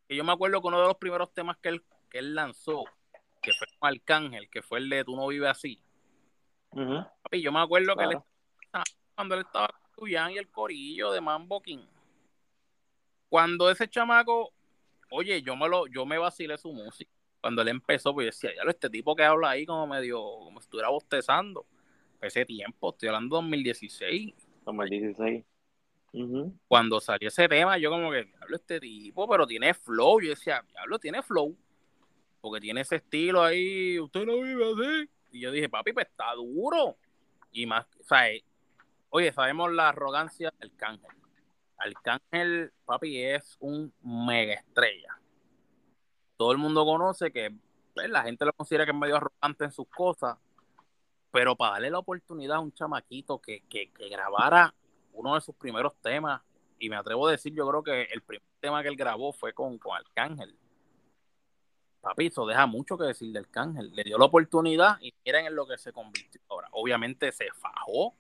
que 0.07 0.17
yo 0.17 0.23
me 0.23 0.33
acuerdo 0.33 0.61
que 0.61 0.69
uno 0.69 0.81
de 0.83 0.89
los 0.89 0.97
primeros 0.99 1.33
temas 1.33 1.57
que 1.57 1.71
él, 1.71 1.85
que 2.11 2.19
él 2.19 2.35
lanzó, 2.35 2.85
que 3.41 3.53
fue 3.55 3.67
con 3.79 3.89
Arcángel, 3.89 4.51
que 4.51 4.61
fue 4.61 4.81
el 4.81 4.91
de 4.91 5.05
Tú 5.05 5.17
no 5.17 5.27
vives 5.29 5.49
así. 5.49 5.83
Papi, 7.23 7.41
yo 7.41 7.53
me 7.53 7.61
acuerdo 7.61 7.97
que 7.97 8.05
él 8.05 8.19
cuando 9.15 9.35
él 9.35 9.43
estaba 9.43 9.69
con 9.95 10.09
y 10.09 10.15
el 10.15 10.51
corillo 10.51 11.13
de 11.13 11.21
Mambo 11.21 11.63
King. 11.63 11.87
Cuando 13.29 13.71
ese 13.71 13.89
chamaco, 13.89 14.53
oye, 15.11 15.43
yo 15.43 15.55
me 15.57 15.69
lo, 15.69 15.87
yo 15.87 16.05
me 16.05 16.19
vacilé 16.19 16.59
su 16.59 16.73
música. 16.73 17.11
Cuando 17.41 17.63
él 17.63 17.69
empezó, 17.69 18.13
pues 18.15 18.25
yo 18.25 18.31
decía, 18.31 18.65
ya 18.65 18.71
este 18.71 18.91
tipo 18.91 19.15
que 19.15 19.25
habla 19.25 19.51
ahí 19.51 19.67
como 19.67 19.87
medio, 19.87 20.21
como 20.21 20.61
si 20.61 20.65
estuviera 20.65 20.89
bostezando. 20.89 21.67
Ese 22.23 22.45
tiempo, 22.45 22.91
estoy 22.91 23.09
hablando 23.09 23.37
de 23.37 23.43
2016. 23.43 24.35
2016. 24.65 25.45
Cuando 26.69 27.01
salió 27.01 27.29
ese 27.29 27.49
tema, 27.49 27.79
yo 27.79 27.91
como 27.91 28.11
que, 28.13 28.31
hablo 28.41 28.57
este 28.57 28.79
tipo, 28.79 29.29
pero 29.29 29.47
tiene 29.47 29.75
flow. 29.75 30.21
Yo 30.21 30.31
decía, 30.31 30.65
diablo, 30.69 30.99
tiene 30.99 31.23
flow. 31.23 31.57
Porque 32.41 32.61
tiene 32.61 32.83
ese 32.83 32.97
estilo 32.97 33.43
ahí, 33.43 33.99
usted 33.99 34.25
no 34.25 34.41
vive 34.41 34.65
así. 34.73 35.11
Y 35.33 35.41
yo 35.41 35.51
dije, 35.51 35.69
papi, 35.69 35.93
pues 35.93 36.07
está 36.07 36.33
duro. 36.35 36.97
Y 37.51 37.67
más, 37.67 37.87
o 37.99 38.05
sea, 38.05 38.31
eh, 38.31 38.45
oye, 39.11 39.33
sabemos 39.33 39.73
la 39.73 39.89
arrogancia 39.89 40.53
del 40.61 40.75
cángel. 40.77 41.11
Arcángel, 41.77 42.73
papi, 42.85 43.21
es 43.21 43.57
un 43.59 43.93
mega 44.03 44.55
estrella. 44.55 45.19
Todo 46.37 46.53
el 46.53 46.59
mundo 46.59 46.85
conoce 46.85 47.33
que 47.33 47.53
pues, 47.95 48.09
la 48.09 48.23
gente 48.23 48.45
lo 48.45 48.53
considera 48.53 48.85
que 48.85 48.93
es 48.93 48.97
medio 48.97 49.17
arrogante 49.17 49.65
en 49.65 49.73
sus 49.73 49.89
cosas, 49.89 50.37
pero 51.33 51.57
para 51.57 51.73
darle 51.73 51.91
la 51.91 51.99
oportunidad 51.99 52.59
a 52.59 52.61
un 52.61 52.73
chamaquito 52.73 53.41
que, 53.41 53.63
que, 53.69 53.91
grabara 54.11 54.73
uno 55.15 55.35
de 55.35 55.41
sus 55.41 55.55
primeros 55.57 55.95
temas, 56.01 56.43
y 56.79 56.89
me 56.89 56.97
atrevo 56.97 57.27
a 57.27 57.33
decir, 57.33 57.55
yo 57.55 57.67
creo 57.69 57.83
que 57.83 58.03
el 58.13 58.23
primer 58.23 58.47
tema 58.61 58.83
que 58.83 58.89
él 58.89 58.97
grabó 58.97 59.33
fue 59.33 59.53
con, 59.53 59.79
con 59.79 59.97
Arcángel. 59.97 60.57
Papi, 62.01 62.27
eso 62.27 62.45
deja 62.47 62.67
mucho 62.67 62.99
que 62.99 63.05
decir 63.05 63.33
de 63.33 63.39
Arcángel. 63.39 63.95
Le 63.95 64.03
dio 64.03 64.19
la 64.19 64.25
oportunidad 64.25 64.99
y 65.01 65.15
miren 65.25 65.47
en 65.47 65.55
lo 65.55 65.67
que 65.67 65.79
se 65.79 65.93
convirtió 65.93 66.41
ahora. 66.49 66.69
Obviamente 66.73 67.31
se 67.31 67.49
fajó, 67.53 68.15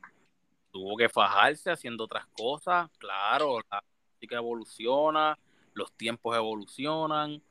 tuvo 0.71 0.97
que 0.97 1.09
fajarse 1.09 1.71
haciendo 1.71 2.05
otras 2.05 2.27
cosas. 2.29 2.89
Claro, 2.99 3.59
la 3.71 3.83
música 4.15 4.37
evoluciona, 4.37 5.39
los 5.75 5.93
tiempos 5.93 6.37
evolucionan. 6.37 7.43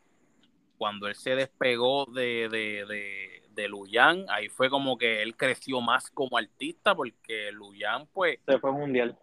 Cuando 0.77 1.07
él 1.07 1.15
se 1.15 1.35
despegó 1.35 2.05
de, 2.05 2.47
de, 2.49 2.85
de, 2.85 3.40
Luyan, 3.67 4.25
ahí 4.29 4.49
fue 4.49 4.69
como 4.69 4.97
que 4.97 5.21
él 5.21 5.35
creció 5.35 5.81
más 5.81 6.09
como 6.11 6.37
artista, 6.37 6.95
porque 6.95 7.51
Luyan, 7.51 8.07
pues. 8.07 8.39
Se 8.45 8.59
fue 8.59 8.71
mundial. 8.71 9.17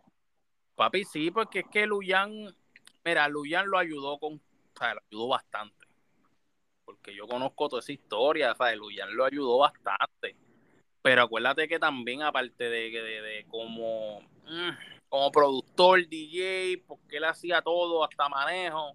Papi, 0.75 1.05
sí, 1.05 1.31
porque 1.31 1.61
es 1.61 1.67
que 1.71 1.87
Luyan, 1.87 2.55
mira, 3.05 3.29
Luyan 3.29 3.69
lo 3.69 3.79
ayudó 3.79 4.19
con, 4.19 4.35
o 4.35 4.79
sea, 4.79 4.95
lo 4.95 5.01
ayudó 5.11 5.29
bastante. 5.29 5.87
Porque 6.85 7.15
yo 7.15 7.27
conozco 7.27 7.69
toda 7.69 7.81
esa 7.81 7.93
historia, 7.93 8.53
o 8.53 8.57
sea, 8.57 8.75
Luyan 8.77 9.15
lo 9.15 9.25
ayudó 9.25 9.59
bastante 9.59 10.37
pero 11.09 11.23
acuérdate 11.23 11.69
que 11.69 11.79
también, 11.79 12.23
aparte 12.23 12.65
de, 12.65 12.91
de, 12.91 13.23
de 13.23 13.47
como, 13.49 14.21
mm, 14.47 14.71
como 15.09 15.33
productor, 15.33 16.07
DJ, 16.07 16.83
porque 16.87 17.17
él 17.17 17.25
hacía 17.25 17.63
todo, 17.63 18.05
hasta 18.05 18.29
manejo. 18.29 18.93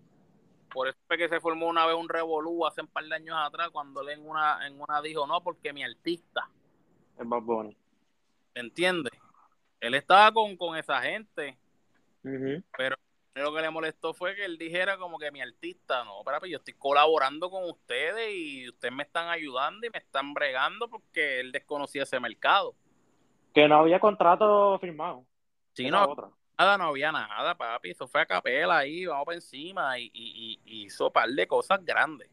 Por 0.74 0.88
eso 0.88 0.98
fue 1.08 1.18
que 1.18 1.30
se 1.30 1.40
formó 1.40 1.68
una 1.68 1.86
vez 1.86 1.96
un 1.96 2.10
revolú 2.10 2.66
hace 2.66 2.82
un 2.82 2.88
par 2.88 3.06
de 3.06 3.16
años 3.16 3.36
atrás, 3.40 3.70
cuando 3.70 4.02
él 4.02 4.10
en 4.10 4.28
una, 4.28 4.66
en 4.66 4.80
una 4.80 5.02
dijo, 5.02 5.28
no, 5.28 5.42
porque 5.42 5.72
mi 5.72 5.84
artista. 5.84 6.50
Es 7.18 7.26
más 7.26 7.44
bueno. 7.44 7.72
¿Entiendes? 8.56 9.14
Él 9.80 9.94
estaba 9.94 10.32
con, 10.32 10.56
con 10.58 10.78
esa 10.78 11.02
gente, 11.02 11.58
pero 12.22 12.96
lo 13.36 13.54
que 13.54 13.62
le 13.62 13.70
molestó 13.70 14.14
fue 14.14 14.36
que 14.36 14.46
él 14.46 14.58
dijera 14.58 14.98
como 14.98 15.18
que 15.18 15.32
mi 15.32 15.42
artista, 15.42 16.04
no, 16.04 16.22
pero 16.24 16.46
yo 16.46 16.58
estoy 16.58 16.74
colaborando 16.76 17.50
con 17.50 17.66
ustedes 17.70 18.32
y 18.34 18.70
ustedes 18.70 18.94
me 18.94 19.04
están 19.04 19.30
ayudando 19.30 19.86
y 19.86 19.90
me 19.90 19.98
están 19.98 20.34
bregando 20.34 20.88
porque 20.88 21.40
él 21.40 21.52
desconocía 21.52 22.04
ese 22.04 22.20
mercado. 22.20 22.76
Que 23.54 23.68
no 23.68 23.80
había 23.80 24.00
contrato 24.00 24.78
firmado. 24.80 25.26
Sí, 25.74 25.90
no, 25.90 26.34
nada, 26.58 26.78
no 26.78 26.86
había 26.86 27.12
nada, 27.12 27.56
papi. 27.56 27.92
Eso 27.92 28.08
fue 28.08 28.22
a 28.22 28.26
capela 28.26 28.80
ahí, 28.80 29.06
vamos 29.06 29.26
para 29.26 29.36
encima 29.36 30.00
y, 30.00 30.12
y, 30.14 30.60
y, 30.66 30.84
hizo 30.86 31.08
un 31.08 31.14
par 31.14 31.30
de 31.30 31.48
cosas 31.48 31.84
grandes. 31.84 32.30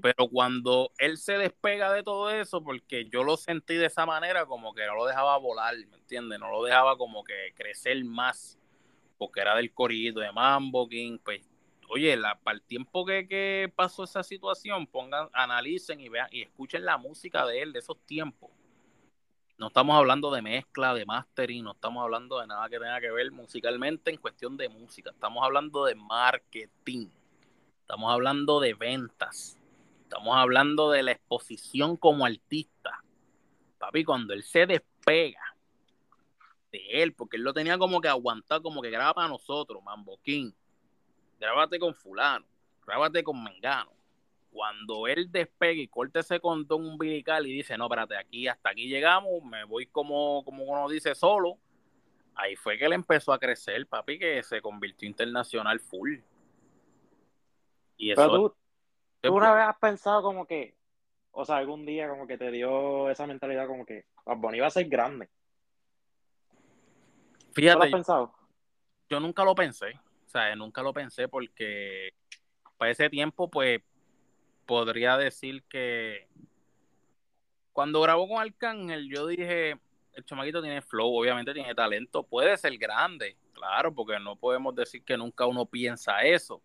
Pero 0.00 0.28
cuando 0.28 0.92
él 0.96 1.18
se 1.18 1.38
despega 1.38 1.92
de 1.92 2.04
todo 2.04 2.30
eso, 2.30 2.62
porque 2.62 3.06
yo 3.06 3.24
lo 3.24 3.36
sentí 3.36 3.74
de 3.74 3.86
esa 3.86 4.06
manera, 4.06 4.46
como 4.46 4.72
que 4.72 4.86
no 4.86 4.94
lo 4.94 5.06
dejaba 5.06 5.36
volar, 5.38 5.74
¿me 5.90 5.96
entiendes? 5.96 6.38
No 6.38 6.52
lo 6.52 6.62
dejaba 6.62 6.96
como 6.96 7.24
que 7.24 7.52
crecer 7.56 8.04
más 8.04 8.56
porque 9.18 9.40
era 9.40 9.54
del 9.54 9.72
corrido 9.72 10.20
de 10.20 10.32
Mambo 10.32 10.88
King, 10.88 11.18
pues, 11.22 11.48
oye, 11.88 12.16
la, 12.16 12.38
para 12.38 12.56
el 12.56 12.62
tiempo 12.62 13.04
que, 13.04 13.72
pasó 13.74 14.04
esa 14.04 14.22
situación, 14.22 14.86
pongan, 14.86 15.28
analicen 15.32 16.00
y 16.00 16.08
vean 16.08 16.28
y 16.30 16.42
escuchen 16.42 16.84
la 16.84 16.98
música 16.98 17.46
de 17.46 17.62
él 17.62 17.72
de 17.72 17.78
esos 17.78 17.98
tiempos. 18.04 18.50
No 19.58 19.68
estamos 19.68 19.96
hablando 19.96 20.30
de 20.30 20.42
mezcla, 20.42 20.92
de 20.94 21.06
mastering, 21.06 21.64
no 21.64 21.72
estamos 21.72 22.02
hablando 22.02 22.40
de 22.40 22.46
nada 22.46 22.68
que 22.68 22.78
tenga 22.78 23.00
que 23.00 23.10
ver 23.10 23.32
musicalmente 23.32 24.10
en 24.10 24.18
cuestión 24.18 24.56
de 24.56 24.68
música. 24.68 25.10
Estamos 25.10 25.42
hablando 25.42 25.84
de 25.86 25.94
marketing. 25.94 27.08
Estamos 27.80 28.12
hablando 28.12 28.60
de 28.60 28.74
ventas. 28.74 29.58
Estamos 30.02 30.36
hablando 30.36 30.90
de 30.90 31.02
la 31.02 31.12
exposición 31.12 31.96
como 31.96 32.26
artista. 32.26 33.02
Papi, 33.78 34.04
cuando 34.04 34.34
él 34.34 34.42
se 34.42 34.66
despega 34.66 35.40
él, 36.88 37.14
porque 37.14 37.36
él 37.36 37.42
lo 37.42 37.52
tenía 37.52 37.78
como 37.78 38.00
que 38.00 38.08
aguantar, 38.08 38.62
como 38.62 38.82
que 38.82 38.90
graba 38.90 39.14
para 39.14 39.28
nosotros, 39.28 39.82
Mamboquín. 39.82 40.54
Grábate 41.38 41.78
con 41.78 41.94
fulano, 41.94 42.46
grábate 42.84 43.22
con 43.22 43.42
Mengano. 43.42 43.92
Cuando 44.56 45.06
él 45.06 45.30
despegue 45.30 45.82
y 45.82 45.88
corte 45.88 46.20
ese 46.20 46.40
condón 46.40 46.86
umbilical 46.86 47.46
y 47.46 47.52
dice, 47.52 47.76
no, 47.76 47.84
espérate, 47.84 48.16
aquí 48.16 48.48
hasta 48.48 48.70
aquí 48.70 48.88
llegamos, 48.88 49.44
me 49.44 49.64
voy 49.64 49.84
como, 49.84 50.42
como 50.46 50.64
uno 50.64 50.88
dice 50.88 51.14
solo, 51.14 51.58
ahí 52.34 52.56
fue 52.56 52.78
que 52.78 52.86
él 52.86 52.94
empezó 52.94 53.34
a 53.34 53.38
crecer, 53.38 53.86
papi, 53.86 54.18
que 54.18 54.42
se 54.42 54.62
convirtió 54.62 55.06
internacional 55.06 55.78
full. 55.78 56.20
Y 57.98 58.12
eso, 58.12 58.56
Pero 59.20 59.30
tú, 59.30 59.36
una 59.36 59.52
vez 59.52 59.64
has 59.64 59.76
pensado 59.76 60.22
como 60.22 60.46
que, 60.46 60.74
o 61.32 61.44
sea, 61.44 61.58
algún 61.58 61.84
día 61.84 62.08
como 62.08 62.26
que 62.26 62.38
te 62.38 62.50
dio 62.50 63.10
esa 63.10 63.26
mentalidad 63.26 63.66
como 63.66 63.84
que 63.84 64.06
Bad 64.24 64.54
iba 64.54 64.68
a 64.68 64.70
ser 64.70 64.88
grande. 64.88 65.28
Fíjate, 67.52 67.76
lo 67.76 67.84
has 67.84 67.90
pensado? 67.90 68.34
Yo, 69.10 69.20
nunca 69.20 69.44
lo 69.44 69.54
pensé, 69.54 70.00
o 70.24 70.28
sea, 70.30 70.56
nunca 70.56 70.80
lo 70.80 70.94
pensé 70.94 71.28
porque 71.28 72.14
para 72.78 72.90
ese 72.90 73.10
tiempo, 73.10 73.50
pues, 73.50 73.82
podría 74.66 75.16
decir 75.16 75.62
que 75.68 76.28
cuando 77.72 78.00
grabó 78.00 78.28
con 78.28 78.40
Arcángel, 78.40 79.08
yo 79.08 79.26
dije, 79.26 79.78
el 80.14 80.24
chamaquito 80.24 80.62
tiene 80.62 80.82
flow, 80.82 81.14
obviamente 81.14 81.52
tiene 81.52 81.74
talento, 81.74 82.22
puede 82.22 82.56
ser 82.56 82.76
grande, 82.78 83.36
claro, 83.52 83.94
porque 83.94 84.18
no 84.18 84.36
podemos 84.36 84.74
decir 84.74 85.04
que 85.04 85.16
nunca 85.16 85.46
uno 85.46 85.66
piensa 85.66 86.22
eso, 86.22 86.62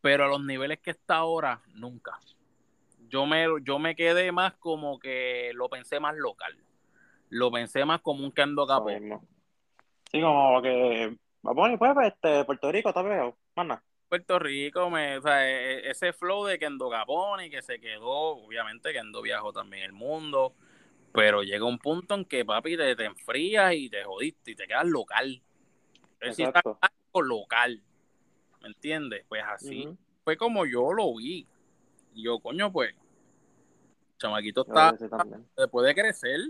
pero 0.00 0.24
a 0.24 0.28
los 0.28 0.42
niveles 0.44 0.78
que 0.80 0.92
está 0.92 1.16
ahora, 1.16 1.60
nunca. 1.74 2.18
Yo 3.08 3.26
me, 3.26 3.46
yo 3.62 3.78
me 3.78 3.94
quedé 3.94 4.32
más 4.32 4.54
como 4.54 4.98
que 4.98 5.50
lo 5.54 5.68
pensé 5.68 6.00
más 6.00 6.16
local, 6.16 6.56
lo 7.30 7.50
pensé 7.50 7.84
más 7.84 8.00
como 8.00 8.24
un 8.24 8.32
Kendo 8.32 8.66
Capo. 8.66 8.90
Sí, 10.10 10.20
como 10.20 10.62
que 10.62 11.16
vamos 11.42 11.70
pues, 11.78 11.92
este, 12.06 12.44
Puerto 12.44 12.70
Rico 12.70 12.88
está 12.90 13.02
pegado, 13.02 13.36
Puerto 14.14 14.38
Rico, 14.38 14.90
me, 14.90 15.18
o 15.18 15.22
sea, 15.22 15.44
e, 15.44 15.88
e, 15.88 15.90
ese 15.90 16.12
flow 16.12 16.44
de 16.44 16.56
Kendo 16.56 16.88
y 17.44 17.50
que 17.50 17.62
se 17.62 17.80
quedó, 17.80 18.36
obviamente 18.36 18.92
Kendo 18.92 19.20
viajó 19.22 19.52
también 19.52 19.82
el 19.82 19.92
mundo, 19.92 20.54
pero 21.12 21.42
llega 21.42 21.64
un 21.64 21.80
punto 21.80 22.14
en 22.14 22.24
que 22.24 22.44
papi 22.44 22.76
te, 22.76 22.94
te 22.94 23.06
enfrías 23.06 23.74
y 23.74 23.90
te 23.90 24.04
jodiste 24.04 24.52
y 24.52 24.54
te 24.54 24.68
quedas 24.68 24.86
local. 24.86 25.42
Exacto. 26.20 26.78
local, 27.12 27.82
¿me 28.62 28.68
entiendes? 28.68 29.24
Pues 29.28 29.42
así 29.48 29.88
fue 30.22 30.36
como 30.36 30.64
yo 30.64 30.92
lo 30.92 31.16
vi. 31.16 31.48
Y 32.14 32.22
yo, 32.22 32.38
coño, 32.38 32.70
pues, 32.70 32.94
chamaquito 34.18 34.60
está, 34.60 34.96
después 35.56 35.86
de 35.86 35.92
crecer, 35.92 36.40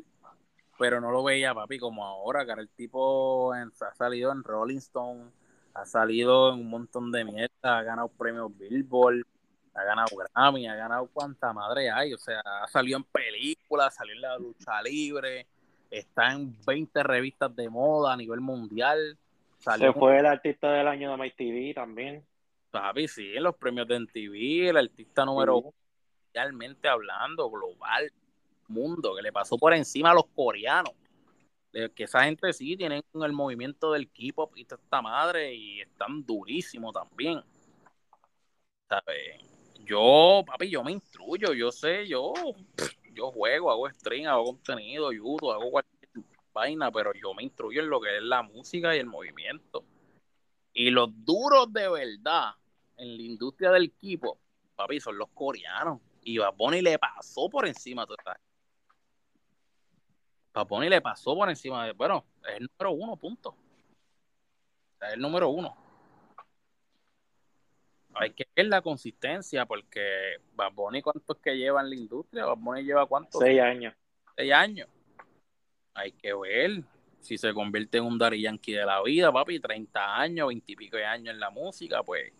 pero 0.78 1.00
no 1.00 1.10
lo 1.10 1.24
veía, 1.24 1.54
papi, 1.54 1.78
como 1.78 2.04
ahora, 2.04 2.44
que 2.44 2.52
el 2.60 2.68
tipo 2.68 3.54
ha 3.54 3.94
salido 3.94 4.32
en 4.32 4.44
Rolling 4.44 4.76
Stone, 4.76 5.30
ha 5.74 5.84
salido 5.84 6.52
en 6.52 6.60
un 6.60 6.70
montón 6.70 7.10
de 7.10 7.24
mierda, 7.24 7.78
ha 7.78 7.82
ganado 7.82 8.08
premios 8.08 8.56
Billboard, 8.56 9.22
ha 9.74 9.82
ganado 9.82 10.08
Grammy, 10.16 10.66
ha 10.68 10.76
ganado 10.76 11.08
cuanta 11.12 11.52
madre 11.52 11.90
hay, 11.90 12.14
o 12.14 12.18
sea, 12.18 12.40
ha 12.62 12.68
salido 12.68 12.98
en 12.98 13.04
películas, 13.04 13.94
salió 13.94 14.14
en 14.14 14.20
la 14.20 14.38
lucha 14.38 14.80
libre, 14.82 15.46
está 15.90 16.32
en 16.32 16.54
20 16.64 17.02
revistas 17.02 17.54
de 17.54 17.68
moda 17.68 18.12
a 18.12 18.16
nivel 18.16 18.40
mundial. 18.40 19.18
Se 19.58 19.92
fue 19.92 20.18
el 20.18 20.26
artista 20.26 20.70
del 20.70 20.86
año 20.86 21.10
de 21.10 21.16
MyTV 21.16 21.74
también. 21.74 22.24
Papi, 22.70 23.08
sí, 23.08 23.34
en 23.34 23.42
los 23.42 23.56
premios 23.56 23.88
de 23.88 24.00
MTV, 24.00 24.68
el 24.70 24.76
artista 24.76 25.24
número 25.24 25.58
uno 25.58 25.74
mundialmente 26.34 26.88
hablando, 26.88 27.48
global, 27.48 28.10
mundo, 28.68 29.14
que 29.14 29.22
le 29.22 29.32
pasó 29.32 29.56
por 29.56 29.72
encima 29.72 30.10
a 30.10 30.14
los 30.14 30.26
coreanos. 30.34 30.92
Que 31.74 32.04
esa 32.04 32.22
gente 32.22 32.52
sí 32.52 32.76
tienen 32.76 33.02
el 33.14 33.32
movimiento 33.32 33.90
del 33.90 34.08
K-pop 34.08 34.56
y 34.56 34.62
esta 34.62 35.02
madre 35.02 35.52
y 35.52 35.80
están 35.80 36.24
durísimos 36.24 36.94
también. 36.94 37.42
Yo, 39.84 40.44
papi, 40.46 40.70
yo 40.70 40.84
me 40.84 40.92
instruyo, 40.92 41.52
yo 41.52 41.72
sé, 41.72 42.06
yo, 42.06 42.32
yo 43.12 43.32
juego, 43.32 43.72
hago 43.72 43.90
stream, 43.90 44.28
hago 44.28 44.44
contenido, 44.44 45.10
YouTube, 45.10 45.50
hago 45.50 45.70
cualquier 45.70 46.24
vaina, 46.52 46.92
pero 46.92 47.12
yo 47.12 47.34
me 47.34 47.42
instruyo 47.42 47.82
en 47.82 47.90
lo 47.90 48.00
que 48.00 48.18
es 48.18 48.22
la 48.22 48.42
música 48.42 48.94
y 48.94 49.00
el 49.00 49.06
movimiento. 49.06 49.84
Y 50.72 50.90
los 50.90 51.10
duros 51.24 51.72
de 51.72 51.88
verdad 51.88 52.54
en 52.96 53.16
la 53.16 53.22
industria 53.22 53.72
del 53.72 53.84
equipo, 53.86 54.38
papi, 54.76 55.00
son 55.00 55.18
los 55.18 55.28
coreanos. 55.34 56.00
Y 56.22 56.38
Baboni 56.38 56.80
le 56.80 56.98
pasó 56.98 57.48
por 57.50 57.66
encima 57.66 58.06
total. 58.06 58.36
Baboni 60.54 60.88
le 60.88 61.00
pasó 61.00 61.34
por 61.34 61.50
encima 61.50 61.84
de. 61.84 61.92
Bueno, 61.92 62.24
es 62.48 62.60
el 62.60 62.68
número 62.68 62.92
uno, 62.92 63.16
punto. 63.16 63.56
Es 65.02 65.12
el 65.14 65.20
número 65.20 65.48
uno. 65.48 65.76
Hay 68.14 68.30
que 68.30 68.46
ver 68.54 68.66
la 68.66 68.80
consistencia, 68.80 69.66
porque 69.66 70.36
Baboni, 70.54 71.02
¿cuántos 71.02 71.38
que 71.38 71.56
lleva 71.56 71.80
en 71.80 71.90
la 71.90 71.96
industria? 71.96 72.46
Baboni 72.46 72.84
lleva 72.84 73.04
cuántos? 73.06 73.42
Seis 73.42 73.60
años. 73.60 73.94
Seis 74.36 74.52
años. 74.52 74.88
Hay 75.92 76.12
que 76.12 76.32
ver 76.32 76.84
si 77.20 77.36
se 77.36 77.52
convierte 77.52 77.98
en 77.98 78.04
un 78.04 78.16
Dari 78.16 78.42
Yankee 78.42 78.74
de 78.74 78.86
la 78.86 79.02
vida, 79.02 79.32
papi, 79.32 79.58
30 79.58 80.16
años, 80.16 80.48
20 80.48 80.72
y 80.72 80.76
pico 80.76 80.96
de 80.96 81.04
años 81.04 81.34
en 81.34 81.40
la 81.40 81.50
música, 81.50 82.02
pues, 82.04 82.32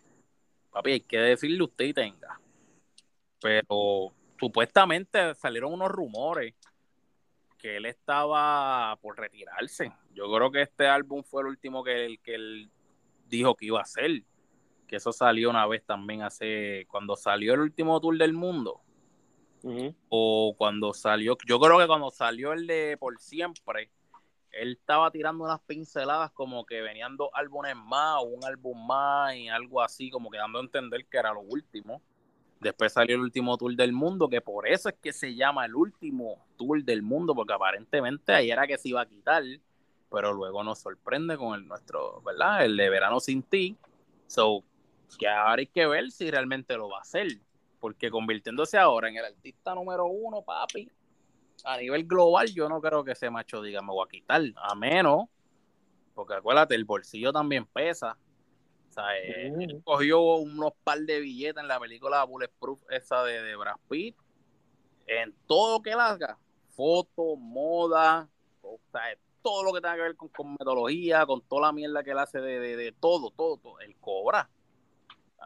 papi, 0.71 0.91
hay 0.91 0.99
que 1.01 1.17
decirle 1.17 1.61
usted 1.63 1.85
y 1.85 1.93
tenga. 1.93 2.39
Pero 3.41 4.13
supuestamente 4.39 5.35
salieron 5.35 5.73
unos 5.73 5.89
rumores 5.89 6.53
que 7.65 7.77
él 7.77 7.87
estaba 7.87 8.95
por 9.01 9.17
retirarse. 9.17 9.91
Yo 10.13 10.31
creo 10.31 10.51
que 10.51 10.61
este 10.61 10.85
álbum 10.85 11.23
fue 11.23 11.41
el 11.41 11.47
último 11.47 11.83
que 11.83 12.05
él, 12.05 12.19
que 12.19 12.35
él 12.35 12.69
dijo 13.27 13.55
que 13.55 13.65
iba 13.65 13.79
a 13.79 13.81
hacer. 13.81 14.21
Que 14.87 14.97
eso 14.97 15.11
salió 15.11 15.49
una 15.49 15.65
vez 15.65 15.83
también 15.83 16.21
hace, 16.21 16.85
cuando 16.91 17.15
salió 17.15 17.55
el 17.55 17.61
último 17.61 17.99
tour 17.99 18.19
del 18.19 18.33
mundo. 18.33 18.81
O 20.09 20.53
cuando 20.55 20.93
salió, 20.93 21.35
yo 21.47 21.59
creo 21.59 21.79
que 21.79 21.87
cuando 21.87 22.11
salió 22.11 22.53
el 22.53 22.67
de 22.67 22.97
Por 22.99 23.19
Siempre, 23.19 23.89
él 24.51 24.77
estaba 24.79 25.09
tirando 25.09 25.45
unas 25.45 25.59
pinceladas 25.61 26.29
como 26.33 26.67
que 26.67 26.83
venían 26.83 27.17
dos 27.17 27.29
álbumes 27.33 27.75
más 27.75 28.17
o 28.21 28.25
un 28.25 28.45
álbum 28.45 28.85
más 28.85 29.33
y 29.33 29.49
algo 29.49 29.81
así, 29.81 30.11
como 30.11 30.29
que 30.29 30.37
dando 30.37 30.59
a 30.59 30.61
entender 30.61 31.07
que 31.07 31.17
era 31.17 31.33
lo 31.33 31.41
último. 31.41 32.03
Después 32.65 32.93
salió 32.93 33.15
el 33.15 33.21
último 33.21 33.59
tour 33.59 33.75
del 33.75 33.93
mundo, 33.93 34.27
que 34.27 34.41
por 34.41 34.67
eso 34.67 34.89
es 34.89 34.95
que 34.95 35.13
se 35.13 35.35
llama 35.35 35.67
el 35.67 35.75
último 35.75 36.47
tour 36.57 36.83
del 36.83 37.03
mundo, 37.03 37.35
porque 37.35 37.53
aparentemente 37.53 38.33
ahí 38.33 38.49
era 38.49 38.65
que 38.65 38.75
se 38.79 38.89
iba 38.89 39.01
a 39.01 39.05
quitar, 39.05 39.43
pero 40.09 40.33
luego 40.33 40.63
nos 40.63 40.79
sorprende 40.79 41.37
con 41.37 41.53
el 41.53 41.67
nuestro, 41.67 42.23
¿verdad? 42.23 42.65
El 42.65 42.75
de 42.75 42.89
Verano 42.89 43.19
sin 43.19 43.43
ti. 43.43 43.77
So, 44.25 44.63
que 45.19 45.27
ahora 45.27 45.59
hay 45.59 45.67
que 45.67 45.85
ver 45.85 46.09
si 46.09 46.31
realmente 46.31 46.75
lo 46.75 46.89
va 46.89 46.97
a 46.97 47.01
hacer, 47.01 47.27
porque 47.79 48.09
convirtiéndose 48.09 48.79
ahora 48.79 49.09
en 49.09 49.17
el 49.17 49.25
artista 49.25 49.75
número 49.75 50.07
uno, 50.07 50.41
papi, 50.41 50.89
a 51.65 51.77
nivel 51.77 52.07
global, 52.07 52.51
yo 52.51 52.67
no 52.67 52.81
creo 52.81 53.03
que 53.03 53.11
ese 53.11 53.29
macho 53.29 53.61
diga 53.61 53.83
me 53.83 53.89
voy 53.89 54.07
a 54.07 54.09
quitar, 54.09 54.41
a 54.55 54.73
menos, 54.73 55.25
porque 56.15 56.33
acuérdate, 56.33 56.73
el 56.73 56.85
bolsillo 56.85 57.31
también 57.31 57.67
pesa. 57.67 58.17
Sea, 58.95 59.17
eh, 59.17 59.47
él 59.47 59.81
cogió 59.83 60.21
unos 60.37 60.71
par 60.83 60.99
de 60.99 61.19
billetes 61.19 61.61
en 61.61 61.67
la 61.67 61.79
película 61.81 62.23
Bulletproof, 62.23 62.79
esa 62.89 63.23
de, 63.23 63.41
de 63.41 63.55
Brad 63.57 63.75
Pitt, 63.89 64.15
en 65.05 65.35
todo 65.47 65.77
lo 65.77 65.83
que 65.83 65.91
él 65.91 65.99
haga, 65.99 66.37
foto, 66.69 67.35
moda, 67.35 68.29
o 68.61 68.79
sea, 68.93 69.01
todo 69.41 69.63
lo 69.63 69.73
que 69.73 69.81
tenga 69.81 69.95
que 69.95 70.01
ver 70.01 70.15
con, 70.15 70.29
con 70.29 70.53
metodología, 70.53 71.25
con 71.25 71.41
toda 71.41 71.63
la 71.63 71.73
mierda 71.73 72.05
que 72.05 72.11
él 72.11 72.19
hace 72.19 72.39
de, 72.39 72.57
de, 72.57 72.77
de 72.77 72.91
todo, 72.93 73.31
todo, 73.31 73.57
todo, 73.57 73.79
él 73.81 73.97
cobra. 73.99 74.49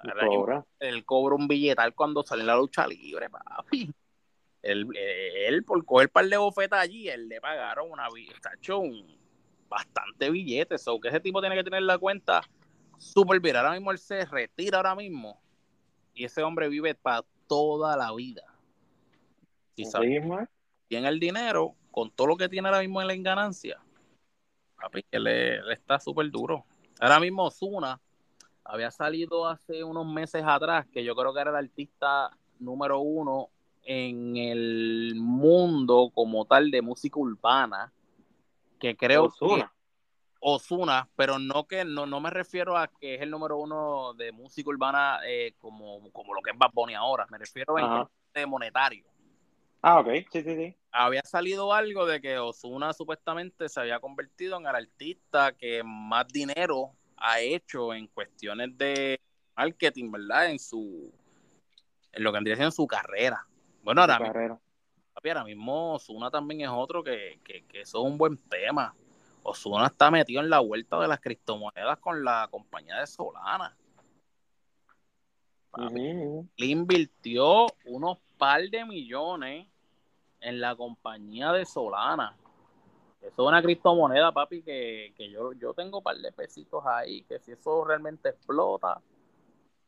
Él 0.03 0.13
cobra. 0.27 0.65
Él 0.79 1.03
cobra 1.03 1.35
un 1.35 1.47
billetal 1.47 1.95
cuando 1.95 2.21
sale 2.21 2.41
en 2.41 2.47
la 2.47 2.55
lucha 2.55 2.85
libre, 2.85 3.31
papi. 3.31 3.91
Él, 4.61 4.87
él, 4.95 5.63
por 5.63 5.83
coger 5.85 6.09
par 6.09 6.27
de 6.27 6.37
bofetas 6.37 6.81
allí, 6.81 7.09
él 7.09 7.27
le 7.27 7.41
pagaron 7.41 7.89
una 7.89 8.07
hecho 8.53 8.79
un 8.79 9.17
bastante 9.67 10.29
billetes. 10.29 10.87
O 10.87 10.99
que 10.99 11.07
ese 11.07 11.19
tipo 11.19 11.41
tiene 11.41 11.55
que 11.55 11.63
tener 11.63 11.81
la 11.81 11.97
cuenta 11.97 12.41
súper 12.99 13.39
bien. 13.39 13.55
Ahora 13.55 13.71
mismo 13.71 13.91
él 13.91 13.97
se 13.97 14.25
retira 14.25 14.77
ahora 14.77 14.95
mismo. 14.95 15.41
Y 16.13 16.25
ese 16.25 16.43
hombre 16.43 16.67
vive 16.69 16.93
para 16.93 17.25
toda 17.47 17.97
la 17.97 18.13
vida. 18.13 18.43
Si 19.75 19.85
sabe 19.85 20.21
bien 20.89 21.05
el 21.05 21.19
dinero, 21.19 21.75
con 21.91 22.11
todo 22.11 22.27
lo 22.27 22.37
que 22.37 22.49
tiene 22.49 22.67
ahora 22.67 22.81
mismo 22.81 23.01
en 23.01 23.07
la 23.07 23.15
ganancia, 23.15 23.79
papi, 24.79 25.05
él, 25.11 25.27
él 25.27 25.71
está 25.71 25.99
súper 25.99 26.29
duro. 26.29 26.65
Ahora 26.99 27.19
mismo 27.19 27.45
Osuna 27.45 27.99
había 28.63 28.91
salido 28.91 29.47
hace 29.47 29.83
unos 29.83 30.05
meses 30.05 30.43
atrás, 30.45 30.85
que 30.91 31.03
yo 31.03 31.15
creo 31.15 31.33
que 31.33 31.39
era 31.39 31.51
el 31.51 31.55
artista 31.55 32.35
número 32.59 32.99
uno 32.99 33.49
en 33.83 34.37
el 34.37 35.13
mundo 35.15 36.11
como 36.13 36.45
tal 36.45 36.69
de 36.69 36.81
música 36.81 37.19
urbana, 37.19 37.91
que 38.79 38.95
creo 38.95 39.25
Ozuna. 39.25 39.65
que 39.65 39.78
Osuna, 40.39 41.09
pero 41.15 41.37
no 41.39 41.67
que 41.67 41.83
no, 41.83 42.05
no 42.05 42.19
me 42.19 42.29
refiero 42.29 42.77
a 42.77 42.87
que 42.87 43.15
es 43.15 43.21
el 43.21 43.29
número 43.29 43.57
uno 43.57 44.13
de 44.13 44.31
música 44.31 44.69
urbana 44.69 45.19
eh, 45.25 45.53
como, 45.59 46.09
como 46.11 46.33
lo 46.33 46.41
que 46.41 46.51
es 46.51 46.57
Bad 46.57 46.71
Bunny 46.73 46.93
ahora, 46.93 47.27
me 47.29 47.37
refiero 47.37 47.77
en 47.77 48.05
de 48.33 48.45
monetario. 48.45 49.05
Ah, 49.81 49.99
ok, 49.99 50.07
sí, 50.31 50.43
sí, 50.43 50.55
sí. 50.55 50.75
Había 50.91 51.21
salido 51.23 51.73
algo 51.73 52.05
de 52.05 52.19
que 52.21 52.37
Osuna 52.37 52.93
supuestamente 52.93 53.69
se 53.69 53.79
había 53.79 53.99
convertido 53.99 54.57
en 54.57 54.67
el 54.67 54.75
artista 54.75 55.51
que 55.53 55.81
más 55.83 56.27
dinero 56.27 56.91
ha 57.17 57.39
hecho 57.39 57.93
en 57.93 58.07
cuestiones 58.07 58.77
de 58.77 59.19
marketing, 59.55 60.11
¿verdad? 60.11 60.49
En 60.49 60.59
su 60.59 61.11
en 62.11 62.23
lo 62.23 62.31
que 62.31 62.37
andría 62.37 62.55
siendo 62.55 62.71
su 62.71 62.87
carrera. 62.87 63.45
Bueno, 63.83 64.01
ahora 64.01 64.19
mismo, 64.19 64.61
ahora 65.13 65.43
mismo 65.43 65.93
Osuna 65.93 66.31
también 66.31 66.61
es 66.61 66.69
otro 66.69 67.03
que, 67.03 67.39
que, 67.43 67.63
eso 67.81 67.99
es 67.99 68.11
un 68.11 68.17
buen 68.17 68.37
tema. 68.37 68.95
Osuna 69.49 69.87
está 69.87 70.11
metido 70.11 70.41
en 70.41 70.49
la 70.49 70.59
vuelta 70.59 70.99
de 70.99 71.07
las 71.07 71.19
criptomonedas 71.19 71.97
con 71.99 72.23
la 72.23 72.47
compañía 72.49 72.99
de 72.99 73.07
Solana. 73.07 73.75
Le 75.77 76.65
invirtió 76.65 77.67
unos 77.85 78.17
par 78.37 78.61
de 78.69 78.85
millones 78.85 79.67
en 80.39 80.61
la 80.61 80.75
compañía 80.75 81.51
de 81.51 81.65
Solana. 81.65 82.35
Eso 83.21 83.43
es 83.43 83.47
una 83.47 83.61
criptomoneda, 83.61 84.31
papi, 84.31 84.61
que, 84.61 85.13
yo, 85.31 85.51
yo 85.53 85.73
tengo 85.73 85.97
un 85.97 86.03
par 86.03 86.15
de 86.17 86.31
pesitos 86.31 86.85
ahí, 86.85 87.23
que 87.23 87.39
si 87.39 87.51
eso 87.51 87.83
realmente 87.83 88.29
explota, 88.29 89.01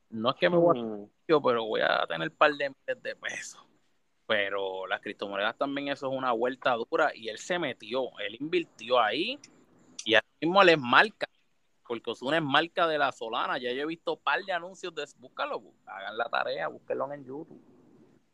no 0.09 0.31
es 0.31 0.35
que 0.35 0.49
me 0.49 0.57
voy 0.57 0.77
a... 0.77 1.07
Yo, 1.27 1.41
pero 1.41 1.65
voy 1.65 1.81
a 1.81 2.05
tener 2.07 2.29
un 2.29 2.35
par 2.35 2.51
de 2.53 2.69
miles 2.69 3.03
de 3.03 3.15
pesos 3.15 3.70
pero 4.31 4.87
las 4.87 5.01
criptomonedas 5.01 5.57
también 5.57 5.89
eso 5.89 6.09
es 6.09 6.17
una 6.17 6.31
vuelta 6.31 6.73
dura 6.75 7.11
y 7.13 7.27
él 7.27 7.37
se 7.37 7.59
metió, 7.59 8.17
él 8.19 8.37
invirtió 8.39 8.97
ahí 8.97 9.37
y 10.05 10.13
ahora 10.13 10.27
mismo 10.39 10.61
él 10.61 10.69
es 10.69 10.79
marca, 10.79 11.27
porque 11.85 12.11
Osuna 12.11 12.37
es 12.37 12.43
marca 12.43 12.87
de 12.87 12.97
la 12.97 13.11
Solana, 13.11 13.57
ya 13.57 13.73
yo 13.73 13.81
he 13.81 13.85
visto 13.85 14.13
un 14.13 14.19
par 14.23 14.41
de 14.45 14.53
anuncios 14.53 14.95
de, 14.95 15.03
búscalo, 15.17 15.61
hagan 15.85 16.17
la 16.17 16.29
tarea, 16.29 16.69
búsquenlo 16.69 17.11
en 17.11 17.25
YouTube, 17.25 17.61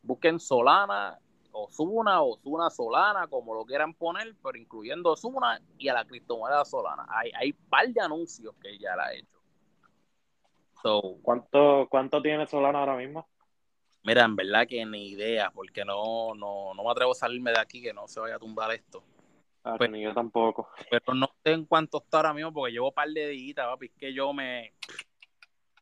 busquen 0.04 0.40
Solana, 0.40 1.18
Osuna, 1.52 2.22
Osuna 2.22 2.70
Solana, 2.70 3.26
como 3.26 3.56
lo 3.56 3.66
quieran 3.66 3.96
poner, 3.96 4.36
pero 4.44 4.56
incluyendo 4.56 5.14
Osuna 5.14 5.60
y 5.80 5.88
a 5.88 5.96
la 5.96 6.06
criptomoneda 6.06 6.64
Solana, 6.64 7.08
hay, 7.10 7.32
hay 7.34 7.54
par 7.54 7.88
de 7.88 8.02
anuncios 8.02 8.54
que 8.62 8.78
ya 8.78 8.96
la 8.96 9.06
ha 9.06 9.14
hecho. 9.16 9.40
¿Cuánto, 11.24 11.88
¿Cuánto 11.90 12.22
tiene 12.22 12.46
Solana 12.46 12.82
ahora 12.82 12.98
mismo? 12.98 13.28
Mira, 14.04 14.24
en 14.24 14.36
verdad 14.36 14.68
que 14.68 14.86
ni 14.86 15.10
idea, 15.10 15.52
porque 15.52 15.84
no, 15.84 16.34
no, 16.36 16.74
no 16.74 16.84
me 16.84 16.92
atrevo 16.92 17.12
a 17.12 17.16
salirme 17.16 17.52
de 17.52 17.60
aquí 17.60 17.82
que 17.82 17.94
no 17.94 18.08
se 18.08 18.20
vaya 18.20 18.36
a 18.36 18.40
tumbar 18.40 18.72
esto. 18.72 19.04
Ah, 19.64 19.76
pues, 19.78 19.90
ni 19.90 20.02
yo 20.02 20.14
tampoco. 20.14 20.70
Pero 20.90 21.14
no 21.14 21.30
sé 21.44 21.52
en 21.52 21.66
cuánto 21.66 21.98
está 21.98 22.18
ahora 22.18 22.34
mismo, 22.34 22.54
porque 22.54 22.72
llevo 22.72 22.88
un 22.88 22.94
par 22.94 23.10
de 23.10 23.28
días, 23.28 23.56
papi. 23.56 23.88
Es 23.88 23.92
que 23.98 24.14
yo 24.14 24.32
me 24.32 24.74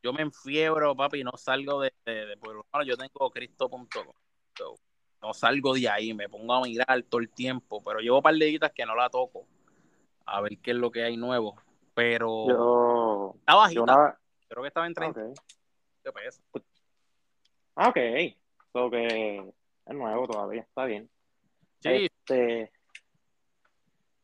yo 0.02 0.12
me 0.12 0.22
enfiebro, 0.22 0.94
papi, 0.94 1.24
no 1.24 1.32
salgo 1.36 1.80
de, 1.80 1.92
de, 2.04 2.38
yo 2.84 2.96
tengo 2.96 3.30
cristo.com. 3.30 4.06
no 5.22 5.34
salgo 5.34 5.74
de 5.74 5.88
ahí, 5.88 6.14
me 6.14 6.28
pongo 6.28 6.54
a 6.54 6.62
mirar 6.62 7.02
todo 7.02 7.20
el 7.20 7.30
tiempo, 7.30 7.82
pero 7.82 8.00
llevo 8.00 8.18
un 8.18 8.22
par 8.22 8.34
de 8.34 8.46
días 8.46 8.72
que 8.74 8.86
no 8.86 8.94
la 8.94 9.08
toco. 9.08 9.46
A 10.24 10.40
ver 10.40 10.58
qué 10.58 10.72
es 10.72 10.76
lo 10.76 10.90
que 10.90 11.02
hay 11.04 11.16
nuevo. 11.16 11.56
Pero 11.94 12.46
yo, 12.48 13.34
está 13.38 13.54
bajita. 13.54 14.18
Creo 14.48 14.62
que 14.62 14.68
estaba 14.68 14.86
en 14.86 14.94
30 14.94 15.20
¿Qué 16.04 16.12
pesos. 16.12 16.40
Ah, 17.76 17.90
ok. 17.90 17.98
Creo 18.72 18.90
que 18.90 19.52
es 19.86 19.94
nuevo 19.94 20.26
todavía, 20.26 20.62
está 20.62 20.86
bien. 20.86 21.08
Sí. 21.80 22.08
Este, 22.26 22.72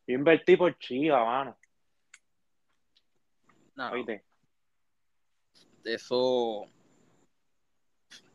yo 0.06 0.14
invertí 0.14 0.56
por 0.56 0.76
Chiva, 0.78 1.24
mano. 1.24 1.56
No. 3.76 3.92
¿Oíste? 3.92 4.24
Eso. 5.84 6.66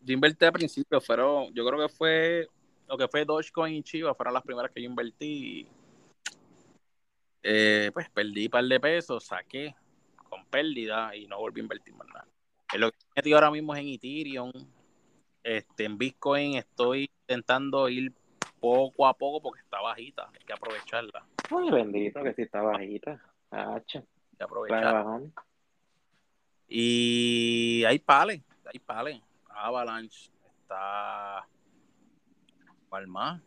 yo 0.01 0.13
invertí 0.13 0.45
al 0.45 0.53
principio, 0.53 1.01
fueron, 1.01 1.53
yo 1.53 1.65
creo 1.65 1.87
que 1.87 1.93
fue 1.93 2.47
lo 2.87 2.97
que 2.97 3.07
fue 3.07 3.25
Dogecoin 3.25 3.75
y 3.75 3.83
Chiva, 3.83 4.15
fueron 4.15 4.33
las 4.33 4.43
primeras 4.43 4.71
que 4.71 4.81
yo 4.81 4.89
invertí. 4.89 5.67
Eh, 7.43 7.91
pues 7.93 8.09
perdí 8.09 8.45
un 8.45 8.51
par 8.51 8.63
de 8.63 8.79
pesos, 8.79 9.25
saqué 9.25 9.75
con 10.29 10.45
pérdida 10.45 11.15
y 11.15 11.27
no 11.27 11.39
volví 11.39 11.61
a 11.61 11.63
invertir 11.63 11.93
más 11.95 12.07
nada. 12.07 12.27
Lo 12.75 12.91
que 12.91 12.97
he 12.97 13.19
metido 13.19 13.37
ahora 13.37 13.51
mismo 13.51 13.73
es 13.73 13.81
en 13.81 13.87
Ethereum. 13.89 14.51
Este, 15.47 15.85
en 15.85 15.97
Bitcoin 15.97 16.55
estoy 16.55 17.09
intentando 17.21 17.87
ir 17.87 18.13
poco 18.59 19.07
a 19.07 19.13
poco 19.13 19.41
porque 19.41 19.61
está 19.61 19.79
bajita, 19.79 20.29
hay 20.37 20.45
que 20.45 20.51
aprovecharla. 20.51 21.25
Muy 21.49 21.71
bendito 21.71 22.21
que 22.21 22.33
sí 22.33 22.41
está 22.41 22.61
bajita. 22.61 23.23
Hay 23.51 23.81
que 23.87 24.03
aprovecharla. 24.43 25.21
Y 26.67 27.81
hay 27.87 27.97
pales, 27.99 28.41
hay 28.65 28.79
pales. 28.79 29.21
Avalanche, 29.49 30.29
está. 30.59 31.47
¿Cuál 32.89 33.07
más? 33.07 33.41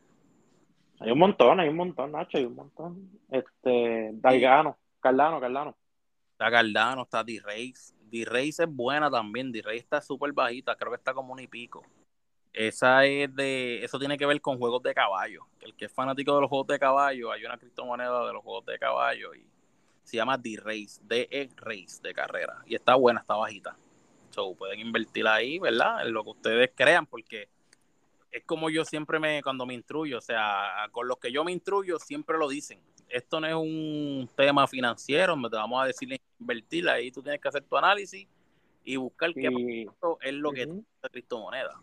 Hay 1.00 1.10
un 1.10 1.18
montón, 1.18 1.60
hay 1.60 1.68
un 1.68 1.76
montón, 1.76 2.12
Nacho, 2.12 2.38
hay 2.38 2.46
un 2.46 2.54
montón. 2.54 3.10
Este, 3.30 4.08
Dalgano, 4.14 4.78
Cardano, 5.00 5.38
Cardano. 5.38 5.76
Está 6.32 6.50
Cardano, 6.50 7.02
está 7.02 7.22
D-Race. 7.22 7.94
D-Race 8.10 8.62
es 8.62 8.68
buena 8.68 9.10
también, 9.10 9.52
D-Race 9.52 9.78
está 9.78 10.00
súper 10.00 10.32
bajita, 10.32 10.76
creo 10.76 10.90
que 10.90 10.96
está 10.96 11.14
como 11.14 11.32
un 11.32 11.40
y 11.40 11.46
pico. 11.46 11.82
Esa 12.52 13.04
es 13.04 13.34
de, 13.34 13.84
eso 13.84 13.98
tiene 13.98 14.18
que 14.18 14.26
ver 14.26 14.40
con 14.40 14.58
juegos 14.58 14.82
de 14.82 14.92
caballo. 14.92 15.46
El 15.60 15.74
que 15.74 15.84
es 15.84 15.92
fanático 15.92 16.34
de 16.34 16.40
los 16.40 16.48
juegos 16.48 16.66
de 16.66 16.78
caballo, 16.78 17.30
hay 17.30 17.44
una 17.44 17.56
criptomoneda 17.56 18.26
de 18.26 18.32
los 18.32 18.42
juegos 18.42 18.66
de 18.66 18.78
caballo 18.78 19.34
y 19.34 19.46
se 20.02 20.16
llama 20.16 20.36
D-Race, 20.36 21.00
D-E-Race 21.02 22.02
de 22.02 22.12
carrera. 22.12 22.62
Y 22.66 22.74
está 22.74 22.96
buena, 22.96 23.20
está 23.20 23.36
bajita. 23.36 23.76
So, 24.30 24.54
pueden 24.54 24.80
invertir 24.80 25.26
ahí, 25.26 25.58
¿verdad? 25.58 26.06
En 26.06 26.12
lo 26.12 26.24
que 26.24 26.30
ustedes 26.30 26.70
crean, 26.74 27.06
porque 27.06 27.48
es 28.30 28.44
como 28.44 28.70
yo 28.70 28.84
siempre 28.84 29.18
me, 29.18 29.42
cuando 29.42 29.66
me 29.66 29.74
instruyo, 29.74 30.18
o 30.18 30.20
sea, 30.20 30.88
con 30.92 31.08
los 31.08 31.18
que 31.18 31.32
yo 31.32 31.44
me 31.44 31.52
instruyo 31.52 31.98
siempre 31.98 32.38
lo 32.38 32.48
dicen. 32.48 32.80
Esto 33.10 33.40
no 33.40 33.46
es 33.46 33.54
un 33.54 34.28
tema 34.36 34.66
financiero, 34.66 35.36
te 35.50 35.56
vamos 35.56 35.82
a 35.82 35.86
decir 35.86 36.08
invertir, 36.38 36.88
ahí 36.88 37.10
tú 37.10 37.22
tienes 37.22 37.40
que 37.40 37.48
hacer 37.48 37.64
tu 37.64 37.76
análisis 37.76 38.26
y 38.84 38.96
buscar 38.96 39.34
qué 39.34 39.46
es 40.20 40.32
lo 40.32 40.52
que 40.52 40.64
uh 40.66 40.70
-huh. 40.70 41.10
criptomoneda. 41.10 41.80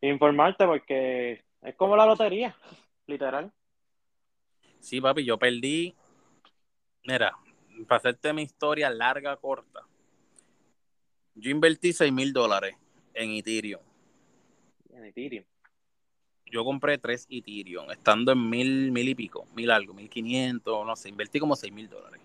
Informarte 0.00 0.66
porque 0.66 1.44
es 1.62 1.74
como 1.76 1.96
la 1.96 2.06
lotería, 2.06 2.56
literal. 3.06 3.52
Sí, 4.80 5.00
papi, 5.00 5.24
yo 5.24 5.38
perdí. 5.38 5.94
Mira, 7.04 7.36
para 7.86 7.98
hacerte 7.98 8.32
mi 8.32 8.42
historia 8.42 8.90
larga, 8.90 9.36
corta. 9.36 9.80
Yo 11.34 11.50
invertí 11.50 11.92
6 11.92 12.12
mil 12.12 12.32
dólares 12.32 12.76
en 13.14 13.30
Ethereum. 13.30 13.82
En 14.90 15.04
Ethereum. 15.04 15.44
Yo 16.52 16.66
compré 16.66 16.98
tres 16.98 17.26
Ethereum, 17.30 17.90
estando 17.90 18.32
en 18.32 18.50
mil, 18.50 18.92
mil 18.92 19.08
y 19.08 19.14
pico, 19.14 19.46
mil 19.54 19.70
algo, 19.70 19.94
mil 19.94 20.10
quinientos, 20.10 20.86
no 20.86 20.94
sé, 20.94 21.08
invertí 21.08 21.40
como 21.40 21.56
6 21.56 21.72
mil 21.72 21.88
dólares. 21.88 22.20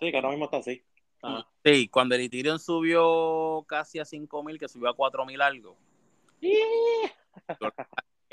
Sí, 0.00 0.10
que 0.10 0.16
ahora 0.16 0.30
mismo 0.30 0.46
está 0.46 0.56
así. 0.56 0.82
Sí, 1.64 1.86
cuando 1.86 2.16
el 2.16 2.22
Ethereum 2.22 2.58
subió 2.58 3.64
casi 3.68 4.00
a 4.00 4.04
5 4.04 4.42
mil, 4.42 4.58
que 4.58 4.66
subió 4.66 4.88
a 4.88 4.96
4 4.96 5.24
mil 5.24 5.40
algo. 5.40 5.76
Yo, 6.40 7.70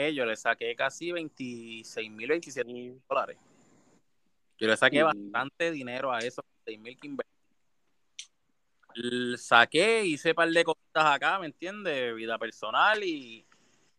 yo, 0.09 0.25
le 0.25 0.35
saqué 0.35 0.75
casi 0.75 1.11
26 1.11 2.09
mil, 2.09 2.27
27 2.27 2.73
mil 2.73 2.99
dólares. 3.07 3.37
Yo 4.57 4.67
le 4.67 4.75
saqué 4.75 4.97
sí. 4.97 5.03
bastante 5.03 5.71
dinero 5.71 6.11
a 6.11 6.19
esos 6.19 6.43
6 6.65 6.79
mil 6.79 6.99
que 6.99 7.07
invertí 7.07 7.31
saqué, 9.37 10.05
hice 10.05 10.29
un 10.29 10.35
par 10.35 10.49
de 10.49 10.63
cositas 10.63 11.05
acá, 11.05 11.37
¿me 11.37 11.47
entiendes? 11.47 12.15
Vida 12.15 12.37
personal 12.37 13.03
y, 13.03 13.45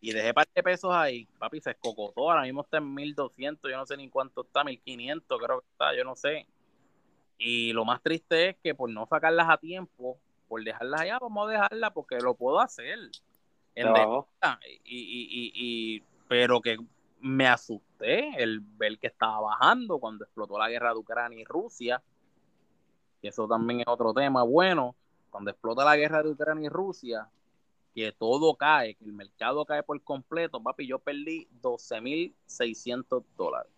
y 0.06 0.12
dejé 0.12 0.32
par 0.32 0.46
de 0.54 0.62
pesos 0.62 0.94
ahí. 0.94 1.26
Papi, 1.38 1.60
se 1.60 1.70
escocotó, 1.70 2.30
ahora 2.30 2.42
mismo 2.42 2.62
está 2.62 2.78
en 2.78 2.94
1200, 2.94 3.68
yo 3.68 3.76
no 3.76 3.86
sé 3.86 3.96
ni 3.96 4.08
cuánto 4.08 4.42
está, 4.42 4.62
1500 4.62 5.38
creo 5.40 5.60
que 5.60 5.66
está, 5.66 5.96
yo 5.96 6.04
no 6.04 6.14
sé. 6.14 6.46
Y 7.38 7.72
lo 7.72 7.84
más 7.84 8.00
triste 8.02 8.50
es 8.50 8.56
que 8.62 8.74
por 8.74 8.88
no 8.88 9.06
sacarlas 9.06 9.48
a 9.50 9.58
tiempo, 9.58 10.16
por 10.48 10.62
dejarlas 10.62 11.00
allá, 11.00 11.18
vamos 11.18 11.48
a 11.48 11.50
dejarlas 11.50 11.90
porque 11.92 12.18
lo 12.20 12.34
puedo 12.34 12.60
hacer. 12.60 12.98
En 13.74 13.92
no. 13.92 14.28
y, 14.84 14.96
y, 14.96 15.52
y, 15.54 16.04
pero 16.28 16.60
que 16.60 16.78
me 17.20 17.48
asusté 17.48 18.30
el 18.40 18.60
ver 18.60 18.98
que 18.98 19.08
estaba 19.08 19.40
bajando 19.40 19.98
cuando 19.98 20.24
explotó 20.24 20.56
la 20.56 20.68
guerra 20.68 20.92
de 20.92 20.98
Ucrania 21.00 21.40
y 21.40 21.44
Rusia 21.44 22.00
y 23.22 23.28
eso 23.28 23.48
también 23.48 23.80
es 23.80 23.88
otro 23.88 24.14
tema 24.14 24.44
bueno, 24.44 24.94
cuando 25.30 25.50
explota 25.50 25.84
la 25.84 25.96
guerra 25.96 26.22
de 26.22 26.30
Ucrania 26.30 26.66
y 26.66 26.68
Rusia, 26.68 27.28
que 27.96 28.12
todo 28.12 28.54
cae, 28.56 28.94
que 28.94 29.06
el 29.06 29.14
mercado 29.14 29.64
cae 29.64 29.82
por 29.82 29.98
completo, 30.02 30.62
papi, 30.62 30.86
yo 30.86 30.98
perdí 30.98 31.48
12.600 31.62 33.24
dólares. 33.38 33.72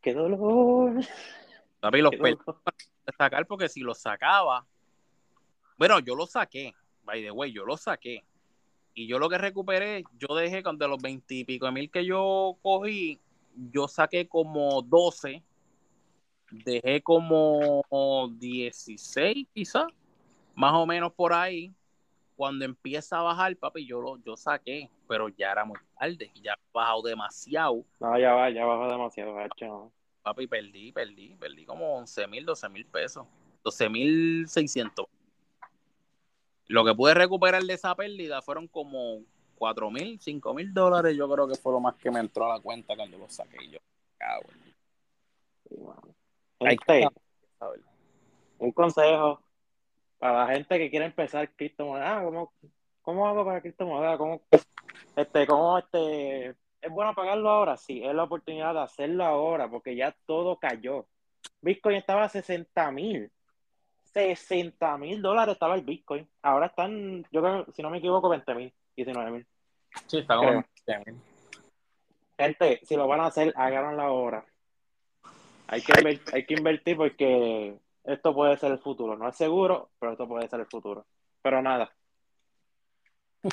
¡Qué 0.00 0.14
dolor! 0.14 1.00
Papi, 1.80 2.02
los 2.02 2.12
perdí 2.14 2.38
sacar 3.18 3.44
porque 3.48 3.68
si 3.68 3.80
los 3.80 3.98
sacaba, 3.98 4.64
bueno, 5.76 5.98
yo 5.98 6.14
los 6.14 6.30
saqué, 6.30 6.72
by 7.02 7.20
the 7.20 7.32
way, 7.32 7.52
yo 7.52 7.64
los 7.64 7.80
saqué. 7.80 8.22
Y 8.94 9.08
yo 9.08 9.18
lo 9.18 9.28
que 9.28 9.38
recuperé, 9.38 10.04
yo 10.16 10.36
dejé 10.36 10.62
de 10.62 10.88
los 10.88 11.02
20 11.02 11.34
y 11.34 11.44
pico 11.44 11.66
de 11.66 11.72
mil 11.72 11.90
que 11.90 12.06
yo 12.06 12.56
cogí, 12.62 13.20
yo 13.72 13.88
saqué 13.88 14.28
como 14.28 14.82
12 14.82 15.42
dejé 16.50 17.02
como 17.02 17.82
16 18.38 19.48
quizás, 19.52 19.86
más 20.54 20.74
o 20.74 20.86
menos 20.86 21.12
por 21.12 21.32
ahí. 21.32 21.74
Cuando 22.36 22.66
empieza 22.66 23.18
a 23.18 23.22
bajar, 23.22 23.56
papi, 23.56 23.86
yo 23.86 24.00
lo 24.00 24.18
yo 24.18 24.36
saqué, 24.36 24.90
pero 25.08 25.28
ya 25.30 25.52
era 25.52 25.64
muy 25.64 25.78
tarde, 25.98 26.30
ya 26.34 26.52
ha 26.52 26.58
bajado 26.72 27.02
demasiado. 27.02 27.82
No, 27.98 28.18
ya 28.18 28.34
va, 28.34 28.50
ya 28.50 28.64
bajó 28.64 28.88
demasiado, 28.88 29.40
hecho. 29.40 29.90
Papi, 30.22 30.46
perdí, 30.46 30.92
perdí, 30.92 31.34
perdí 31.36 31.64
como 31.64 31.96
11 31.96 32.26
mil, 32.26 32.44
12 32.44 32.68
mil 32.68 32.84
pesos, 32.86 33.26
12 33.64 33.88
mil 33.88 34.48
600. 34.48 35.06
Lo 36.68 36.84
que 36.84 36.94
pude 36.94 37.14
recuperar 37.14 37.62
de 37.62 37.72
esa 37.72 37.94
pérdida 37.94 38.42
fueron 38.42 38.68
como 38.68 39.22
4 39.56 39.90
mil, 39.90 40.20
5 40.20 40.52
mil 40.52 40.74
dólares, 40.74 41.16
yo 41.16 41.30
creo 41.30 41.48
que 41.48 41.54
fue 41.54 41.72
lo 41.72 41.80
más 41.80 41.94
que 41.94 42.10
me 42.10 42.20
entró 42.20 42.50
a 42.50 42.56
la 42.56 42.60
cuenta 42.60 42.94
cuando 42.96 43.16
lo 43.16 43.30
saqué 43.30 43.70
yo. 43.70 43.78
Cago. 44.18 44.48
Sí, 45.68 45.76
bueno. 45.78 46.02
Gente, 46.60 47.08
un 48.58 48.72
consejo 48.72 49.40
para 50.32 50.46
la 50.46 50.54
gente 50.54 50.78
que 50.78 50.90
quiere 50.90 51.06
empezar 51.06 51.50
criptomonedas. 51.54 52.18
Ah, 52.18 52.22
¿cómo, 52.24 52.52
¿Cómo 53.02 53.28
hago 53.28 53.44
para 53.44 53.60
criptomonedas? 53.60 54.18
¿Cómo, 54.18 54.40
este, 55.16 55.46
cómo, 55.46 55.78
este, 55.78 56.48
¿Es 56.80 56.90
bueno 56.90 57.14
pagarlo 57.14 57.48
ahora? 57.50 57.76
Sí, 57.76 58.02
es 58.04 58.14
la 58.14 58.24
oportunidad 58.24 58.74
de 58.74 58.80
hacerlo 58.80 59.24
ahora 59.24 59.68
porque 59.68 59.94
ya 59.94 60.14
todo 60.26 60.56
cayó. 60.58 61.06
Bitcoin 61.60 61.96
estaba 61.96 62.24
a 62.24 62.28
60 62.28 62.90
mil. 62.90 63.30
60 64.12 64.96
mil 64.98 65.20
dólares 65.20 65.54
estaba 65.54 65.74
el 65.74 65.82
Bitcoin. 65.82 66.28
Ahora 66.42 66.66
están, 66.66 67.24
yo 67.30 67.42
creo, 67.42 67.66
si 67.74 67.82
no 67.82 67.90
me 67.90 67.98
equivoco, 67.98 68.28
20 68.28 68.54
mil, 68.54 68.72
19 68.96 69.30
mil. 69.30 69.46
Sí, 70.06 70.18
está 70.18 70.36
como 70.36 70.50
20 70.86 71.10
mil. 71.10 71.20
Gente, 72.38 72.80
si 72.82 72.96
lo 72.96 73.06
van 73.06 73.20
a 73.20 73.26
hacer, 73.26 73.52
háganlo 73.56 74.02
ahora 74.02 74.44
hay 75.68 75.82
que, 75.82 75.92
invertir, 75.98 76.34
hay 76.34 76.46
que 76.46 76.54
invertir 76.54 76.96
porque 76.96 77.76
esto 78.06 78.32
puede 78.32 78.56
ser 78.56 78.70
el 78.72 78.78
futuro. 78.78 79.16
No 79.16 79.28
es 79.28 79.36
seguro, 79.36 79.90
pero 79.98 80.12
esto 80.12 80.28
puede 80.28 80.48
ser 80.48 80.60
el 80.60 80.66
futuro. 80.66 81.06
Pero 81.42 81.60
nada. 81.60 81.92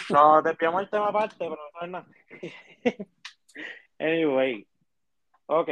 Nos 0.09 0.43
desviamos 0.43 0.83
el 0.83 0.89
tema 0.89 1.07
aparte, 1.07 1.37
pero 1.39 1.57
no 1.57 1.81
es 1.81 1.89
nada. 1.89 2.07
anyway. 3.99 4.67
Ok. 5.47 5.69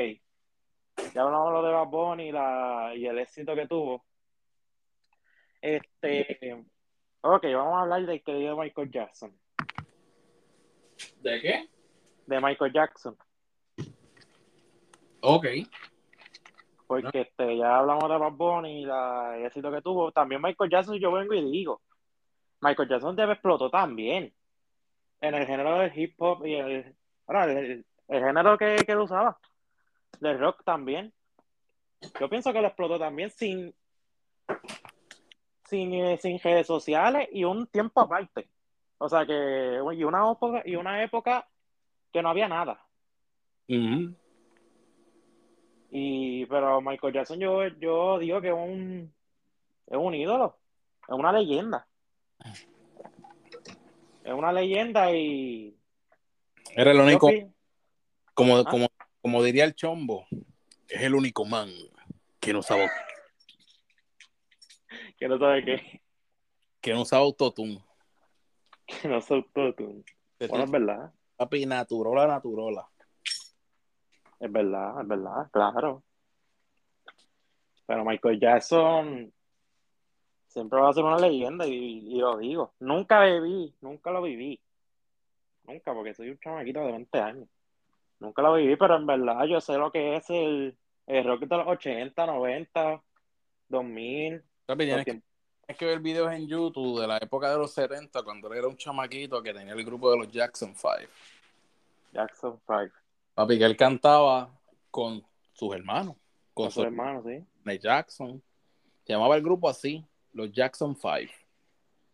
Ya 1.14 1.22
hablamos 1.22 1.54
lo 1.54 1.64
de 1.64 1.72
Bad 1.72 1.88
Bunny 1.88 2.30
y, 2.30 2.32
la, 2.32 2.92
y 2.96 3.06
el 3.06 3.20
éxito 3.20 3.56
que 3.56 3.68
tuvo. 3.68 4.04
Este. 5.62 6.66
Ok, 7.22 7.44
vamos 7.54 7.76
a 7.76 7.82
hablar 7.82 8.06
del 8.06 8.24
querido 8.24 8.58
Michael 8.58 8.92
Jackson. 8.92 9.40
¿De 11.22 11.40
qué? 11.40 11.70
De 12.26 12.42
Michael 12.42 12.74
Jackson. 12.74 13.16
Ok 15.22 15.46
porque 16.92 17.20
no. 17.20 17.24
este, 17.24 17.58
ya 17.58 17.78
hablamos 17.78 18.10
de 18.10 18.18
Bad 18.18 18.34
Bunny 18.34 18.82
y 18.82 18.86
la, 18.86 19.38
el 19.38 19.46
éxito 19.46 19.72
que 19.72 19.82
tuvo. 19.82 20.12
También 20.12 20.42
Michael 20.42 20.70
Jackson, 20.70 21.00
yo 21.00 21.10
vengo 21.14 21.34
y 21.34 21.50
digo, 21.50 21.82
Michael 22.60 22.90
Jackson 22.90 23.16
debe 23.16 23.32
explotó 23.32 23.70
también 23.70 24.34
en 25.22 25.34
el 25.34 25.48
género 25.48 25.80
del 25.80 25.98
hip 25.98 26.16
hop 26.22 26.46
y 26.46 26.56
el, 26.56 26.94
bueno, 27.26 27.44
el, 27.46 27.86
el 28.10 28.24
género 28.26 28.58
que, 28.58 28.76
que 28.86 28.92
él 28.92 29.00
usaba, 29.00 29.40
del 30.20 30.38
rock 30.38 30.66
también. 30.66 31.14
Yo 32.20 32.28
pienso 32.28 32.52
que 32.52 32.60
lo 32.60 32.68
explotó 32.68 33.00
también 33.00 33.30
sin, 33.30 33.74
sin, 35.64 36.18
sin 36.18 36.40
redes 36.40 36.68
sociales 36.68 37.30
y 37.32 37.46
un 37.46 37.68
tiempo 37.68 38.02
aparte. 38.02 38.50
O 38.98 39.08
sea 39.08 39.26
que, 39.26 39.80
y 39.94 40.04
una 40.04 40.30
época, 40.30 40.62
y 40.66 40.76
una 40.76 41.02
época 41.02 41.48
que 42.12 42.22
no 42.22 42.28
había 42.28 42.50
nada. 42.50 42.86
Uh 43.70 43.76
-huh. 43.76 44.16
Y, 45.94 46.46
pero 46.46 46.80
Michael 46.82 47.14
Jackson 47.14 47.40
yo, 47.40 47.68
yo 47.68 48.18
digo 48.18 48.40
que 48.42 48.48
es 48.48 48.54
un, 48.54 49.14
es 49.88 49.98
un 49.98 50.16
ídolo, 50.16 50.58
es 51.08 51.14
una 51.14 51.34
leyenda. 51.34 51.86
Es 54.24 54.34
una 54.34 54.54
leyenda 54.54 55.12
y. 55.14 55.76
Era 56.76 56.92
el 56.92 57.00
único, 57.02 57.30
como, 58.34 58.58
Ah. 58.58 58.64
como, 58.70 58.88
como 59.22 59.44
diría 59.44 59.66
el 59.66 59.76
chombo, 59.76 60.26
es 60.88 61.02
el 61.02 61.14
único 61.16 61.44
man 61.46 61.70
que 62.40 62.54
no 62.54 62.60
usaba, 62.60 62.86
Que 65.18 65.28
no 65.28 65.38
sabe 65.38 65.64
qué. 65.66 66.02
que 66.80 66.94
no 66.94 67.02
usaba 67.02 67.24
autotune. 67.24 67.84
Que 69.02 69.08
no 69.08 69.22
soy 69.22 69.46
todo 69.54 69.74
tú. 69.74 70.04
Bueno, 70.50 70.66
es 70.66 70.72
verdad. 70.72 71.14
Papi, 71.38 71.66
naturola, 71.66 72.28
naturola. 72.28 72.90
Es 74.42 74.52
verdad, 74.52 75.02
es 75.02 75.08
verdad, 75.08 75.52
claro. 75.52 76.04
Pero 77.86 78.04
Michael 78.04 78.40
Jackson 78.40 79.32
siempre 80.48 80.82
va 80.82 80.90
a 80.90 80.94
ser 80.94 81.04
una 81.04 81.20
leyenda 81.20 81.68
y, 81.68 82.08
y 82.08 82.20
lo 82.20 82.40
digo. 82.40 82.74
Nunca 82.80 83.24
viví, 83.24 83.72
nunca 83.82 84.10
lo 84.10 84.24
viví. 84.24 84.60
Nunca, 85.66 85.94
porque 85.94 86.16
soy 86.16 86.32
un 86.32 86.40
chamaquito 86.40 86.80
de 86.80 86.92
20 86.92 87.20
años. 87.20 87.48
Nunca 88.20 88.42
lo 88.42 88.56
viví, 88.56 88.76
pero 88.78 88.96
en 88.96 89.06
verdad 89.06 89.46
yo 89.46 89.62
sé 89.62 89.78
lo 89.78 89.92
que 89.92 90.16
es 90.16 90.28
el, 90.32 90.76
el 91.06 91.24
rock 91.24 91.42
de 91.42 91.58
los 91.58 91.68
80, 91.68 92.26
90, 92.26 93.04
2000. 93.70 94.44
Papi, 94.66 94.86
tienes 94.86 95.06
que, 95.06 95.12
tienes 95.12 95.78
que 95.78 95.86
ver 95.86 96.00
videos 96.00 96.32
en 96.32 96.48
YouTube 96.48 97.00
de 97.00 97.08
la 97.08 97.18
época 97.18 97.52
de 97.52 97.60
los 97.60 97.72
70, 97.74 98.24
cuando 98.24 98.52
él 98.52 98.58
era 98.58 98.68
un 98.68 98.76
chamaquito 98.76 99.44
que 99.44 99.54
tenía 99.54 99.74
el 99.74 99.86
grupo 99.86 100.10
de 100.10 100.18
los 100.18 100.32
Jackson 100.32 100.74
5. 100.76 100.90
Jackson 102.12 102.60
5. 102.66 103.01
Papi, 103.42 103.58
que 103.58 103.66
él 103.66 103.76
cantaba 103.76 104.52
con 104.92 105.26
sus 105.54 105.74
hermanos, 105.74 106.16
con 106.54 106.66
Con 106.66 106.72
su 106.72 106.82
sus 106.82 106.84
hermanos, 106.86 107.24
sí. 107.26 107.44
de 107.66 107.80
Jackson. 107.80 108.44
Se 109.04 109.14
llamaba 109.14 109.36
el 109.36 109.42
grupo 109.42 109.68
así, 109.68 110.06
los 110.34 110.52
Jackson 110.52 110.96
5. 110.96 111.34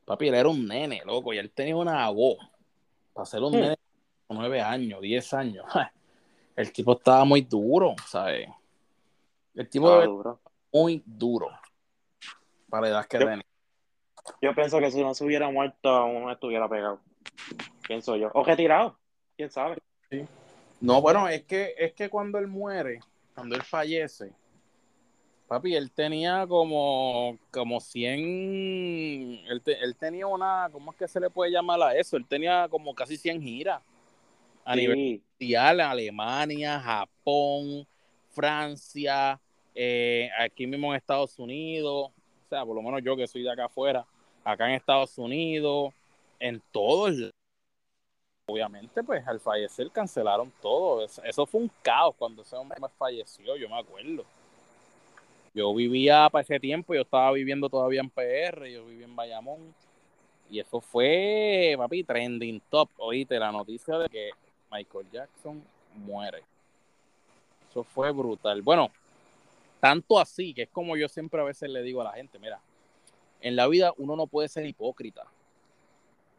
Papi, 0.05 0.29
él 0.29 0.35
era 0.35 0.47
un 0.47 0.65
nene, 0.65 1.01
loco, 1.05 1.33
y 1.33 1.37
él 1.37 1.51
tenía 1.51 1.75
una 1.75 2.09
voz. 2.11 2.37
Para 3.11 3.25
ser 3.25 3.41
un 3.41 3.51
Hmm. 3.51 3.55
nene 3.59 3.69
de 3.71 3.77
9 4.29 4.61
años, 4.61 5.01
10 5.01 5.33
años. 5.33 5.65
El 6.55 6.71
tipo 6.71 6.93
estaba 6.93 7.25
muy 7.25 7.41
duro, 7.41 7.93
¿sabes? 8.07 8.47
El 9.53 9.67
tipo 9.69 9.93
era 9.97 10.05
duro. 10.05 10.39
muy 10.71 11.03
duro 11.05 11.49
para 12.69 12.83
la 12.83 12.87
edad 12.89 13.05
que 13.05 13.17
tenía. 13.17 13.45
Yo 14.41 14.55
pienso 14.55 14.79
que 14.79 14.91
si 14.91 15.01
no 15.03 15.13
se 15.13 15.25
hubiera 15.25 15.51
muerto, 15.51 15.89
aún 15.89 16.21
no 16.23 16.31
estuviera 16.31 16.69
pegado. 16.69 17.01
Pienso 17.85 18.15
yo. 18.15 18.31
O 18.33 18.45
retirado. 18.45 18.97
¿Quién 19.35 19.51
sabe? 19.51 19.77
No, 20.79 21.01
bueno, 21.01 21.27
es 21.27 21.43
que, 21.43 21.73
es 21.77 21.93
que 21.93 22.09
cuando 22.09 22.37
él 22.37 22.47
muere, 22.47 22.99
cuando 23.33 23.55
él 23.55 23.63
fallece, 23.63 24.31
papi, 25.47 25.75
él 25.75 25.91
tenía 25.91 26.45
como, 26.47 27.37
como 27.51 27.79
100, 27.79 28.19
él, 29.49 29.61
te- 29.63 29.83
él 29.83 29.95
tenía 29.95 30.27
una, 30.27 30.69
¿cómo 30.71 30.91
es 30.91 30.97
que 30.97 31.07
se 31.07 31.19
le 31.19 31.29
puede 31.29 31.51
llamar 31.51 31.81
a 31.81 31.95
eso? 31.95 32.17
Él 32.17 32.25
tenía 32.27 32.67
como 32.69 32.93
casi 32.93 33.17
100 33.17 33.41
giras 33.41 33.81
a 34.65 34.73
Sí. 34.75 34.81
nivel 34.81 35.21
mundial, 35.39 35.79
Alemania, 35.81 36.79
Japón, 36.79 37.87
Francia, 38.29 39.39
eh, 39.73 40.29
aquí 40.39 40.67
mismo 40.67 40.91
en 40.93 40.97
Estados 40.97 41.39
Unidos, 41.39 42.11
o 42.11 42.49
sea, 42.49 42.65
por 42.65 42.75
lo 42.75 42.81
menos 42.81 43.01
yo 43.03 43.15
que 43.15 43.27
soy 43.27 43.43
de 43.43 43.51
acá 43.51 43.65
afuera, 43.65 44.05
acá 44.43 44.67
en 44.67 44.75
Estados 44.75 45.17
Unidos, 45.17 45.93
en 46.39 46.61
todos. 46.71 47.31
Obviamente, 48.57 49.03
pues 49.03 49.27
al 49.27 49.41
fallecer 49.41 49.91
cancelaron 49.91 50.49
todo. 50.61 51.03
Es- 51.03 51.19
Eso 51.25 51.45
fue 51.45 51.59
un 51.61 51.71
caos 51.81 52.15
cuando 52.17 52.43
ese 52.43 52.55
hombre 52.55 52.79
falleció, 52.97 53.57
yo 53.57 53.67
me 53.67 53.77
acuerdo. 53.77 54.23
Yo 55.53 55.73
vivía 55.75 56.29
para 56.31 56.43
ese 56.43 56.57
tiempo, 56.57 56.93
yo 56.95 57.01
estaba 57.01 57.29
viviendo 57.33 57.67
todavía 57.67 57.99
en 57.99 58.09
PR, 58.09 58.71
yo 58.71 58.85
vivía 58.85 59.05
en 59.05 59.15
Bayamón. 59.17 59.75
Y 60.49 60.61
eso 60.61 60.79
fue, 60.79 61.75
papi, 61.77 62.05
trending 62.05 62.61
top. 62.69 62.89
Oíste 62.99 63.37
la 63.37 63.51
noticia 63.51 63.97
de 63.97 64.07
que 64.07 64.29
Michael 64.71 65.11
Jackson 65.11 65.61
muere. 65.95 66.41
Eso 67.69 67.83
fue 67.83 68.11
brutal. 68.11 68.61
Bueno, 68.61 68.89
tanto 69.81 70.17
así 70.19 70.53
que 70.53 70.61
es 70.63 70.69
como 70.69 70.95
yo 70.95 71.09
siempre 71.09 71.41
a 71.41 71.43
veces 71.43 71.69
le 71.69 71.81
digo 71.81 71.99
a 71.99 72.05
la 72.05 72.13
gente, 72.13 72.39
mira, 72.39 72.61
en 73.41 73.57
la 73.57 73.67
vida 73.67 73.93
uno 73.97 74.15
no 74.15 74.25
puede 74.25 74.47
ser 74.47 74.65
hipócrita. 74.65 75.25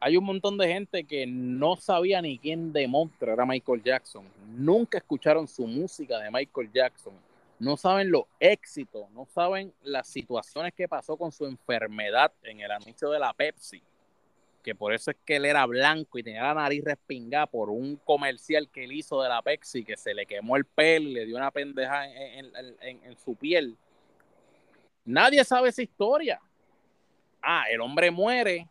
Hay 0.01 0.16
un 0.16 0.24
montón 0.24 0.57
de 0.59 0.68
gente 0.68 1.03
que 1.05 1.26
no 1.26 1.74
sabía 1.76 2.22
ni 2.22 2.38
quién 2.38 2.72
de 2.72 2.86
monstruo 2.86 3.32
era 3.32 3.44
Michael 3.44 3.82
Jackson. 3.82 4.24
Nunca 4.57 4.99
escucharon 4.99 5.49
su 5.49 5.66
música 5.66 6.18
de 6.18 6.30
Michael 6.30 6.70
Jackson. 6.72 7.14
No 7.59 7.76
saben 7.76 8.11
los 8.11 8.22
éxitos, 8.38 9.11
no 9.11 9.26
saben 9.26 9.72
las 9.82 10.07
situaciones 10.07 10.72
que 10.74 10.86
pasó 10.86 11.16
con 11.16 11.32
su 11.32 11.44
enfermedad 11.46 12.32
en 12.44 12.61
el 12.61 12.70
anuncio 12.70 13.11
de 13.11 13.18
la 13.18 13.32
Pepsi. 13.32 13.82
Que 14.62 14.74
por 14.76 14.92
eso 14.94 15.11
es 15.11 15.16
que 15.24 15.36
él 15.36 15.44
era 15.44 15.66
blanco 15.66 16.18
y 16.18 16.22
tenía 16.22 16.42
la 16.42 16.55
nariz 16.55 16.84
respingada 16.84 17.46
por 17.46 17.68
un 17.70 17.96
comercial 18.05 18.68
que 18.70 18.84
él 18.84 18.92
hizo 18.92 19.20
de 19.20 19.28
la 19.28 19.42
Pepsi, 19.42 19.82
que 19.84 19.96
se 19.96 20.14
le 20.14 20.26
quemó 20.26 20.57
el 20.57 20.64
pelo 20.64 21.09
y 21.09 21.14
le 21.14 21.26
dio 21.26 21.36
una 21.36 21.51
pendeja 21.51 22.07
en, 22.09 22.44
en- 22.55 22.76
en- 22.80 23.05
en 23.05 23.18
su 23.18 23.34
piel. 23.34 23.76
Nadie 25.05 25.42
sabe 25.44 25.70
esa 25.70 25.82
historia. 25.82 26.40
Ah, 27.42 27.64
el 27.70 27.80
hombre 27.80 28.11
muere. 28.12 28.68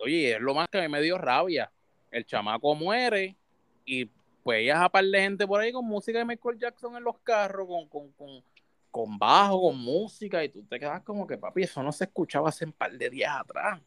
Oye, 0.00 0.34
es 0.34 0.40
lo 0.40 0.54
más 0.54 0.68
que 0.68 0.78
a 0.78 0.82
mí 0.82 0.88
me 0.88 1.00
dio 1.02 1.18
rabia. 1.18 1.70
El 2.10 2.24
chamaco 2.24 2.74
muere 2.74 3.36
y 3.84 4.06
pues 4.42 4.66
ya 4.66 4.84
a 4.84 4.88
par 4.88 5.04
de 5.04 5.20
gente 5.20 5.46
por 5.46 5.60
ahí 5.60 5.72
con 5.72 5.84
música 5.84 6.18
de 6.18 6.24
Michael 6.24 6.58
Jackson 6.58 6.96
en 6.96 7.04
los 7.04 7.18
carros, 7.18 7.68
con, 7.68 7.86
con, 7.88 8.10
con, 8.12 8.42
con 8.90 9.18
bajo, 9.18 9.60
con 9.62 9.78
música, 9.78 10.42
y 10.42 10.48
tú 10.48 10.62
te 10.62 10.78
quedas 10.78 11.02
como 11.02 11.26
que, 11.26 11.36
papi, 11.36 11.62
eso 11.62 11.82
no 11.82 11.92
se 11.92 12.04
escuchaba 12.04 12.48
hace 12.48 12.64
un 12.64 12.72
par 12.72 12.92
de 12.92 13.10
días 13.10 13.36
atrás. 13.38 13.80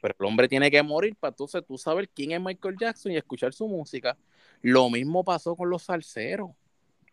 Pero 0.00 0.14
el 0.18 0.26
hombre 0.26 0.48
tiene 0.48 0.70
que 0.70 0.82
morir 0.82 1.16
para 1.16 1.30
entonces 1.30 1.64
tú 1.66 1.78
saber 1.78 2.08
quién 2.08 2.32
es 2.32 2.40
Michael 2.40 2.76
Jackson 2.78 3.12
y 3.12 3.16
escuchar 3.16 3.52
su 3.52 3.66
música. 3.66 4.16
Lo 4.60 4.90
mismo 4.90 5.24
pasó 5.24 5.56
con 5.56 5.70
los 5.70 5.82
salseros. 5.82 6.50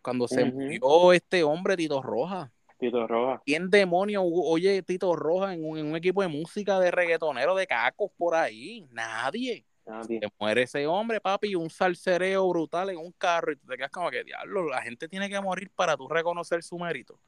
Cuando 0.02 0.28
se 0.28 0.44
murió 0.44 1.12
este 1.12 1.42
hombre, 1.42 1.76
Tito 1.76 2.02
Roja. 2.02 2.50
Tito 2.82 3.06
Roja. 3.06 3.40
¿Quién 3.46 3.70
demonio 3.70 4.24
oye 4.24 4.82
Tito 4.82 5.14
Roja 5.14 5.54
en 5.54 5.64
un, 5.64 5.78
en 5.78 5.86
un 5.86 5.94
equipo 5.96 6.20
de 6.20 6.26
música 6.26 6.80
de 6.80 6.90
reggaetonero 6.90 7.54
de 7.54 7.64
cacos 7.64 8.10
por 8.18 8.34
ahí? 8.34 8.84
Nadie. 8.90 9.64
Nadie. 9.86 10.18
Se 10.20 10.28
muere 10.36 10.62
ese 10.62 10.84
hombre, 10.88 11.20
papi, 11.20 11.54
un 11.54 11.70
salsereo 11.70 12.48
brutal 12.48 12.90
en 12.90 12.96
un 12.96 13.12
carro 13.12 13.52
y 13.52 13.56
tú 13.56 13.68
te 13.68 13.76
quedas 13.76 13.92
como 13.92 14.10
que, 14.10 14.24
diablo, 14.24 14.68
la 14.68 14.82
gente 14.82 15.08
tiene 15.08 15.28
que 15.30 15.40
morir 15.40 15.70
para 15.70 15.96
tú 15.96 16.08
reconocer 16.08 16.64
su 16.64 16.76
mérito 16.76 17.20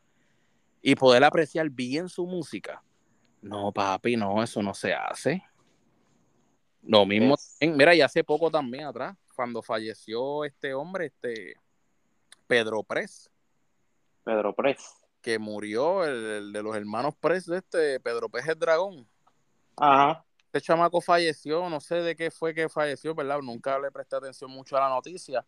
y 0.83 0.97
poder 0.97 1.23
apreciar 1.23 1.71
bien 1.71 2.09
su 2.09 2.27
música. 2.27 2.83
No, 3.41 3.71
papi, 3.71 4.17
no, 4.17 4.43
eso 4.43 4.61
no 4.61 4.75
se 4.75 4.93
hace. 4.93 5.41
Lo 6.83 7.07
mismo, 7.07 7.35
Es- 7.35 7.59
mira, 7.61 7.95
y 7.95 8.01
hace 8.01 8.25
poco 8.25 8.51
también 8.51 8.87
atrás, 8.87 9.17
cuando 9.37 9.63
falleció 9.63 10.45
este 10.45 10.75
hombre, 10.75 11.07
este 11.07 11.55
Pedro 12.49 12.83
Pres, 12.83 13.31
Pedro 14.25 14.53
Pres. 14.53 15.04
Que 15.25 15.39
murió, 15.39 16.05
el, 16.05 16.27
el 16.27 16.53
de 16.53 16.63
los 16.63 16.77
hermanos 16.77 17.15
Pres, 17.19 17.47
de 17.47 17.57
este 17.57 17.99
Pedro 17.99 18.29
Pérez 18.29 18.51
el 18.51 18.59
Dragón. 18.59 19.09
Ajá. 19.75 20.23
Este 20.45 20.61
chamaco 20.61 21.01
falleció, 21.01 21.67
no 21.71 21.81
sé 21.81 21.97
de 21.97 22.15
qué 22.15 22.31
fue 22.31 22.55
que 22.55 22.69
falleció, 22.69 23.15
¿verdad? 23.15 23.41
Nunca 23.41 23.79
le 23.79 23.91
presté 23.91 24.17
atención 24.17 24.51
mucho 24.51 24.77
a 24.77 24.81
la 24.81 24.91
noticia, 24.91 25.43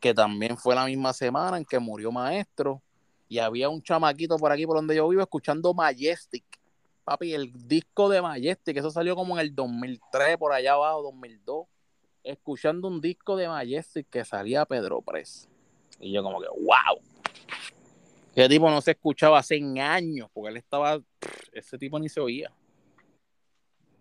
que 0.00 0.12
también 0.12 0.58
fue 0.58 0.74
la 0.74 0.86
misma 0.86 1.12
semana 1.12 1.56
en 1.56 1.64
que 1.64 1.78
murió 1.78 2.10
maestro 2.10 2.82
y 3.28 3.38
había 3.38 3.68
un 3.68 3.80
chamaquito 3.80 4.36
por 4.38 4.50
aquí 4.50 4.66
por 4.66 4.74
donde 4.74 4.96
yo 4.96 5.08
vivo 5.08 5.22
escuchando 5.22 5.72
Majestic. 5.72 6.44
Papi, 7.04 7.32
el 7.32 7.52
disco 7.68 8.08
de 8.08 8.20
Majestic, 8.20 8.76
eso 8.76 8.90
salió 8.90 9.14
como 9.14 9.38
en 9.38 9.46
el 9.46 9.54
2003, 9.54 10.36
por 10.36 10.52
allá 10.52 10.72
abajo, 10.72 11.02
2002, 11.02 11.68
escuchando 12.24 12.88
un 12.88 13.00
disco 13.00 13.36
de 13.36 13.46
Majestic 13.46 14.10
que 14.10 14.24
salía 14.24 14.66
Pedro 14.66 15.00
Pres. 15.00 15.48
Y 16.00 16.12
yo 16.12 16.24
como 16.24 16.40
que, 16.40 16.48
wow. 16.48 17.00
Ese 18.34 18.48
tipo 18.48 18.70
no 18.70 18.80
se 18.80 18.92
escuchaba 18.92 19.38
hace 19.38 19.60
años, 19.78 20.28
porque 20.32 20.50
él 20.50 20.56
estaba, 20.56 21.00
ese 21.52 21.76
tipo 21.76 21.98
ni 21.98 22.08
se 22.08 22.18
oía. 22.18 22.50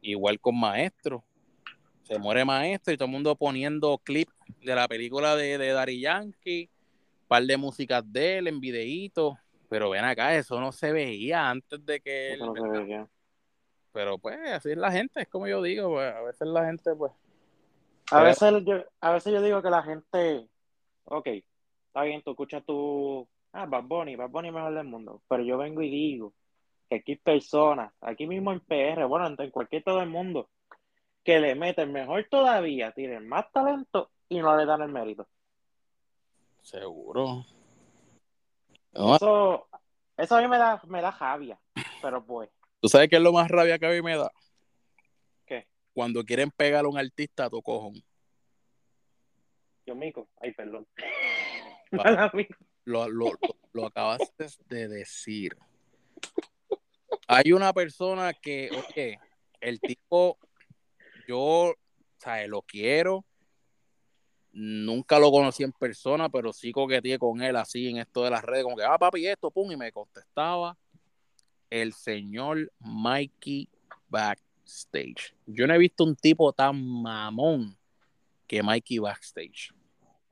Igual 0.02 0.40
con 0.40 0.58
Maestro. 0.58 1.24
Se 2.04 2.18
muere 2.18 2.46
Maestro 2.46 2.94
y 2.94 2.98
todo 2.98 3.08
el 3.08 3.12
mundo 3.12 3.36
poniendo 3.36 3.98
clip 3.98 4.30
de 4.62 4.74
la 4.74 4.88
película 4.88 5.36
de, 5.36 5.58
de 5.58 5.72
Daddy 5.72 6.00
Yankee, 6.00 6.70
par 7.28 7.44
de 7.44 7.58
músicas 7.58 8.04
de 8.10 8.38
él 8.38 8.48
en 8.48 8.62
videitos. 8.62 9.38
Pero 9.70 9.90
ven 9.90 10.06
acá, 10.06 10.34
eso 10.36 10.60
no 10.60 10.72
se 10.72 10.94
veía 10.94 11.50
antes 11.50 11.86
de 11.86 12.00
que 12.00 12.34
él. 12.34 12.40
No 12.40 12.54
se 12.56 12.68
veía. 12.68 13.08
Pero 13.92 14.18
pues 14.18 14.38
así 14.50 14.72
es 14.72 14.78
la 14.78 14.92
gente, 14.92 15.22
es 15.22 15.28
como 15.28 15.48
yo 15.48 15.62
digo, 15.62 15.90
pues, 15.90 16.14
a 16.14 16.22
veces 16.22 16.48
la 16.48 16.66
gente 16.66 16.96
pues... 16.96 17.12
A 18.12 18.24
veces, 18.24 18.54
yo, 18.66 18.84
a 19.00 19.12
veces 19.12 19.34
yo 19.34 19.42
digo 19.42 19.62
que 19.62 19.70
la 19.70 19.84
gente, 19.84 20.48
ok, 21.06 21.28
está 21.88 22.04
bien, 22.04 22.22
tú 22.22 22.32
escuchas 22.32 22.64
tu, 22.66 23.26
ah, 23.54 23.66
Bad 23.66 23.84
Bunny, 23.84 24.16
Bad 24.16 24.30
Bunny 24.30 24.52
mejor 24.52 24.74
del 24.74 24.86
mundo, 24.86 25.22
pero 25.28 25.44
yo 25.44 25.58
vengo 25.58 25.82
y 25.82 25.90
digo 25.90 26.34
que 26.90 26.98
aquí 26.98 27.14
hay 27.14 27.18
personas, 27.18 27.94
aquí 28.02 28.28
mismo 28.28 28.52
en 28.52 28.60
PR, 28.60 29.06
bueno, 29.06 29.28
en 29.38 29.52
cualquier 29.52 29.84
todo 29.84 30.02
el 30.02 30.10
mundo, 30.10 30.50
que 31.24 31.40
le 31.40 31.56
meten 31.56 31.92
mejor 31.92 32.28
todavía, 32.30 32.92
tienen 32.92 33.28
más 33.28 33.52
talento 33.52 34.12
y 34.28 34.40
no 34.40 34.58
le 34.58 34.66
dan 34.66 34.82
el 34.82 34.92
mérito. 34.92 35.28
Seguro. 36.62 37.46
No, 38.94 39.16
Eso, 39.16 39.68
eso 40.18 40.36
a 40.36 40.42
mí 40.42 40.48
me 40.48 40.58
da, 40.58 40.82
me 40.88 41.02
da 41.02 41.12
rabia, 41.12 41.60
pero 42.02 42.24
pues, 42.26 42.50
¿Tú 42.82 42.90
sabes 42.90 43.10
qué 43.10 43.18
es 43.18 43.22
lo 43.22 43.32
más 43.32 43.48
rabia 43.48 43.78
que 43.78 43.86
a 43.86 43.92
mí 43.92 44.02
me 44.02 44.18
da? 44.18 44.32
¿qué? 45.46 45.68
cuando 45.94 46.24
quieren 46.24 46.50
pegar 46.50 46.84
a 46.84 46.88
un 46.88 46.98
artista, 46.98 47.48
tu 47.48 47.62
cojón. 47.62 47.94
Yo 49.86 49.96
mico, 49.96 50.28
ay, 50.42 50.52
perdón. 50.54 50.88
Lo, 52.86 53.08
lo, 53.08 53.32
lo, 53.74 53.86
acabaste 53.86 54.48
de 54.68 54.88
decir. 54.88 55.56
Hay 57.28 57.52
una 57.52 57.72
persona 57.74 58.34
que, 58.34 58.70
oye, 58.72 59.20
el 59.60 59.80
tipo, 59.80 60.38
yo, 61.28 61.74
sea, 62.18 62.46
Lo 62.48 62.62
quiero. 62.62 63.26
Nunca 64.54 65.18
lo 65.18 65.32
conocí 65.32 65.64
en 65.64 65.72
persona, 65.72 66.28
pero 66.28 66.52
sí 66.52 66.74
coqueteé 66.74 67.18
con 67.18 67.42
él 67.42 67.56
así 67.56 67.88
en 67.88 68.00
esto 68.00 68.24
de 68.24 68.32
las 68.32 68.44
redes, 68.44 68.66
como 68.66 68.76
que, 68.76 68.84
ah, 68.84 68.98
papi, 68.98 69.26
esto, 69.26 69.50
pum, 69.50 69.72
y 69.72 69.78
me 69.78 69.92
contestaba 69.94 70.78
el 71.70 71.94
señor 71.94 72.70
Mikey 72.80 73.70
Backstage. 74.10 75.34
Yo 75.46 75.66
no 75.66 75.74
he 75.74 75.78
visto 75.78 76.04
un 76.04 76.18
tipo 76.18 76.52
tan 76.52 76.84
mamón 76.84 77.78
que 78.46 78.62
Mikey 78.62 79.00
Backstage. 79.00 79.74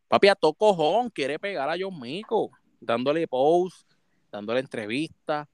Papi, 0.09 0.27
a 0.27 0.35
todo 0.35 0.53
cojón 0.53 1.11
quiere 1.11 1.37
pegar 1.37 1.69
a 1.69 1.75
John 1.79 1.99
Mico, 1.99 2.49
dándole 2.81 3.27
post, 3.27 3.93
dándole 4.31 4.59
entrevistas. 4.59 5.47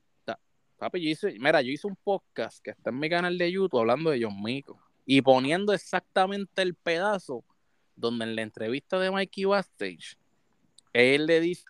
Papi, 0.77 1.01
yo 1.01 1.09
hice, 1.09 1.35
mira, 1.39 1.61
yo 1.61 1.71
hice 1.71 1.87
un 1.87 1.95
podcast 1.97 2.63
que 2.63 2.71
está 2.71 2.89
en 2.89 2.99
mi 2.99 3.09
canal 3.09 3.37
de 3.37 3.51
YouTube 3.51 3.79
hablando 3.79 4.09
de 4.09 4.23
John 4.23 4.41
Mico 4.41 4.79
y 5.05 5.21
poniendo 5.21 5.73
exactamente 5.73 6.61
el 6.61 6.73
pedazo 6.73 7.43
donde 7.97 8.23
en 8.25 8.35
la 8.35 8.41
entrevista 8.43 8.97
de 8.97 9.11
Mikey 9.11 9.43
Backstage 9.45 10.17
él 10.93 11.25
le 11.25 11.41
dice 11.41 11.65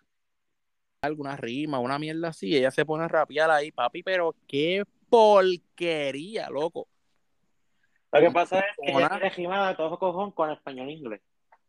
alguna 1.02 1.36
rima, 1.36 1.80
una 1.80 1.98
mierda 1.98 2.28
así, 2.28 2.56
ella 2.56 2.70
se 2.70 2.86
pone 2.86 3.04
a 3.04 3.08
rapear 3.08 3.50
ahí, 3.50 3.72
papi, 3.72 4.04
pero 4.04 4.34
qué 4.46 4.84
porquería, 5.08 6.50
loco. 6.50 6.88
Lo 8.12 8.20
que 8.20 8.30
pasa 8.30 8.60
es 8.60 8.64
que 8.80 8.92
ella 8.92 9.32
tiene 9.34 9.66
de 9.66 9.74
todo 9.74 9.98
cojón 9.98 10.30
con 10.30 10.50
español 10.52 10.88
e 10.88 10.92
inglés. 10.92 11.20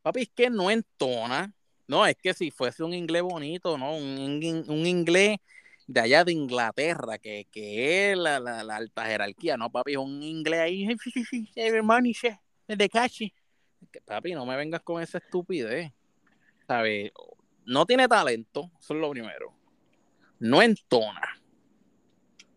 Papi, 0.08 0.22
es 0.22 0.30
que 0.30 0.50
no 0.50 0.72
entona. 0.72 1.54
No, 1.86 2.06
es 2.06 2.16
que 2.16 2.34
si 2.34 2.50
fuese 2.50 2.82
un 2.82 2.94
inglés 2.94 3.24
bonito, 3.24 3.78
¿no? 3.78 3.98
Un, 3.98 4.42
inglés 4.86 5.38
de 5.86 6.00
allá 6.00 6.24
de 6.24 6.32
Inglaterra, 6.32 7.18
que, 7.18 7.46
que 7.52 8.12
es 8.12 8.18
la, 8.18 8.40
la, 8.40 8.74
alta 8.74 9.06
jerarquía, 9.06 9.58
¿no, 9.58 9.70
papi? 9.70 9.92
Es 9.92 9.98
un 9.98 10.24
inglés 10.24 10.62
ahí, 10.62 10.88
hermano, 11.58 12.08
de 12.68 12.90
cachi. 12.90 13.34
Papi, 14.06 14.34
no 14.34 14.46
me 14.46 14.56
vengas 14.56 14.80
con 14.80 15.04
esa 15.04 15.18
estupidez. 15.18 15.92
¿Sabes? 16.66 17.12
no 17.66 17.86
tiene 17.86 18.08
talento, 18.08 18.72
eso 18.80 18.94
es 18.94 19.02
lo 19.02 19.10
primero. 19.10 19.54
No 20.40 20.62
entona. 20.62 21.38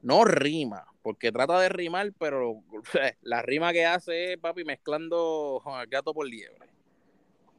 No 0.02 0.24
rima, 0.24 0.86
porque 1.02 1.32
trata 1.32 1.58
de 1.58 1.68
rimar, 1.68 2.12
pero 2.16 2.62
la 3.22 3.42
rima 3.42 3.72
que 3.72 3.86
hace 3.86 4.34
es, 4.34 4.38
papi, 4.38 4.62
mezclando 4.62 5.60
gato 5.88 6.14
por 6.14 6.28
liebre. 6.28 6.70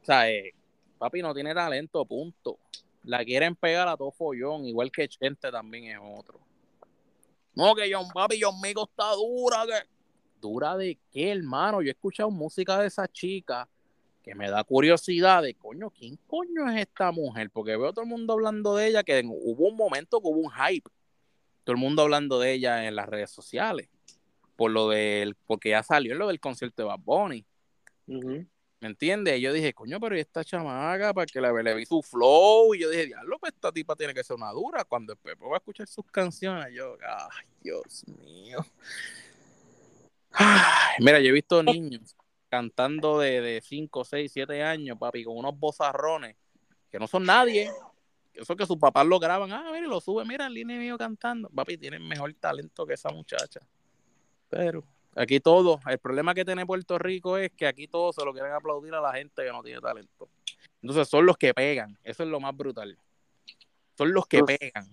O 0.02 0.06
sea, 0.06 0.30
eh, 0.30 0.54
papi 0.97 1.22
no 1.22 1.34
tiene 1.34 1.54
talento, 1.54 2.06
punto. 2.06 2.58
La 3.04 3.24
quieren 3.24 3.56
pegar 3.56 3.88
a 3.88 3.97
todo 3.97 4.12
follón, 4.12 4.66
igual 4.66 4.91
que 4.91 5.08
Chente 5.08 5.52
también 5.52 5.86
es 5.86 5.99
otro. 6.02 6.39
No, 7.54 7.76
que 7.76 7.91
John, 7.91 8.08
papi, 8.14 8.39
John 8.41 8.60
Migo 8.62 8.84
está 8.84 9.12
dura. 9.14 9.66
Que... 9.66 9.88
¿Dura 10.39 10.76
de 10.76 10.97
qué, 11.12 11.32
hermano? 11.32 11.82
Yo 11.82 11.89
he 11.89 11.91
escuchado 11.91 12.32
música 12.32 12.80
de 12.80 12.88
esa 12.88 13.08
chica 13.08 13.68
que 14.24 14.36
me 14.36 14.49
da 14.49 14.64
curiosidad 14.64 15.41
de, 15.41 15.56
coño, 15.56 15.89
¿quién 15.89 16.18
coño 16.28 16.70
es 16.70 16.82
esta 16.82 17.12
mujer? 17.12 17.49
Porque 17.49 17.78
veo 17.78 17.91
todo 17.91 18.04
el 18.04 18.10
mundo 18.10 18.34
hablando 18.34 18.76
de 18.76 18.88
ella, 18.88 19.04
que 19.04 19.24
hubo 19.26 19.68
un 19.68 19.76
momento 19.76 20.22
que 20.22 20.28
hubo 20.28 20.39
un 20.39 20.52
hype, 20.52 20.89
todo 21.64 21.74
el 21.76 21.82
mundo 21.82 22.04
hablando 22.04 22.39
de 22.39 22.54
ella 22.54 22.88
en 22.88 22.95
las 22.95 23.10
redes 23.10 23.32
sociales, 23.32 23.89
por 24.56 24.72
lo 24.72 24.89
del, 24.89 25.36
porque 25.47 25.70
ya 25.70 25.84
salió 25.84 26.16
lo 26.16 26.28
del 26.28 26.39
concierto 26.39 26.84
de 26.84 26.88
Bad 26.88 26.99
Bunny. 26.99 27.45
¿Me 28.82 28.88
entiendes? 28.88 29.38
Y 29.38 29.41
yo 29.41 29.53
dije, 29.53 29.73
coño, 29.73 29.99
pero 29.99 30.15
esta 30.15 30.43
chamaca, 30.43 31.13
para 31.13 31.27
que 31.27 31.39
la 31.39 31.53
le 31.53 31.75
vi 31.75 31.86
su 31.86 32.01
flow, 32.01 32.73
y 32.73 32.79
yo 32.79 32.89
dije, 32.89 33.05
diablo, 33.05 33.38
pues 33.39 33.53
esta 33.53 33.71
tipa 33.71 33.95
tiene 33.95 34.11
que 34.11 34.23
ser 34.23 34.36
una 34.36 34.51
dura. 34.51 34.84
Cuando 34.86 35.13
el 35.13 35.19
Pepe 35.19 35.45
va 35.45 35.53
a 35.53 35.57
escuchar 35.57 35.88
sus 35.88 36.05
canciones, 36.07 36.73
yo, 36.73 36.97
ay, 37.07 37.45
Dios 37.61 38.03
mío. 38.07 38.65
mira, 40.99 41.19
yo 41.19 41.29
he 41.29 41.32
visto 41.32 41.61
niños 41.61 42.15
cantando 42.49 43.19
de 43.19 43.61
5, 43.63 44.03
6, 44.03 44.32
7 44.32 44.63
años, 44.63 44.97
papi, 44.97 45.23
con 45.23 45.38
unos 45.38 45.57
bozarrones 45.59 46.36
que 46.89 46.97
no 46.97 47.05
son 47.05 47.23
nadie. 47.23 47.69
Eso 48.34 48.55
que 48.55 48.65
sus 48.65 48.77
papás 48.77 49.05
lo 49.05 49.19
graban, 49.19 49.51
ah, 49.51 49.69
mira, 49.71 49.86
lo 49.86 50.01
sube, 50.01 50.25
mira, 50.25 50.47
el 50.47 50.55
línea 50.55 50.79
mío 50.79 50.97
cantando. 50.97 51.49
Papi, 51.49 51.77
tienen 51.77 52.07
mejor 52.07 52.34
talento 52.34 52.88
que 52.88 52.95
esa 52.95 53.09
muchacha. 53.09 53.59
Pero 54.49 54.84
aquí 55.16 55.39
todo, 55.39 55.80
el 55.88 55.99
problema 55.99 56.34
que 56.34 56.45
tiene 56.45 56.66
Puerto 56.66 56.97
Rico 56.97 57.38
es 57.38 57.51
que 57.51 57.68
aquí 57.68 57.88
todos 57.88 58.16
se 58.16 58.26
lo 58.26 58.34
quieren 58.34 58.51
aplaudir 58.51 58.93
a 58.93 59.01
la 59.01 59.14
gente 59.14 59.43
que 59.43 59.51
no 59.51 59.64
tiene 59.64 59.82
talento. 59.82 60.30
Entonces 60.82 61.07
son 61.07 61.26
los 61.26 61.38
que 61.38 61.53
pegan, 61.53 61.97
eso 62.03 62.24
es 62.24 62.30
lo 62.30 62.39
más 62.39 62.55
brutal. 62.55 62.97
Son 63.97 64.14
los 64.14 64.26
que 64.26 64.43
pegan. 64.43 64.86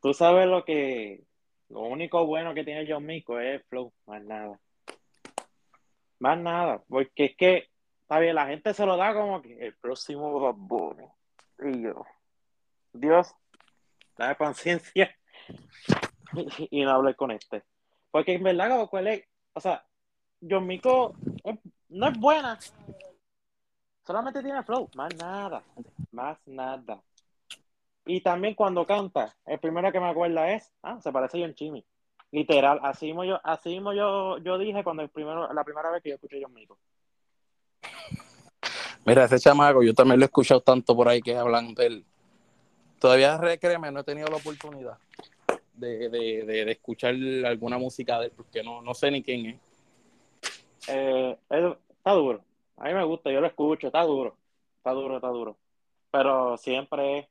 Tú 0.00 0.14
sabes 0.14 0.46
lo 0.46 0.64
que, 0.64 1.24
lo 1.68 1.80
único 1.80 2.24
bueno 2.24 2.54
que 2.54 2.64
tiene 2.64 2.86
John 2.90 3.04
Mico 3.04 3.38
es 3.38 3.62
flow, 3.66 3.92
más 4.06 4.22
nada. 4.22 4.58
Más 6.18 6.38
nada, 6.38 6.82
porque 6.88 7.26
es 7.26 7.36
que, 7.36 7.68
está 8.02 8.18
bien, 8.18 8.34
la 8.34 8.46
gente 8.46 8.74
se 8.74 8.86
lo 8.86 8.96
da 8.96 9.12
como 9.14 9.42
que 9.42 9.66
el 9.66 9.74
próximo 9.76 10.40
Bad 10.40 11.10
Y 11.70 11.82
yo, 11.82 12.04
Dios, 12.92 13.34
dame 14.16 14.34
paciencia 14.34 15.14
y, 16.70 16.82
no 16.82 16.90
hablé 16.92 17.14
con 17.14 17.30
este. 17.30 17.62
Porque 18.10 18.34
en 18.34 18.42
verdad, 18.42 18.88
cuál 18.88 19.08
es, 19.08 19.24
o 19.52 19.60
sea, 19.60 19.84
John 20.48 20.66
Mico 20.66 21.14
no 21.88 22.08
es 22.08 22.18
buena. 22.18 22.58
Solamente 24.06 24.42
tiene 24.42 24.62
flow, 24.62 24.88
más 24.94 25.14
nada, 25.16 25.62
más 26.12 26.38
nada. 26.46 27.02
Y 28.06 28.22
también 28.22 28.54
cuando 28.54 28.86
canta, 28.86 29.36
el 29.44 29.58
primero 29.58 29.92
que 29.92 30.00
me 30.00 30.08
acuerda 30.08 30.50
es, 30.50 30.72
ah, 30.82 30.98
se 31.02 31.12
parece 31.12 31.38
a 31.38 31.46
John 31.46 31.54
Chimmy. 31.54 31.84
Literal, 32.30 32.80
así 32.82 33.06
mismo 33.06 33.24
yo, 33.24 33.40
así 33.42 33.70
mismo 33.70 33.92
yo, 33.92 34.38
yo 34.38 34.58
dije 34.58 34.84
cuando 34.84 35.02
el 35.02 35.10
primero, 35.10 35.52
la 35.52 35.64
primera 35.64 35.90
vez 35.90 36.02
que 36.02 36.10
yo 36.10 36.14
escuché 36.14 36.40
John 36.42 36.54
Mico. 36.54 36.78
Mira, 39.04 39.24
ese 39.24 39.38
chamaco, 39.38 39.82
yo 39.82 39.94
también 39.94 40.20
lo 40.20 40.24
he 40.24 40.26
escuchado 40.26 40.60
tanto 40.60 40.94
por 40.94 41.08
ahí 41.08 41.20
que 41.20 41.36
hablan 41.36 41.74
de 41.74 41.86
él. 41.86 42.06
Todavía, 42.98 43.38
créeme, 43.58 43.90
no 43.90 44.00
he 44.00 44.04
tenido 44.04 44.28
la 44.28 44.36
oportunidad 44.36 44.98
de, 45.78 46.08
de, 46.08 46.44
de, 46.44 46.70
escuchar 46.70 47.14
alguna 47.44 47.78
música 47.78 48.18
de 48.18 48.26
él, 48.26 48.32
porque 48.36 48.62
no, 48.62 48.82
no 48.82 48.94
sé 48.94 49.10
ni 49.10 49.22
quién 49.22 49.46
es. 49.46 50.88
Eh, 50.88 51.36
está 51.48 52.12
duro. 52.12 52.42
A 52.76 52.84
mí 52.84 52.94
me 52.94 53.04
gusta, 53.04 53.30
yo 53.30 53.40
lo 53.40 53.46
escucho, 53.46 53.88
está 53.88 54.02
duro. 54.02 54.36
Está 54.76 54.92
duro, 54.92 55.16
está 55.16 55.28
duro. 55.28 55.56
Pero 56.10 56.56
siempre, 56.56 57.28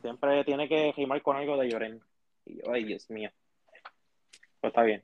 siempre 0.00 0.44
tiene 0.44 0.68
que 0.68 0.92
rimar 0.96 1.22
con 1.22 1.36
algo 1.36 1.56
de 1.56 1.68
Lloren. 1.68 2.00
Y 2.44 2.56
yo, 2.56 2.72
ay, 2.72 2.84
Dios 2.84 3.08
mío 3.10 3.30
está 4.68 4.82
bien. 4.82 5.02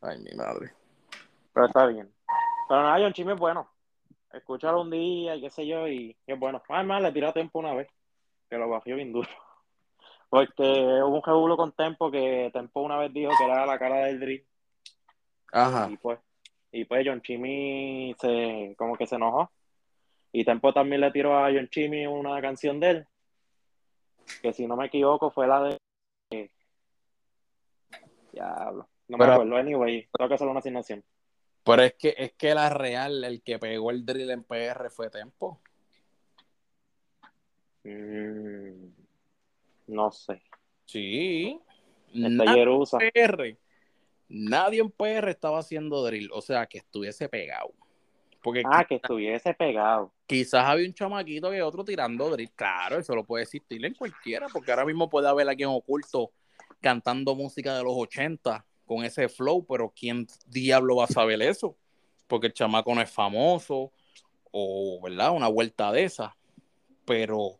Ay, 0.00 0.18
mi 0.18 0.36
madre. 0.36 0.72
Pero 1.52 1.66
está 1.66 1.86
bien. 1.86 2.12
Pero 2.68 2.82
nada, 2.82 2.98
John 2.98 3.12
Chimmy 3.12 3.32
es 3.32 3.38
bueno. 3.38 3.68
Escúchalo 4.32 4.80
un 4.80 4.90
día, 4.90 5.40
qué 5.40 5.50
sé 5.50 5.66
yo, 5.66 5.86
y, 5.86 6.16
es 6.26 6.38
bueno. 6.38 6.62
Además, 6.68 7.02
le 7.02 7.12
tiró 7.12 7.32
Tempo 7.32 7.60
una 7.60 7.74
vez, 7.74 7.88
que 8.48 8.56
lo 8.56 8.68
bajó 8.68 8.86
bien 8.86 9.12
duro. 9.12 9.28
Porque 10.34 10.62
hubo 10.62 11.14
un 11.14 11.22
rebulo 11.22 11.56
con 11.56 11.70
Tempo 11.70 12.10
que 12.10 12.50
Tempo 12.52 12.80
una 12.80 12.98
vez 12.98 13.12
dijo 13.12 13.30
que 13.38 13.44
era 13.44 13.64
la 13.64 13.78
cara 13.78 14.06
del 14.06 14.18
drill. 14.18 14.44
Ajá. 15.52 15.88
Y 15.88 15.96
pues, 15.96 16.18
y 16.72 16.84
pues 16.86 17.06
John 17.06 17.22
Chimmy 17.22 18.16
se, 18.20 18.74
como 18.76 18.96
que 18.96 19.06
se 19.06 19.14
enojó. 19.14 19.52
Y 20.32 20.44
Tempo 20.44 20.72
también 20.72 21.02
le 21.02 21.12
tiró 21.12 21.38
a 21.38 21.52
John 21.52 21.68
Chimmy 21.68 22.08
una 22.08 22.40
canción 22.42 22.80
de 22.80 22.90
él. 22.90 23.06
Que 24.42 24.52
si 24.52 24.66
no 24.66 24.74
me 24.74 24.86
equivoco 24.86 25.30
fue 25.30 25.46
la 25.46 25.62
de. 25.62 26.50
Diablo. 28.32 28.88
No 29.06 29.16
me 29.16 29.24
acuerdo, 29.26 29.56
anyway, 29.56 30.08
tengo 30.12 30.28
que 30.28 30.34
hacer 30.34 30.48
una 30.48 30.58
asignación. 30.58 31.04
Pero 31.62 31.82
es 31.82 31.94
que, 31.94 32.12
es 32.18 32.32
que 32.32 32.54
la 32.54 32.70
real, 32.70 33.22
el 33.22 33.40
que 33.44 33.60
pegó 33.60 33.92
el 33.92 34.04
drill 34.04 34.32
en 34.32 34.42
PR 34.42 34.90
fue 34.90 35.10
Tempo. 35.10 35.60
Mm, 37.84 38.93
no 39.86 40.10
sé. 40.10 40.42
Sí. 40.86 41.60
Nadie 42.12 42.62
en, 42.62 43.10
PR, 43.12 43.58
nadie 44.28 44.80
en 44.80 44.90
PR 44.90 45.30
estaba 45.30 45.58
haciendo 45.58 46.04
drill, 46.04 46.30
o 46.32 46.40
sea, 46.40 46.66
que 46.66 46.78
estuviese 46.78 47.28
pegado. 47.28 47.72
Porque 48.40 48.62
ah, 48.70 48.84
que 48.84 48.96
estuviese 48.96 49.54
pegado. 49.54 50.12
Quizás 50.26 50.64
había 50.64 50.86
un 50.86 50.94
chamaquito 50.94 51.50
que 51.50 51.62
otro 51.62 51.82
tirando 51.82 52.30
drill. 52.30 52.52
Claro, 52.52 52.98
eso 52.98 53.14
lo 53.14 53.24
puede 53.24 53.44
existir 53.44 53.84
en 53.84 53.94
cualquiera, 53.94 54.46
porque 54.52 54.70
ahora 54.70 54.84
mismo 54.84 55.08
puede 55.08 55.28
haber 55.28 55.48
alguien 55.48 55.70
oculto 55.70 56.30
cantando 56.80 57.34
música 57.34 57.76
de 57.76 57.82
los 57.82 57.94
80 57.96 58.64
con 58.84 59.04
ese 59.04 59.28
flow, 59.28 59.64
pero 59.66 59.92
¿quién 59.98 60.26
diablo 60.46 60.96
va 60.96 61.04
a 61.04 61.08
saber 61.08 61.40
eso? 61.42 61.76
Porque 62.26 62.48
el 62.48 62.52
chamaco 62.52 62.94
no 62.94 63.00
es 63.00 63.10
famoso 63.10 63.92
o, 64.50 65.00
¿verdad? 65.02 65.32
Una 65.32 65.48
vuelta 65.48 65.90
de 65.90 66.04
esa. 66.04 66.36
Pero 67.06 67.58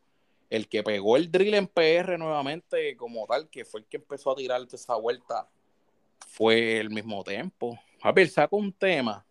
el 0.54 0.68
que 0.68 0.82
pegó 0.82 1.16
el 1.16 1.30
drill 1.30 1.54
en 1.54 1.66
PR 1.66 2.16
nuevamente 2.16 2.96
como 2.96 3.26
tal, 3.26 3.48
que 3.48 3.64
fue 3.64 3.80
el 3.80 3.86
que 3.86 3.96
empezó 3.96 4.30
a 4.30 4.36
tirar 4.36 4.64
esa 4.72 4.94
vuelta, 4.94 5.48
fue 6.28 6.78
el 6.78 6.90
mismo 6.90 7.24
tiempo. 7.24 7.78
Papi, 8.00 8.22
él 8.22 8.30
saca 8.30 8.54
un 8.54 8.72
tema 8.72 9.26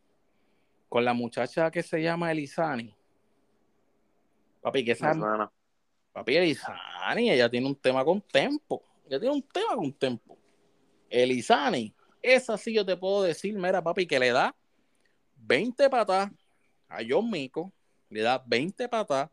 con 0.89 1.05
la 1.05 1.13
muchacha 1.13 1.71
que 1.71 1.81
se 1.81 2.01
llama 2.01 2.31
Elizani. 2.31 2.93
Papi, 4.61 4.83
¿qué 4.83 4.95
sabe? 4.95 5.21
Papi, 6.11 6.35
Elizani, 6.35 7.31
ella 7.31 7.49
tiene 7.49 7.67
un 7.67 7.75
tema 7.75 8.03
con 8.03 8.21
tempo. 8.21 8.83
Ella 9.07 9.19
tiene 9.19 9.35
un 9.35 9.43
tema 9.43 9.75
con 9.75 9.93
tempo. 9.93 10.37
Elizani, 11.09 11.93
esa 12.21 12.57
sí 12.57 12.73
yo 12.73 12.85
te 12.85 12.97
puedo 12.97 13.23
decir, 13.23 13.53
mira, 13.55 13.81
papi, 13.81 14.05
que 14.05 14.19
le 14.19 14.31
da 14.31 14.55
20 15.37 15.89
patas 15.89 16.31
a 16.89 16.97
John 17.07 17.29
Mico, 17.29 17.71
le 18.09 18.21
da 18.21 18.43
20 18.45 18.89
patas 18.89 19.29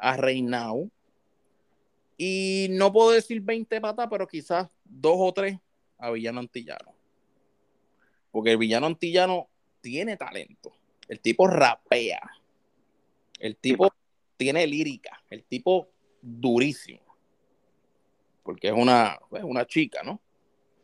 a 0.00 0.16
Reinao. 0.16 0.90
Y 2.16 2.68
no 2.70 2.92
puedo 2.92 3.10
decir 3.10 3.40
20 3.40 3.80
patas, 3.80 4.06
pero 4.10 4.26
quizás 4.26 4.68
dos 4.84 5.16
o 5.18 5.32
tres 5.32 5.58
a 5.98 6.10
Villano 6.10 6.40
Antillano. 6.40 6.94
Porque 8.30 8.52
el 8.52 8.58
Villano 8.58 8.86
Antillano 8.86 9.48
tiene 9.80 10.16
talento. 10.16 10.72
El 11.08 11.20
tipo 11.20 11.46
rapea. 11.46 12.20
El 13.38 13.56
tipo 13.56 13.92
tiene 14.36 14.66
lírica. 14.66 15.22
El 15.30 15.44
tipo 15.44 15.88
durísimo. 16.20 17.00
Porque 18.42 18.68
es 18.68 18.74
una, 18.74 19.18
es 19.32 19.44
una 19.44 19.66
chica, 19.66 20.02
¿no? 20.02 20.20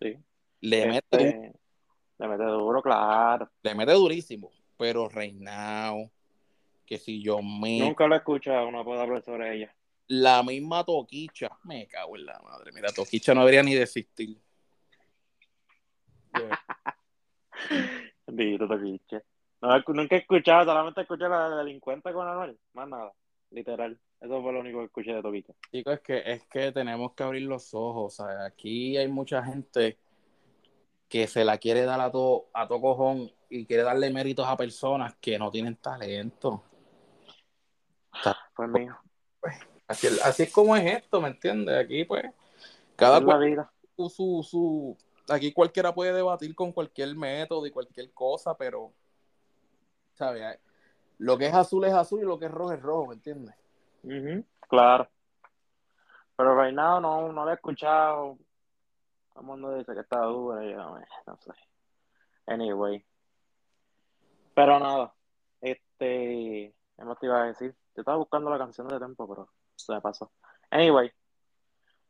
Sí. 0.00 0.16
Le 0.60 0.96
Este, 0.96 1.16
mete 1.18 1.52
le 2.18 2.28
mete 2.28 2.44
duro, 2.44 2.82
claro. 2.82 3.50
le 3.62 3.74
mete 3.74 3.92
durísimo. 3.92 4.50
Pero 4.76 5.08
Reinao, 5.08 6.10
que 6.88 6.98
si 6.98 7.22
yo 7.22 7.42
me. 7.42 7.78
Nunca 7.80 8.06
lo 8.06 8.14
he 8.14 8.18
escuchado, 8.18 8.70
no 8.70 8.82
puedo 8.82 8.98
hablar 9.00 9.22
sobre 9.22 9.54
ella. 9.54 9.74
La 10.06 10.42
misma 10.42 10.84
Toquicha. 10.84 11.50
Me 11.64 11.86
cago 11.86 12.16
en 12.16 12.24
la 12.24 12.40
madre. 12.40 12.72
Mira, 12.72 12.88
Toquicha 12.90 13.34
no 13.34 13.40
debería 13.40 13.62
ni 13.62 13.74
desistir. 13.74 14.38
Dito 18.26 18.66
toquiche. 18.68 19.22
No, 19.60 19.78
nunca 19.88 20.16
he 20.16 20.20
escuchado, 20.20 20.64
solamente 20.66 21.00
escuché 21.00 21.28
la 21.28 21.50
de 21.50 21.56
delincuente 21.56 22.12
con 22.12 22.28
Anuel, 22.28 22.56
más 22.74 22.88
nada, 22.88 23.12
literal. 23.50 23.98
Eso 24.20 24.40
fue 24.40 24.52
lo 24.52 24.60
único 24.60 24.78
que 24.78 24.84
escuché 24.84 25.12
de 25.14 25.22
Toquicha. 25.22 25.52
Chicos, 25.72 25.94
es 25.94 26.00
que, 26.00 26.22
es 26.24 26.46
que 26.46 26.72
tenemos 26.72 27.14
que 27.14 27.22
abrir 27.24 27.42
los 27.42 27.74
ojos. 27.74 28.20
Aquí 28.20 28.96
hay 28.96 29.08
mucha 29.08 29.42
gente 29.42 29.98
que 31.08 31.26
se 31.26 31.44
la 31.44 31.58
quiere 31.58 31.82
dar 31.82 32.00
a 32.00 32.10
todo 32.10 32.48
a 32.52 32.68
todo 32.68 32.80
cojón 32.80 33.30
y 33.50 33.66
quiere 33.66 33.82
darle 33.82 34.10
méritos 34.10 34.46
a 34.46 34.56
personas 34.56 35.16
que 35.16 35.38
no 35.38 35.50
tienen 35.50 35.76
talento. 35.76 36.62
Pues 38.54 38.68
mío, 38.68 38.98
Así, 39.86 40.08
así 40.22 40.42
es 40.42 40.52
como 40.52 40.76
es 40.76 40.84
esto, 40.84 41.20
¿me 41.20 41.28
entiendes? 41.28 41.76
Aquí, 41.76 42.04
pues, 42.04 42.24
cada 42.96 43.18
es 43.18 43.24
cual 43.24 43.40
vida. 43.44 43.72
su, 43.96 44.08
su, 44.10 44.42
su- 44.42 44.98
Aquí 45.30 45.52
cualquiera 45.52 45.94
puede 45.94 46.12
debatir 46.12 46.54
con 46.54 46.72
cualquier 46.72 47.14
método 47.14 47.66
y 47.66 47.70
cualquier 47.70 48.12
cosa, 48.12 48.56
pero, 48.56 48.92
¿sabes? 50.14 50.58
Lo 51.18 51.36
que 51.36 51.46
es 51.46 51.54
azul 51.54 51.84
es 51.84 51.92
azul 51.92 52.20
y 52.20 52.24
lo 52.24 52.38
que 52.38 52.46
es 52.46 52.50
rojo 52.50 52.72
es 52.72 52.80
rojo, 52.80 53.06
¿me 53.08 53.14
entiendes? 53.14 53.54
Claro. 54.68 55.08
Pero 56.36 56.54
Reinado 56.54 57.00
no, 57.00 57.32
no 57.32 57.44
lo 57.44 57.50
he 57.50 57.54
escuchado. 57.54 58.38
Todo 59.32 59.40
el 59.40 59.46
mundo 59.46 59.74
dice 59.74 59.92
que 59.92 60.00
está 60.00 60.20
duro 60.20 60.62
y 60.62 60.70
yo, 60.72 60.78
no 61.26 61.36
sé. 61.40 61.52
Anyway. 62.46 63.04
Pero 64.54 64.78
nada, 64.78 65.14
este, 65.60 66.74
¿qué 66.96 67.04
más 67.04 67.18
te 67.18 67.26
iba 67.26 67.42
a 67.42 67.46
decir? 67.46 67.76
Yo 67.98 68.02
estaba 68.02 68.16
buscando 68.18 68.48
la 68.48 68.58
canción 68.58 68.86
de 68.86 68.96
Tempo, 69.00 69.28
pero 69.28 69.48
se 69.74 69.92
me 69.92 70.00
pasó. 70.00 70.30
Anyway. 70.70 71.10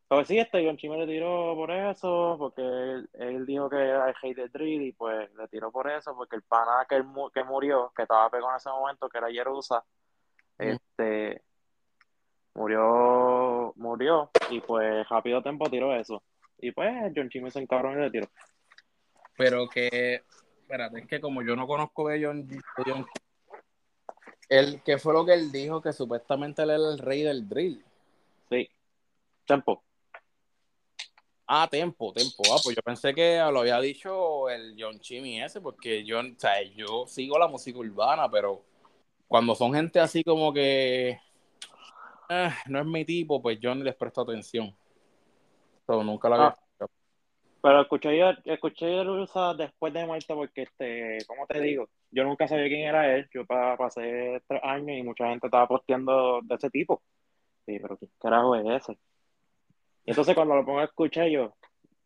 Pues 0.06 0.28
sí, 0.28 0.38
este 0.38 0.62
John 0.66 0.76
Chime 0.76 0.98
le 0.98 1.06
tiró 1.06 1.54
por 1.54 1.70
eso, 1.70 2.36
porque 2.38 2.60
él, 2.60 3.08
él 3.14 3.46
dijo 3.46 3.70
que 3.70 3.76
era 3.76 4.06
el 4.10 4.14
hate 4.22 4.36
de 4.36 4.48
drill 4.50 4.82
y 4.82 4.92
pues 4.92 5.32
le 5.34 5.48
tiró 5.48 5.72
por 5.72 5.90
eso, 5.90 6.14
porque 6.14 6.36
el 6.36 6.42
pana 6.42 6.84
que, 6.86 6.96
él 6.96 7.04
mu- 7.04 7.30
que 7.30 7.42
murió, 7.42 7.90
que 7.96 8.02
estaba 8.02 8.28
pegado 8.28 8.50
en 8.50 8.56
ese 8.56 8.68
momento, 8.68 9.08
que 9.08 9.16
era 9.16 9.30
Jerusa, 9.30 9.82
Mm. 10.58 10.62
este, 10.62 11.42
murió, 12.54 13.72
murió, 13.76 14.30
y 14.50 14.60
pues 14.60 15.08
rápido 15.08 15.42
tiempo 15.42 15.70
tiró 15.70 15.94
eso. 15.94 16.22
Y 16.58 16.70
pues 16.72 16.92
John 17.16 17.30
Chime 17.30 17.50
se 17.50 17.60
encabró 17.60 17.92
y 17.92 17.96
le 17.96 18.10
tiró. 18.10 18.26
Pero 19.38 19.68
que, 19.68 20.22
espérate, 20.60 21.00
es 21.00 21.06
que 21.06 21.20
como 21.20 21.42
yo 21.42 21.56
no 21.56 21.66
conozco 21.66 22.08
de 22.08 22.24
John, 22.24 22.46
de 22.46 22.60
John 22.84 23.06
él, 24.48 24.80
¿qué 24.84 24.98
fue 24.98 25.12
lo 25.12 25.24
que 25.24 25.34
él 25.34 25.50
dijo? 25.52 25.80
Que 25.82 25.92
supuestamente 25.92 26.62
él 26.62 26.70
era 26.70 26.90
el 26.90 26.98
rey 26.98 27.22
del 27.22 27.48
drill. 27.48 27.84
Sí. 28.50 28.68
Tempo. 29.46 29.82
Ah, 31.46 31.66
Tempo, 31.70 32.12
Tempo. 32.12 32.42
Ah, 32.52 32.58
pues 32.62 32.76
yo 32.76 32.82
pensé 32.82 33.14
que 33.14 33.38
lo 33.50 33.60
había 33.60 33.80
dicho 33.80 34.50
el 34.50 34.74
John 34.78 35.00
Chimmy 35.00 35.42
ese, 35.42 35.60
porque 35.60 36.04
yo, 36.04 36.20
o 36.20 36.24
sea, 36.36 36.62
yo 36.62 37.06
sigo 37.06 37.38
la 37.38 37.46
música 37.48 37.78
urbana, 37.78 38.30
pero 38.30 38.62
cuando 39.26 39.54
son 39.54 39.72
gente 39.72 39.98
así 39.98 40.22
como 40.22 40.52
que 40.52 41.18
eh, 42.28 42.50
no 42.66 42.80
es 42.80 42.86
mi 42.86 43.04
tipo, 43.06 43.40
pues 43.40 43.58
yo 43.60 43.74
ni 43.74 43.82
les 43.82 43.94
presto 43.96 44.20
atención. 44.20 44.74
So, 45.86 46.02
nunca 46.04 46.28
la 46.28 46.36
había 46.36 46.48
Ah. 46.48 46.54
escuchado. 46.58 46.90
Pero 47.62 47.80
escuché 47.82 48.18
yo, 48.18 48.30
escuché 48.44 48.86
Jerusa 48.86 49.54
después 49.54 49.92
de 49.94 50.06
muerto 50.06 50.34
porque, 50.34 50.62
este, 50.62 51.18
¿cómo 51.26 51.46
te 51.46 51.60
digo? 51.60 51.88
Yo 52.10 52.24
nunca 52.24 52.48
sabía 52.48 52.68
quién 52.68 52.88
era 52.88 53.14
él. 53.14 53.28
Yo 53.32 53.44
pa- 53.44 53.76
pasé 53.76 54.42
tres 54.46 54.60
años 54.64 54.96
y 54.96 55.02
mucha 55.02 55.28
gente 55.28 55.46
estaba 55.46 55.66
posteando 55.68 56.40
de 56.42 56.54
ese 56.54 56.70
tipo. 56.70 57.02
Sí, 57.66 57.78
pero 57.78 57.96
¿qué 57.98 58.08
carajo 58.18 58.54
es 58.56 58.82
ese? 58.82 58.98
Y 60.04 60.10
entonces 60.10 60.34
cuando 60.34 60.54
lo 60.56 60.64
pongo 60.64 60.78
a 60.80 60.84
escuchar 60.84 61.28
yo, 61.28 61.54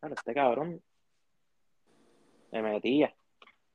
este 0.01 0.33
cabrón 0.33 0.81
me 2.51 2.61
metía. 2.61 3.13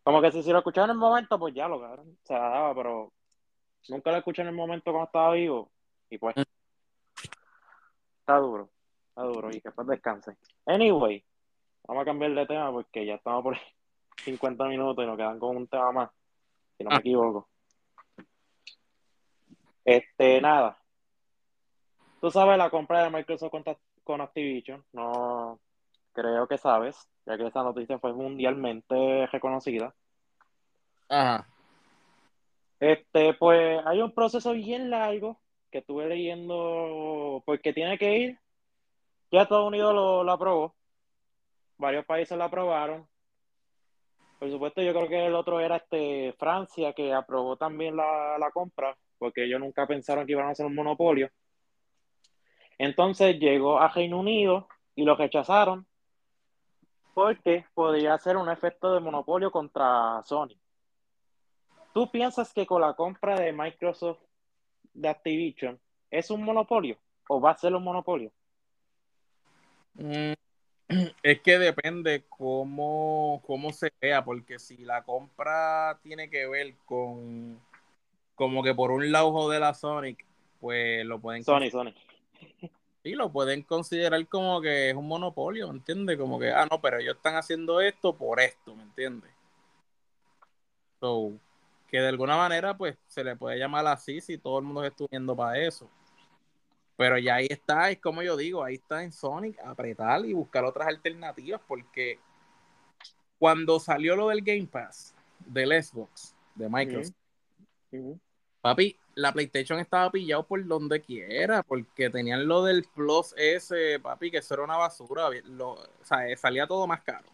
Como 0.03 0.21
que 0.21 0.31
si, 0.31 0.43
si 0.43 0.53
lo 0.53 0.59
escuchaba 0.59 0.85
en 0.87 0.93
el 0.93 0.97
momento, 0.99 1.39
pues 1.39 1.55
ya 1.55 1.67
lo 1.69 1.81
cabrón, 1.81 2.19
se 2.25 2.35
la 2.35 2.41
daba, 2.51 2.75
pero 2.75 3.13
nunca 3.89 4.11
lo 4.11 4.19
escuché 4.19 4.43
en 4.43 4.49
el 4.49 4.55
momento 4.55 4.91
cuando 4.91 5.07
estaba 5.07 5.33
vivo. 5.33 5.71
Y 6.11 6.19
pues, 6.19 6.37
está 8.21 8.37
duro, 8.37 8.71
está 9.09 9.23
duro, 9.23 9.49
y 9.51 9.61
que 9.61 9.69
después 9.69 9.87
descanse. 9.89 10.37
Anyway, 10.67 11.25
vamos 11.87 12.03
a 12.03 12.05
cambiar 12.05 12.35
de 12.35 12.47
tema 12.47 12.71
porque 12.71 13.05
ya 13.07 13.15
estamos 13.15 13.43
por 13.43 13.57
50 14.25 14.65
minutos 14.67 15.03
y 15.03 15.07
nos 15.07 15.17
quedan 15.17 15.39
con 15.39 15.57
un 15.57 15.67
tema 15.69 15.93
más, 15.93 16.11
si 16.79 16.85
no 16.85 16.91
me 16.91 16.97
Ah. 16.97 17.01
equivoco. 17.01 17.49
Este, 19.85 20.41
nada. 20.41 20.79
Tú 22.21 22.31
sabes 22.31 22.57
la 22.59 22.71
compra 22.71 23.03
de 23.05 23.11
Microsoft 23.11 23.51
con, 23.51 23.65
con 24.05 24.21
Activision, 24.21 24.85
no 24.93 25.59
creo 26.13 26.49
que 26.49 26.59
sabes, 26.59 27.09
ya 27.27 27.37
que 27.37 27.47
esa 27.47 27.63
noticia 27.63 27.99
fue 27.99 28.13
mundialmente 28.13 29.27
reconocida. 29.29 29.95
Ajá. 31.09 31.47
Este, 32.81 33.35
pues 33.35 33.81
hay 33.87 34.01
un 34.03 34.13
proceso 34.13 34.53
bien 34.53 34.91
largo 34.91 35.41
que 35.71 35.79
estuve 35.79 36.07
leyendo, 36.07 37.43
porque 37.47 37.73
tiene 37.73 37.99
que 37.99 38.17
ir. 38.19 38.39
Ya 39.31 39.43
Estados 39.43 39.67
Unidos 39.67 39.95
lo, 39.95 40.25
lo 40.25 40.33
aprobó, 40.33 40.75
varios 41.77 42.05
países 42.05 42.37
lo 42.37 42.45
aprobaron. 42.45 43.07
Por 44.39 44.51
supuesto, 44.51 44.81
yo 44.83 44.93
creo 44.93 45.09
que 45.09 45.27
el 45.27 45.35
otro 45.35 45.59
era 45.61 45.77
este 45.77 46.33
Francia, 46.39 46.93
que 46.93 47.13
aprobó 47.13 47.57
también 47.57 47.97
la, 47.97 48.39
la 48.39 48.51
compra, 48.51 48.97
porque 49.19 49.45
ellos 49.45 49.61
nunca 49.61 49.87
pensaron 49.87 50.27
que 50.27 50.33
iban 50.33 50.47
a 50.47 50.51
hacer 50.51 50.67
un 50.67 50.75
monopolio. 50.75 51.29
Entonces 52.79 53.39
llegó 53.39 53.81
a 53.81 53.89
Reino 53.89 54.21
Unido 54.21 54.69
y 54.95 55.03
lo 55.03 55.17
rechazaron 55.17 55.87
porque 57.15 57.67
podría 57.75 58.17
ser 58.19 58.37
un 58.37 58.49
efecto 58.49 58.95
de 58.95 59.01
monopolio 59.01 59.51
contra 59.51 60.23
Sony. 60.23 60.55
¿Tú 61.93 62.09
piensas 62.13 62.53
que 62.55 62.65
con 62.65 62.81
la 62.81 62.95
compra 62.95 63.41
de 63.41 63.53
Microsoft 63.53 64.21
de 64.95 65.09
Activision 65.09 65.81
es 66.13 66.31
un 66.31 66.45
monopolio 66.45 66.97
o 67.29 67.41
va 67.41 67.51
a 67.51 67.59
ser 67.59 67.75
un 67.75 67.83
monopolio? 67.83 68.31
Mm, 69.95 70.35
Es 71.23 71.41
que 71.43 71.59
depende 71.59 72.25
cómo, 72.29 73.43
cómo 73.47 73.73
se 73.73 73.93
vea, 74.01 74.25
porque 74.25 74.59
si 74.59 74.79
la 74.79 75.03
compra 75.03 75.99
tiene 76.03 76.31
que 76.31 76.47
ver 76.47 76.75
con 76.87 77.61
como 78.35 78.63
que 78.63 78.75
por 78.75 78.93
un 78.93 79.11
lado 79.11 79.51
de 79.51 79.59
la 79.59 79.75
Sonic, 79.75 80.25
pues 80.61 81.05
lo 81.05 81.21
pueden 81.21 81.43
Sony, 81.45 81.71
Sony. 81.71 81.93
sí, 83.03 83.13
lo 83.15 83.33
pueden 83.33 83.63
considerar 83.63 84.25
como 84.29 84.61
que 84.61 84.91
es 84.91 84.97
un 84.97 85.09
monopolio, 85.09 85.67
¿me 85.69 85.79
entiendes? 85.79 86.17
Como 86.17 86.39
que, 86.39 86.53
ah, 86.53 86.67
no, 86.71 86.81
pero 86.81 86.99
ellos 86.99 87.17
están 87.17 87.35
haciendo 87.35 87.81
esto 87.81 88.17
por 88.17 88.41
esto, 88.41 88.77
¿me 88.77 88.85
entiendes? 88.85 89.31
So, 91.01 91.33
que 91.89 92.01
de 92.01 92.09
alguna 92.09 92.37
manera, 92.37 92.77
pues, 92.77 92.97
se 93.09 93.25
le 93.25 93.35
puede 93.35 93.59
llamar 93.59 93.87
así 93.89 94.21
si 94.21 94.39
todo 94.39 94.59
el 94.59 94.65
mundo 94.65 94.85
está 94.85 95.05
uniendo 95.05 95.35
para 95.35 95.59
eso. 95.59 95.91
Pero 96.99 97.17
ya 97.17 97.37
ahí 97.37 97.47
está, 97.49 97.91
es 97.91 98.01
como 98.01 98.23
yo 98.23 98.37
digo, 98.37 98.65
ahí 98.65 98.75
está 98.75 99.05
en 99.05 99.13
Sonic 99.13 99.59
apretar 99.61 100.27
y 100.27 100.33
buscar 100.33 100.65
otras 100.65 100.89
alternativas, 100.89 101.61
porque 101.67 102.19
cuando 103.39 103.79
salió 103.79 104.17
lo 104.17 104.29
del 104.29 104.43
Game 104.43 104.67
Pass 104.67 105.15
del 105.39 105.81
Xbox, 105.81 106.35
de 106.57 106.69
Microsoft. 106.69 107.15
Papi, 108.61 108.97
la 109.15 109.33
PlayStation 109.33 109.79
estaba 109.79 110.11
pillado 110.11 110.45
por 110.45 110.67
donde 110.67 111.01
quiera, 111.01 111.63
porque 111.63 112.11
tenían 112.11 112.49
lo 112.49 112.65
del 112.65 112.85
Plus 112.93 113.33
S, 113.37 114.01
papi, 114.01 114.33
que 114.33 114.39
eso 114.39 114.55
era 114.55 114.65
una 114.65 114.77
basura. 114.77 115.31
Lo, 115.45 115.75
o 115.75 116.05
sea, 116.05 116.37
salía 116.37 116.67
todo 116.67 116.87
más 116.89 117.03
caro. 117.03 117.29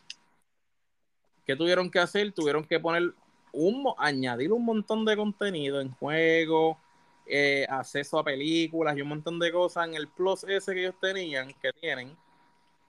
¿qué 1.46 1.56
tuvieron 1.56 1.90
que 1.90 1.98
hacer? 1.98 2.32
Tuvieron 2.32 2.64
que 2.64 2.80
poner 2.80 3.14
un, 3.52 3.86
añadir 3.98 4.52
un 4.52 4.64
montón 4.64 5.04
de 5.04 5.16
contenido 5.16 5.80
en 5.80 5.90
juego, 5.92 6.78
eh, 7.26 7.66
acceso 7.70 8.18
a 8.18 8.24
películas 8.24 8.96
y 8.96 9.02
un 9.02 9.08
montón 9.08 9.38
de 9.38 9.50
cosas 9.50 9.88
en 9.88 9.94
el 9.94 10.08
plus 10.08 10.44
ese 10.44 10.74
que 10.74 10.80
ellos 10.80 10.94
tenían, 11.00 11.52
que 11.54 11.72
tienen, 11.72 12.16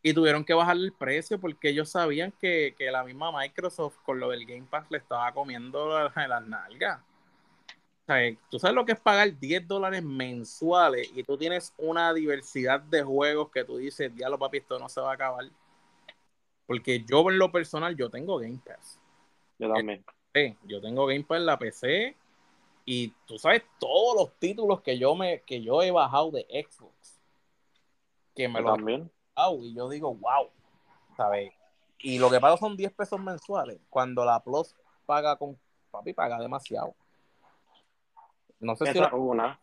y 0.03 0.13
tuvieron 0.13 0.43
que 0.43 0.53
bajar 0.53 0.75
el 0.75 0.91
precio 0.91 1.39
porque 1.39 1.69
ellos 1.69 1.89
sabían 1.89 2.31
que, 2.31 2.75
la 2.91 3.03
misma 3.03 3.31
Microsoft 3.31 3.97
con 4.03 4.19
lo 4.19 4.29
del 4.29 4.45
Game 4.45 4.67
Pass 4.69 4.85
le 4.89 4.97
estaba 4.97 5.31
comiendo 5.33 6.09
las 6.15 6.47
nalgas. 6.47 6.99
O 6.99 8.05
sea, 8.05 8.35
tú 8.51 8.59
sabes 8.59 8.75
lo 8.75 8.85
que 8.85 8.91
es 8.91 8.99
pagar 8.99 9.39
10 9.39 9.67
dólares 9.67 10.03
mensuales 10.03 11.09
y 11.15 11.23
tú 11.23 11.37
tienes 11.37 11.73
una 11.77 12.13
diversidad 12.13 12.81
de 12.81 13.01
juegos 13.01 13.49
que 13.49 13.63
tú 13.63 13.77
dices, 13.77 14.13
diablo 14.15 14.37
papi, 14.37 14.57
esto 14.57 14.77
no 14.77 14.89
se 14.89 15.01
va 15.01 15.11
a 15.11 15.15
acabar. 15.15 15.45
Porque 16.67 17.03
yo 17.03 17.27
en 17.31 17.39
lo 17.39 17.51
personal, 17.51 17.95
yo 17.95 18.09
tengo 18.09 18.37
Game 18.37 18.59
Pass. 18.63 18.99
Yo 19.57 19.73
también. 19.73 20.03
yo 20.65 20.81
tengo 20.81 21.07
Game 21.07 21.23
Pass 21.23 21.37
en 21.39 21.45
la 21.45 21.57
PC 21.57 22.15
y 22.85 23.09
tú 23.25 23.39
sabes 23.39 23.63
todos 23.79 24.15
los 24.15 24.39
títulos 24.39 24.81
que 24.81 24.99
yo 24.99 25.15
me 25.15 25.41
que 25.41 25.61
yo 25.61 25.81
he 25.81 25.89
bajado 25.91 26.31
de 26.31 26.43
Xbox. 26.43 27.19
Que 28.35 28.47
me 28.47 28.61
lo 28.61 28.75
también. 28.75 29.11
y 29.61 29.73
yo 29.73 29.89
digo, 29.89 30.13
wow, 30.13 30.49
¿sabes? 31.17 31.51
Y 31.99 32.19
lo 32.19 32.29
que 32.29 32.39
pago 32.39 32.57
son 32.57 32.77
10 32.77 32.93
pesos 32.93 33.19
mensuales. 33.19 33.79
Cuando 33.89 34.23
la 34.23 34.43
Plus 34.43 34.75
paga 35.05 35.35
con 35.37 35.57
papi, 35.89 36.13
paga 36.13 36.39
demasiado. 36.39 36.95
No 38.59 38.75
sé 38.75 38.89
Esa 38.89 39.09
si 39.09 39.15
una. 39.15 39.59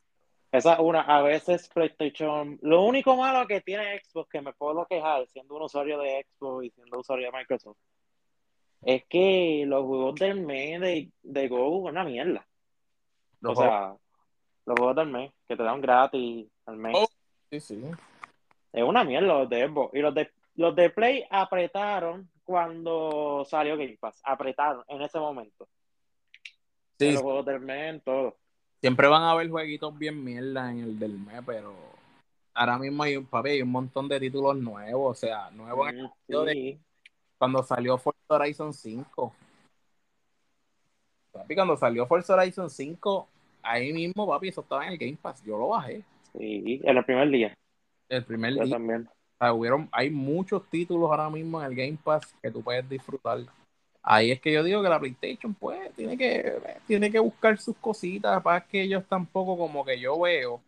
Esa 0.50 0.80
una. 0.80 1.02
A 1.02 1.22
veces 1.22 1.68
PlayStation. 1.68 2.58
Lo 2.62 2.82
único 2.84 3.16
malo 3.16 3.46
que 3.46 3.60
tiene 3.60 4.00
Xbox, 4.00 4.28
que 4.30 4.40
me 4.40 4.52
puedo 4.52 4.84
quejar 4.86 5.28
siendo 5.28 5.54
un 5.54 5.62
usuario 5.62 5.98
de 5.98 6.26
Xbox 6.26 6.64
y 6.64 6.70
siendo 6.70 6.98
usuario 6.98 7.30
de 7.30 7.38
Microsoft, 7.38 7.78
es 8.82 9.04
que 9.04 9.64
los 9.66 9.84
juegos 9.84 10.16
del 10.16 10.40
mes 10.40 10.80
de, 10.80 11.12
de 11.22 11.48
Go 11.48 11.68
una 11.68 12.02
mierda. 12.02 12.46
O 13.45 13.55
sea, 13.55 13.97
los 14.66 14.78
juegos 14.78 14.97
del 14.97 15.09
mes 15.09 15.32
que 15.49 15.57
te 15.57 15.62
dan 15.62 15.80
gratis 15.80 16.47
al 16.66 16.76
mes. 16.76 16.95
Oh, 16.97 17.09
sí, 17.51 17.61
sí. 17.61 17.82
Es 18.72 18.82
una 18.82 19.05
mierda 19.05 19.26
los 19.26 19.49
de 19.49 19.66
Xbox. 19.68 19.95
Y 19.95 20.01
los 20.01 20.14
de, 20.14 20.30
los 20.55 20.74
de 20.74 20.90
Play 20.90 21.24
apretaron 21.30 22.30
cuando 22.45 23.45
salió 23.49 23.76
Game 23.76 23.99
Pass. 24.01 24.20
Apretaron 24.24 24.84
en 24.88 25.03
ese 25.03 25.18
momento. 25.18 25.68
Sí. 26.99 27.12
los 27.12 27.22
juegos 27.22 27.45
del 27.47 27.61
mes, 27.61 28.03
todo. 28.05 28.36
Siempre 28.80 29.09
van 29.09 29.22
a 29.22 29.32
haber 29.32 29.49
jueguitos 29.51 29.97
bien 29.97 30.22
mierda 30.22 30.70
en 30.70 30.80
el 30.80 30.99
del 30.99 31.18
mes, 31.18 31.40
pero 31.47 31.74
ahora 32.55 32.78
mismo 32.78 33.03
hay, 33.03 33.18
papi, 33.18 33.51
hay 33.51 33.62
un 33.62 33.70
montón 33.70 34.09
de 34.09 34.18
títulos 34.18 34.57
nuevos, 34.57 35.18
o 35.18 35.20
sea, 35.20 35.51
nuevos 35.51 35.88
en 35.88 35.99
el 35.99 36.09
sentido 36.09 36.45
de 36.45 36.80
cuando 37.38 37.62
salió 37.62 37.99
Forza 37.99 38.20
Horizon 38.28 38.72
5. 38.72 39.34
Papi, 41.32 41.55
cuando 41.55 41.76
salió 41.76 42.07
Forza 42.07 42.34
Horizon 42.34 42.70
5, 42.70 43.28
ahí 43.62 43.92
mismo, 43.92 44.26
papi, 44.26 44.48
eso 44.48 44.60
estaba 44.60 44.86
en 44.86 44.92
el 44.92 44.98
Game 44.98 45.18
Pass. 45.20 45.42
Yo 45.44 45.56
lo 45.56 45.68
bajé. 45.68 46.02
Sí, 46.36 46.80
en 46.82 46.96
el 46.96 47.04
primer 47.04 47.30
día. 47.30 47.54
El 48.08 48.24
primer 48.24 48.54
día. 48.54 48.68
también. 48.68 49.08
hubieron, 49.40 49.88
hay 49.92 50.10
muchos 50.10 50.68
títulos 50.68 51.10
ahora 51.10 51.30
mismo 51.30 51.60
en 51.60 51.66
el 51.66 51.74
Game 51.74 51.98
Pass 52.02 52.34
que 52.42 52.50
tú 52.50 52.62
puedes 52.62 52.88
disfrutar 52.88 53.40
ahí 54.02 54.32
es 54.32 54.40
que 54.40 54.52
yo 54.52 54.64
digo 54.64 54.82
que 54.82 54.88
la 54.88 54.98
PlayStation 54.98 55.54
pues 55.54 55.92
tiene 55.94 56.18
que, 56.18 56.60
tiene 56.86 57.10
que 57.10 57.18
buscar 57.18 57.58
sus 57.58 57.76
cositas 57.76 58.42
para 58.42 58.60
que 58.66 58.82
ellos 58.82 59.04
tampoco 59.08 59.56
como 59.56 59.84
que 59.84 59.98
yo 59.98 60.18
veo 60.20 60.60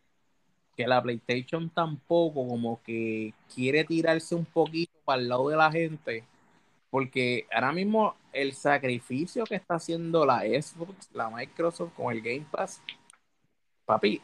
que 0.77 0.87
la 0.87 1.03
PlayStation 1.03 1.69
tampoco 1.71 2.47
como 2.47 2.81
que 2.83 3.33
quiere 3.55 3.85
tirarse 3.85 4.35
un 4.35 4.45
poquito 4.45 4.93
para 5.05 5.21
el 5.21 5.29
lado 5.29 5.49
de 5.49 5.57
la 5.57 5.71
gente 5.71 6.25
porque 6.95 7.49
ahora 7.53 7.73
mismo 7.73 8.15
el 8.33 8.53
sacrificio 8.53 9.43
que 9.43 9.57
está 9.57 9.75
haciendo 9.75 10.25
la 10.25 10.43
Xbox, 10.43 11.11
la 11.13 11.29
Microsoft 11.29 11.93
con 11.93 12.15
el 12.15 12.23
Game 12.23 12.47
Pass, 12.49 12.81
papi, 13.85 14.23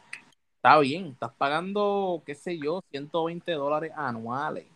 está 0.55 0.79
bien, 0.79 1.07
estás 1.07 1.33
pagando, 1.33 2.23
qué 2.25 2.33
sé 2.33 2.57
yo, 2.57 2.81
120 2.89 3.51
dólares 3.51 3.91
anuales 3.93 4.67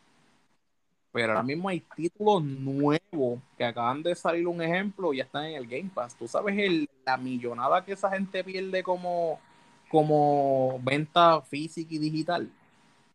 pero 1.14 1.30
ahora 1.30 1.44
mismo 1.44 1.70
hay 1.70 1.80
títulos 1.96 2.44
nuevos 2.44 3.40
que 3.58 3.64
acaban 3.64 4.04
de 4.04 4.14
salir 4.14 4.46
un 4.46 4.62
ejemplo 4.62 5.14
y 5.14 5.20
ya 5.20 5.24
están 5.24 5.46
en 5.46 5.56
el 5.56 5.66
Game 5.66 5.90
Pass. 5.94 6.18
Tú 6.18 6.28
sabes 6.28 6.58
el, 6.60 6.90
la 7.06 7.16
millonada 7.16 7.86
que 7.86 7.94
esa 7.94 8.12
gente 8.12 8.44
pierde 8.44 8.84
como, 8.84 9.40
como 9.88 10.82
venta 10.84 11.42
física 11.44 11.96
y 11.96 12.00
digital. 12.00 12.52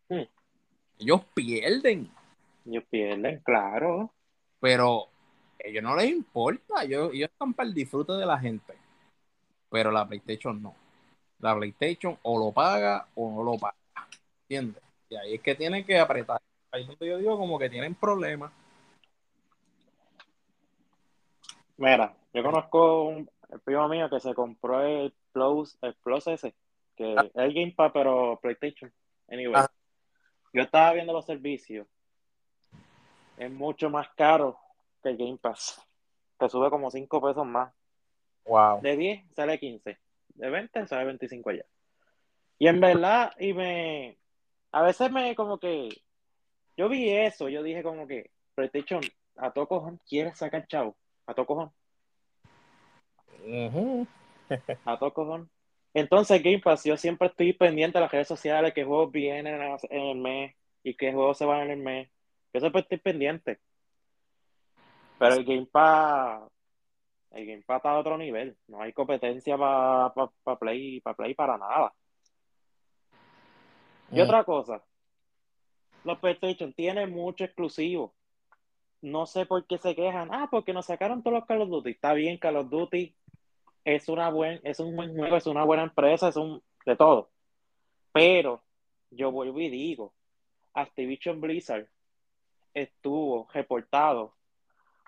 Hmm. 0.08 0.22
Ellos 0.98 1.20
pierden. 1.34 2.10
Ellos 2.64 2.84
pierden, 2.88 3.40
claro. 3.40 4.10
Pero 4.60 5.04
a 5.04 5.68
ellos 5.68 5.82
no 5.82 5.96
les 5.96 6.10
importa. 6.10 6.84
Ellos, 6.84 7.10
ellos 7.12 7.30
están 7.30 7.54
para 7.54 7.68
el 7.68 7.74
disfrute 7.74 8.12
de 8.12 8.26
la 8.26 8.38
gente. 8.38 8.74
Pero 9.70 9.90
la 9.90 10.06
PlayStation 10.06 10.62
no. 10.62 10.74
La 11.38 11.56
PlayStation 11.56 12.18
o 12.22 12.38
lo 12.38 12.52
paga 12.52 13.08
o 13.14 13.30
no 13.30 13.42
lo 13.42 13.58
paga. 13.58 13.76
¿Entiendes? 14.42 14.82
Y 15.08 15.16
ahí 15.16 15.34
es 15.34 15.40
que 15.40 15.54
tiene 15.54 15.84
que 15.84 15.98
apretar 15.98 16.40
ahí 16.72 16.86
donde 16.86 17.06
yo 17.06 17.18
digo 17.18 17.38
como 17.38 17.58
que 17.58 17.70
tienen 17.70 17.94
problemas. 17.94 18.52
Mira, 21.76 22.14
yo 22.32 22.42
conozco 22.42 23.04
un 23.04 23.30
primo 23.64 23.88
mío 23.88 24.08
que 24.10 24.20
se 24.20 24.34
compró 24.34 24.82
el 24.82 25.12
Plus, 25.32 25.78
el 25.82 25.94
Plus 25.94 26.26
ese, 26.26 26.54
que 26.96 27.14
ah. 27.16 27.24
es 27.24 27.30
el 27.34 27.54
Game 27.54 27.72
Pass, 27.72 27.90
pero 27.92 28.38
PlayStation. 28.40 28.92
Anyway, 29.28 29.54
ah. 29.56 29.70
yo 30.52 30.62
estaba 30.62 30.92
viendo 30.92 31.12
los 31.12 31.24
servicios. 31.24 31.86
Es 33.40 33.50
mucho 33.50 33.88
más 33.88 34.06
caro 34.10 34.58
que 35.02 35.08
el 35.08 35.16
Game 35.16 35.38
Pass. 35.38 35.80
Te 36.38 36.46
sube 36.50 36.68
como 36.68 36.90
5 36.90 37.22
pesos 37.22 37.46
más. 37.46 37.72
Wow. 38.44 38.82
De 38.82 38.98
10 38.98 39.34
sale 39.34 39.58
15. 39.58 39.98
De 40.34 40.50
20 40.50 40.86
sale 40.86 41.06
25 41.06 41.48
allá. 41.48 41.64
Y 42.58 42.68
en 42.68 42.80
verdad, 42.80 43.32
y 43.38 43.54
me. 43.54 44.18
A 44.72 44.82
veces 44.82 45.10
me 45.10 45.34
como 45.34 45.58
que 45.58 45.88
yo 46.76 46.90
vi 46.90 47.08
eso, 47.08 47.48
yo 47.48 47.62
dije 47.62 47.82
como 47.82 48.06
que 48.06 48.30
PlayStation 48.54 49.00
a 49.36 49.50
todo 49.52 49.66
cojón 49.66 49.98
quiere 50.06 50.34
sacar 50.34 50.66
chavo, 50.66 50.94
a 51.26 51.32
todo 51.32 51.46
cojón. 51.46 51.72
a 54.84 54.98
todo 54.98 55.14
cojón. 55.14 55.50
Entonces, 55.94 56.42
Game 56.42 56.60
Pass, 56.60 56.84
yo 56.84 56.98
siempre 56.98 57.28
estoy 57.28 57.54
pendiente 57.54 57.96
de 57.96 58.02
las 58.02 58.12
redes 58.12 58.28
sociales, 58.28 58.74
qué 58.74 58.84
juegos 58.84 59.10
vienen 59.10 59.62
en 59.88 60.02
el 60.02 60.16
mes 60.18 60.54
y 60.82 60.94
qué 60.94 61.10
juegos 61.14 61.38
se 61.38 61.46
van 61.46 61.62
en 61.62 61.70
el 61.70 61.78
mes. 61.78 62.10
Yo 62.52 62.60
siempre 62.60 62.82
estoy 62.82 62.98
pendiente. 62.98 63.60
Pero 65.18 65.34
el 65.34 65.44
Game 65.44 65.66
Pass, 65.66 66.50
el 67.32 67.46
Game 67.46 67.62
Pass 67.62 67.76
está 67.76 67.90
a 67.90 67.98
otro 67.98 68.16
nivel. 68.16 68.56
No 68.68 68.80
hay 68.80 68.92
competencia 68.92 69.56
para 69.56 70.12
Play, 70.58 71.00
para 71.00 71.16
Play 71.16 71.34
para 71.34 71.58
nada. 71.58 71.92
Y 74.10 74.18
mm. 74.18 74.22
otra 74.22 74.44
cosa, 74.44 74.82
los 76.04 76.18
PlayStation 76.18 76.72
tienen 76.72 77.10
mucho 77.10 77.44
exclusivo. 77.44 78.14
No 79.02 79.26
sé 79.26 79.46
por 79.46 79.66
qué 79.66 79.78
se 79.78 79.94
quejan. 79.94 80.28
Ah, 80.32 80.48
porque 80.50 80.72
nos 80.72 80.86
sacaron 80.86 81.22
todos 81.22 81.38
los 81.38 81.46
Call 81.46 81.62
of 81.62 81.70
Duty. 81.70 81.90
Está 81.90 82.12
bien, 82.12 82.38
Call 82.38 82.56
of 82.56 82.68
Duty 82.68 83.14
es 83.84 84.08
una 84.08 84.30
buen, 84.30 84.60
es 84.62 84.80
un 84.80 84.94
buen 84.94 85.14
juego, 85.14 85.36
es 85.36 85.46
una 85.46 85.64
buena 85.64 85.84
empresa, 85.84 86.28
es 86.28 86.36
un 86.36 86.62
de 86.84 86.96
todo. 86.96 87.30
Pero 88.12 88.62
yo 89.10 89.30
vuelvo 89.30 89.60
y 89.60 89.68
digo, 89.68 90.14
Activision 90.74 91.40
Blizzard 91.40 91.88
estuvo 92.74 93.48
reportado 93.52 94.34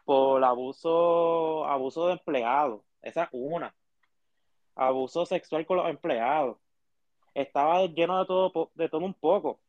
por 0.04 0.42
abuso, 0.44 1.64
abuso 1.66 2.06
de 2.06 2.14
empleados. 2.14 2.82
Esa 3.02 3.24
es 3.24 3.28
una. 3.32 3.74
Abuso 4.74 5.26
sexual 5.26 5.66
con 5.66 5.76
los 5.78 5.88
empleados. 5.88 6.58
Estaba 7.34 7.86
lleno 7.86 8.18
de 8.18 8.26
todo, 8.26 8.70
de 8.74 8.88
todo 8.88 9.04
un 9.04 9.14
poco. 9.14 9.60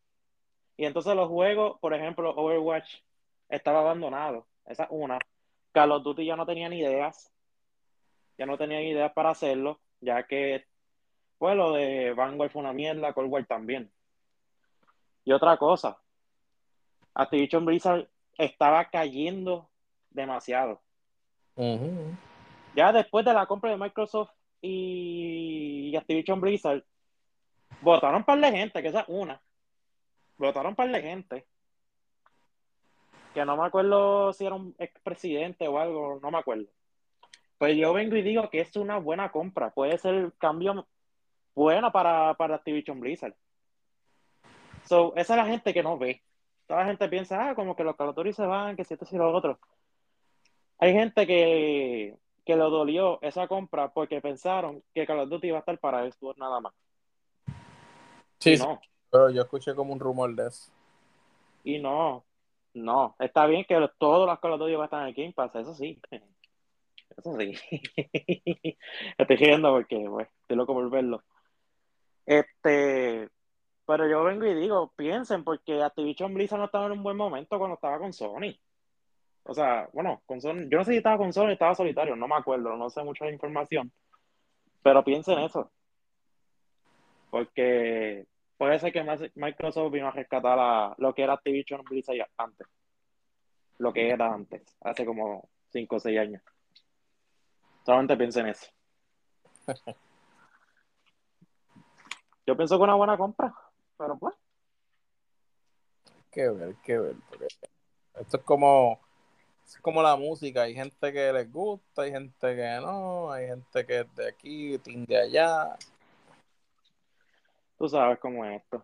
Y 0.77 0.85
entonces 0.85 1.15
los 1.15 1.29
juegos, 1.29 1.79
por 1.79 1.93
ejemplo, 1.93 2.31
Overwatch 2.35 3.01
estaba 3.49 3.79
abandonado. 3.81 4.47
Esa 4.65 4.83
es 4.83 4.89
una. 4.91 5.19
Call 5.71 5.91
of 5.91 6.03
Duty 6.03 6.25
ya 6.25 6.35
no 6.35 6.45
tenían 6.45 6.73
ideas. 6.73 7.31
Ya 8.37 8.45
no 8.45 8.57
tenían 8.57 8.81
ideas 8.81 9.11
para 9.13 9.29
hacerlo, 9.29 9.79
ya 10.01 10.25
que, 10.25 10.65
pues 11.37 11.55
lo 11.55 11.73
de 11.73 12.13
Vanguard 12.13 12.49
fue 12.49 12.61
una 12.61 12.73
mierda, 12.73 13.13
Cold 13.13 13.31
War 13.31 13.45
también. 13.45 13.91
Y 15.23 15.31
otra 15.31 15.57
cosa, 15.57 16.01
Activision 17.15 17.65
Blizzard 17.65 18.07
estaba 18.37 18.85
cayendo 18.89 19.69
demasiado. 20.09 20.81
Ya 22.75 22.91
después 22.91 23.25
de 23.25 23.33
la 23.33 23.45
compra 23.45 23.71
de 23.71 23.77
Microsoft 23.77 24.31
y 24.61 25.95
Activision 25.95 26.41
Blizzard, 26.41 26.83
votaron 27.81 28.17
un 28.17 28.23
par 28.23 28.39
de 28.39 28.51
gente, 28.51 28.81
que 28.81 28.87
esa 28.87 29.01
es 29.01 29.05
una 29.09 29.41
votaron 30.37 30.71
un 30.71 30.75
par 30.75 30.91
de 30.91 31.01
gente. 31.01 31.45
Que 33.33 33.45
no 33.45 33.57
me 33.57 33.65
acuerdo 33.65 34.31
si 34.33 34.45
era 34.45 34.55
un 34.55 34.75
expresidente 34.77 35.67
o 35.67 35.79
algo, 35.79 36.19
no 36.21 36.31
me 36.31 36.37
acuerdo. 36.37 36.67
Pues 37.57 37.75
yo 37.77 37.93
vengo 37.93 38.15
y 38.15 38.21
digo 38.21 38.49
que 38.49 38.59
es 38.59 38.75
una 38.75 38.97
buena 38.97 39.31
compra. 39.31 39.71
Puede 39.71 39.97
ser 39.97 40.13
el 40.13 40.33
cambio 40.37 40.87
bueno 41.55 41.91
para, 41.91 42.33
para 42.35 42.55
Activision 42.55 42.99
Blizzard. 42.99 43.35
So, 44.85 45.13
esa 45.15 45.33
es 45.33 45.37
la 45.37 45.45
gente 45.45 45.73
que 45.73 45.81
no 45.81 45.97
ve. 45.97 46.21
Toda 46.67 46.81
la 46.81 46.85
gente 46.87 47.09
piensa, 47.09 47.49
ah, 47.49 47.55
como 47.55 47.75
que 47.75 47.83
los 47.83 47.95
calatoris 47.95 48.35
se 48.35 48.45
van, 48.45 48.75
que 48.75 48.83
si 48.83 48.93
esto 48.93 49.05
y 49.11 49.17
lo 49.17 49.33
otro. 49.33 49.59
Hay 50.79 50.93
gente 50.93 51.27
que, 51.27 52.17
que 52.45 52.55
lo 52.55 52.69
dolió 52.69 53.19
esa 53.21 53.47
compra 53.47 53.89
porque 53.93 54.21
pensaron 54.21 54.83
que 54.93 55.05
Call 55.05 55.19
of 55.19 55.29
Duty 55.29 55.47
iba 55.47 55.57
a 55.57 55.59
estar 55.59 55.77
para 55.79 56.09
Xbox 56.09 56.37
nada 56.37 56.59
más. 56.59 56.73
Sí, 58.39 58.57
no. 58.57 58.81
pero 59.09 59.29
yo 59.29 59.41
escuché 59.41 59.73
como 59.73 59.93
un 59.93 59.99
rumor 59.99 60.33
de 60.35 60.47
eso. 60.47 60.71
Y 61.63 61.79
no, 61.79 62.25
no. 62.73 63.15
Está 63.19 63.45
bien 63.45 63.65
que 63.65 63.75
todos 63.97 64.27
los 64.27 64.39
Call 64.39 64.53
of 64.53 64.59
Duty 64.59 64.73
van 64.73 64.81
a 64.81 64.85
estar 64.85 65.01
en 65.01 65.07
el 65.07 65.13
Game 65.13 65.33
Pass, 65.33 65.55
eso 65.55 65.73
sí. 65.73 65.99
Eso 67.15 67.37
sí. 67.37 67.53
Estoy 69.19 69.35
riendo 69.35 69.71
porque, 69.71 70.03
pues, 70.09 70.27
estoy 70.41 70.57
loco 70.57 70.73
por 70.73 70.89
verlo. 70.89 71.23
Este, 72.25 73.29
pero 73.85 74.07
yo 74.07 74.23
vengo 74.23 74.45
y 74.45 74.53
digo, 74.53 74.93
piensen, 74.95 75.43
porque 75.43 75.81
Activision 75.81 76.33
Blizzard 76.33 76.59
no 76.59 76.65
estaba 76.65 76.85
en 76.85 76.93
un 76.93 77.03
buen 77.03 77.17
momento 77.17 77.57
cuando 77.57 77.75
estaba 77.75 77.99
con 77.99 78.13
Sony. 78.13 78.55
O 79.43 79.53
sea, 79.53 79.89
bueno, 79.91 80.21
con 80.25 80.39
Sony, 80.39 80.69
yo 80.69 80.77
no 80.77 80.83
sé 80.85 80.91
si 80.91 80.97
estaba 80.97 81.17
con 81.17 81.33
Sony, 81.33 81.51
estaba 81.51 81.75
solitario, 81.75 82.15
no 82.15 82.27
me 82.27 82.35
acuerdo, 82.35 82.77
no 82.77 82.89
sé 82.89 83.03
mucha 83.03 83.29
información. 83.29 83.91
Pero 84.81 85.03
piensen 85.03 85.39
eso. 85.39 85.69
Porque 87.29 88.25
puede 88.57 88.79
ser 88.79 88.93
que 88.93 89.03
Microsoft 89.35 89.91
vino 89.91 90.07
a 90.07 90.11
rescatar 90.11 90.95
lo 90.97 91.13
que 91.13 91.23
era 91.23 91.33
Activision 91.33 91.83
Blizzard 91.83 92.29
antes. 92.37 92.67
Lo 93.79 93.91
que 93.91 94.09
era 94.09 94.33
antes, 94.33 94.77
hace 94.81 95.05
como 95.05 95.49
5 95.71 95.95
o 95.95 95.99
6 95.99 96.19
años. 96.19 96.41
Solamente 97.85 98.15
piensen 98.15 98.47
eso. 98.47 98.71
Yo 102.45 102.55
pienso 102.57 102.77
que 102.77 102.83
una 102.83 102.95
buena 102.95 103.17
compra, 103.17 103.53
pero 103.97 104.17
pues. 104.17 104.35
Qué 106.31 106.49
ver, 106.49 106.75
qué 106.83 106.97
ver. 106.97 107.15
esto 108.19 108.37
es 108.37 108.43
como, 108.43 108.99
es 109.65 109.77
como 109.79 110.01
la 110.01 110.15
música. 110.15 110.63
Hay 110.63 110.73
gente 110.73 111.13
que 111.13 111.31
les 111.31 111.51
gusta, 111.51 112.03
hay 112.03 112.11
gente 112.11 112.55
que 112.55 112.79
no, 112.81 113.31
hay 113.31 113.47
gente 113.47 113.85
que 113.85 113.99
es 113.99 114.15
de 114.15 114.27
aquí, 114.29 114.77
de 114.77 115.17
allá. 115.17 115.77
Tú 117.77 117.87
sabes 117.87 118.19
cómo 118.19 118.45
es 118.45 118.61
esto. 118.61 118.83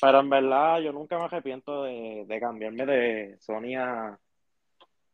Pero 0.00 0.20
en 0.20 0.30
verdad, 0.30 0.80
yo 0.80 0.92
nunca 0.92 1.18
me 1.18 1.24
arrepiento 1.24 1.84
de, 1.84 2.38
cambiarme 2.40 2.86
de 2.86 3.38
Sony 3.40 3.76
a 3.78 4.18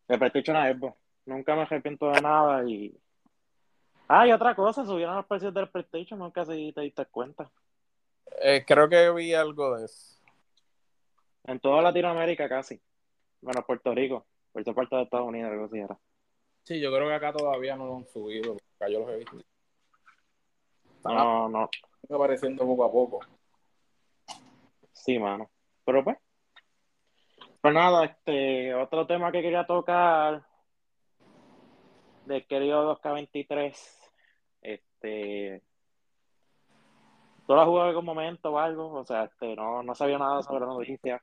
de 0.06 0.18
PlayStation 0.18 0.56
a 0.56 0.72
Xbox. 0.72 0.96
Nunca 1.26 1.54
me 1.54 1.62
arrepiento 1.62 2.10
de 2.10 2.20
nada 2.22 2.64
y 2.64 2.98
Ah, 4.10 4.26
y 4.26 4.32
otra 4.32 4.54
cosa, 4.54 4.86
subieron 4.86 5.16
los 5.16 5.26
precios 5.26 5.52
del 5.52 5.68
PlayStation, 5.68 6.18
nunca 6.18 6.42
si 6.46 6.72
te 6.72 6.80
diste 6.80 7.04
cuenta. 7.06 7.50
Eh, 8.42 8.64
creo 8.66 8.88
que 8.88 9.10
vi 9.12 9.34
algo 9.34 9.76
de 9.76 9.86
eso. 9.86 10.20
En 11.44 11.60
toda 11.60 11.82
Latinoamérica 11.82 12.48
casi. 12.48 12.80
Bueno, 13.40 13.64
Puerto 13.64 13.94
Rico, 13.94 14.26
por 14.52 14.62
esa 14.62 14.74
parte 14.74 14.96
de 14.96 15.02
Estados 15.02 15.28
Unidos, 15.28 15.50
algo 15.50 15.64
así 15.64 15.78
era. 15.78 15.98
Sí, 16.64 16.80
yo 16.80 16.92
creo 16.92 17.08
que 17.08 17.14
acá 17.14 17.32
todavía 17.32 17.76
no 17.76 17.86
lo 17.86 17.96
han 17.96 18.06
subido, 18.08 18.56
acá 18.76 18.88
yo 18.90 19.00
los 19.00 19.10
he 19.10 19.16
visto. 19.16 19.36
no, 21.04 21.48
no. 21.48 21.70
Están 22.02 22.16
apareciendo 22.16 22.66
poco 22.66 22.84
a 22.84 22.92
poco. 22.92 23.20
Sí, 24.92 25.18
mano. 25.18 25.50
Pero 25.84 26.04
pues. 26.04 26.16
Pues 27.60 27.74
nada, 27.74 28.04
este, 28.04 28.74
otro 28.74 29.06
tema 29.06 29.32
que 29.32 29.42
quería 29.42 29.66
tocar 29.66 30.46
del 32.26 32.46
querido 32.46 32.96
2K23 33.00 33.74
este, 34.60 35.62
¿Tú 37.48 37.54
lo 37.54 37.62
has 37.62 37.66
jugado 37.66 37.86
en 37.86 37.88
algún 37.96 38.04
momento 38.04 38.52
o 38.52 38.58
algo? 38.58 38.92
O 38.92 39.06
sea, 39.06 39.24
este, 39.24 39.56
no, 39.56 39.82
no 39.82 39.94
sabía 39.94 40.18
nada 40.18 40.42
sobre 40.42 40.60
la 40.60 40.66
noticia. 40.66 41.22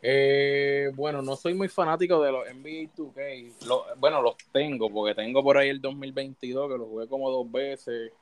Eh, 0.00 0.92
bueno, 0.94 1.20
no 1.22 1.34
soy 1.34 1.54
muy 1.54 1.66
fanático 1.66 2.22
de 2.22 2.30
los 2.30 2.44
NBA 2.54 2.94
2K. 2.94 3.96
bueno, 3.96 4.22
los 4.22 4.36
tengo, 4.52 4.88
porque 4.88 5.16
tengo 5.16 5.42
por 5.42 5.58
ahí 5.58 5.70
el 5.70 5.80
2022, 5.80 6.70
que 6.70 6.78
lo 6.78 6.86
jugué 6.86 7.08
como 7.08 7.32
dos 7.32 7.50
veces 7.50 8.12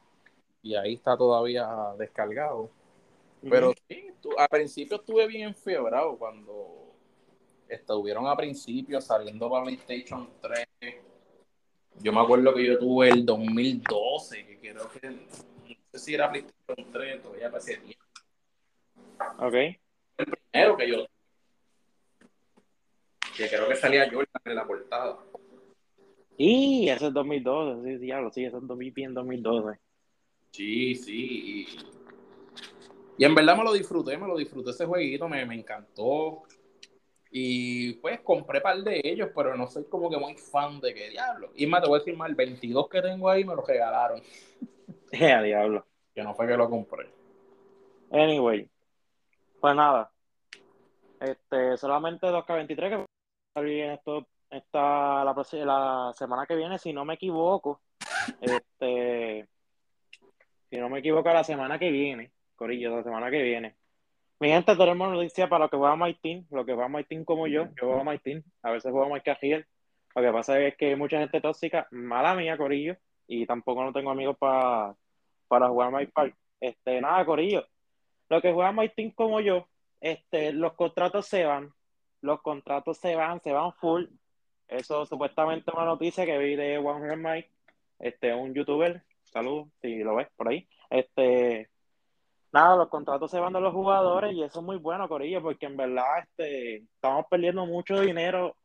y 0.63 0.75
ahí 0.75 0.95
está 0.95 1.19
todavía 1.19 1.69
descargado. 1.99 2.71
Pero 3.43 3.75
sí, 3.87 4.07
a 4.39 4.49
principio 4.49 4.97
estuve 4.97 5.27
bien 5.27 5.49
enfiebrado 5.49 6.17
cuando 6.17 6.95
estuvieron 7.69 8.27
a 8.27 8.35
principio 8.35 9.03
saliendo 9.03 9.51
para 9.51 9.65
PlayStation 9.65 10.31
3 10.41 10.67
yo 12.01 12.13
me 12.13 12.21
acuerdo 12.21 12.55
que 12.55 12.67
yo 12.67 12.79
tuve 12.79 13.09
el 13.09 13.25
2012, 13.25 14.47
que 14.47 14.59
creo 14.59 14.91
que 14.91 15.27
sé 15.99 16.05
si 16.05 16.15
era 16.15 16.31
PlayStation 16.31 16.93
3, 16.93 17.23
todavía 17.23 17.51
pasé 17.51 17.77
tiempo. 17.79 18.05
Ok. 19.39 19.55
El 20.17 20.27
primero 20.53 20.77
que 20.77 20.89
yo 20.89 21.07
que 23.37 23.49
creo 23.49 23.69
que 23.69 23.77
salía 23.77 24.09
Jordan 24.11 24.43
en 24.45 24.55
la 24.55 24.67
portada. 24.67 25.19
Y 26.37 26.89
ese 26.89 27.09
es 27.09 27.13
2012, 27.13 27.83
sí, 27.83 27.99
sí, 27.99 28.07
lo 28.07 28.31
sí, 28.31 28.45
ese 28.45 28.57
es 28.57 28.67
2012. 28.67 29.79
Sí, 30.51 30.95
sí. 30.95 31.67
Y, 33.19 33.25
en 33.25 33.35
verdad 33.35 33.57
me 33.57 33.65
lo 33.65 33.73
disfruté, 33.73 34.17
me 34.17 34.27
lo 34.27 34.37
disfruté 34.37 34.71
ese 34.71 34.87
jueguito, 34.87 35.29
me, 35.29 35.45
me 35.47 35.55
encantó. 35.55 36.43
Y 37.31 37.95
pues 37.95 38.21
compré 38.21 38.61
par 38.61 38.79
de 38.79 39.01
ellos, 39.03 39.31
pero 39.35 39.57
no 39.57 39.67
soy 39.67 39.85
como 39.85 40.09
que 40.09 40.17
muy 40.17 40.37
fan 40.37 40.81
de 40.81 40.95
qué 40.95 41.11
diablo. 41.11 41.51
Y 41.57 41.67
más, 41.67 41.83
te 41.83 41.89
voy 41.89 41.97
a 41.97 41.99
decir 41.99 42.17
más, 42.17 42.29
el 42.29 42.37
22 42.37 42.89
que 42.89 43.03
tengo 43.03 43.29
ahí 43.29 43.45
me 43.45 43.55
lo 43.55 43.63
regalaron. 43.63 44.23
a 45.13 45.43
diablo. 45.43 45.87
Que 46.15 46.23
no 46.23 46.35
fue 46.35 46.47
que 46.47 46.57
lo 46.57 46.69
compré. 46.71 47.11
Anyway, 48.11 48.69
pues 49.61 49.75
nada. 49.75 50.11
Este, 51.21 51.77
solamente 51.77 52.27
2K23 52.27 52.77
que 52.77 52.97
va 52.97 53.03
a 53.03 53.07
salir 53.55 53.85
esto 53.85 54.27
esta, 54.51 55.25
la, 55.25 55.35
la 55.65 56.13
semana 56.15 56.47
que 56.47 56.57
viene, 56.57 56.79
si 56.79 56.93
no 56.93 57.05
me 57.05 57.15
equivoco. 57.15 57.81
Este, 58.41 59.47
si 60.71 60.79
no 60.79 60.89
me 60.89 61.01
equivoco, 61.01 61.29
la 61.31 61.45
semana 61.45 61.79
que 61.79 61.91
viene, 61.91 62.33
Corillo, 62.57 62.97
la 62.97 63.03
semana 63.03 63.31
que 63.31 63.43
viene. 63.43 63.77
Mi 64.41 64.49
gente, 64.49 64.75
tenemos 64.77 65.13
noticia 65.13 65.49
para 65.49 65.65
lo 65.65 65.71
que 65.71 65.77
juega 65.77 65.97
My 65.97 66.15
Team, 66.15 66.47
lo 66.51 66.65
que 66.65 66.73
juega 66.73 66.89
My 66.89 67.05
Team 67.05 67.25
como 67.25 67.47
yo, 67.47 67.67
yo 67.81 67.87
juego 67.87 68.05
My 68.05 68.19
Team, 68.19 68.43
a 68.63 68.71
veces 68.71 68.91
juego 68.93 69.13
My 69.13 69.21
Cajiel. 69.21 69.67
Lo 70.15 70.23
que 70.23 70.33
pasa 70.33 70.59
es 70.61 70.77
que 70.77 70.89
hay 70.91 70.97
mucha 70.97 71.19
gente 71.19 71.41
tóxica, 71.41 71.87
mala 71.91 72.35
mía, 72.35 72.57
Corillo, 72.57 72.97
y 73.27 73.47
tampoco 73.47 73.85
no 73.85 73.93
tengo 73.93 74.11
amigos 74.11 74.37
para 74.39 74.95
para 75.49 75.69
jugar 75.69 75.93
My 75.93 76.07
Park. 76.07 76.37
Este, 76.61 77.01
nada, 77.01 77.25
Corillo. 77.25 77.67
Lo 78.29 78.41
que 78.41 78.53
juega 78.53 78.73
My 78.73 78.89
Team 78.89 79.13
como 79.13 79.41
yo, 79.41 79.69
este, 80.01 80.53
los 80.53 80.73
contratos 80.75 81.27
se 81.27 81.45
van, 81.45 81.73
los 82.21 82.41
contratos 82.43 82.99
se 82.99 83.15
van, 83.15 83.41
se 83.41 83.53
van 83.53 83.73
full. 83.75 84.07
Eso 84.67 85.05
supuestamente 85.07 85.71
una 85.75 85.85
noticia 85.85 86.25
que 86.25 86.39
vi 86.39 86.57
de 86.57 86.79
One 86.79 87.17
Mike, 87.17 87.51
este, 87.99 88.35
un 88.35 88.55
youtuber, 88.55 89.05
saludos, 89.25 89.69
si 89.81 89.99
lo 89.99 90.17
ves 90.17 90.29
por 90.37 90.49
ahí. 90.49 90.67
Este, 90.89 91.69
nada, 92.51 92.77
los 92.77 92.89
contratos 92.89 93.31
se 93.31 93.41
van 93.41 93.53
de 93.53 93.61
los 93.61 93.75
jugadores 93.75 94.33
y 94.35 94.43
eso 94.43 94.61
es 94.61 94.65
muy 94.65 94.79
bueno, 94.79 95.09
Corillo, 95.09 95.43
porque 95.43 95.67
en 95.67 95.77
verdad 95.77 96.21
este, 96.23 96.77
estamos 96.79 97.27
perdiendo 97.31 97.67
mucho 97.67 98.01
dinero. 98.01 98.57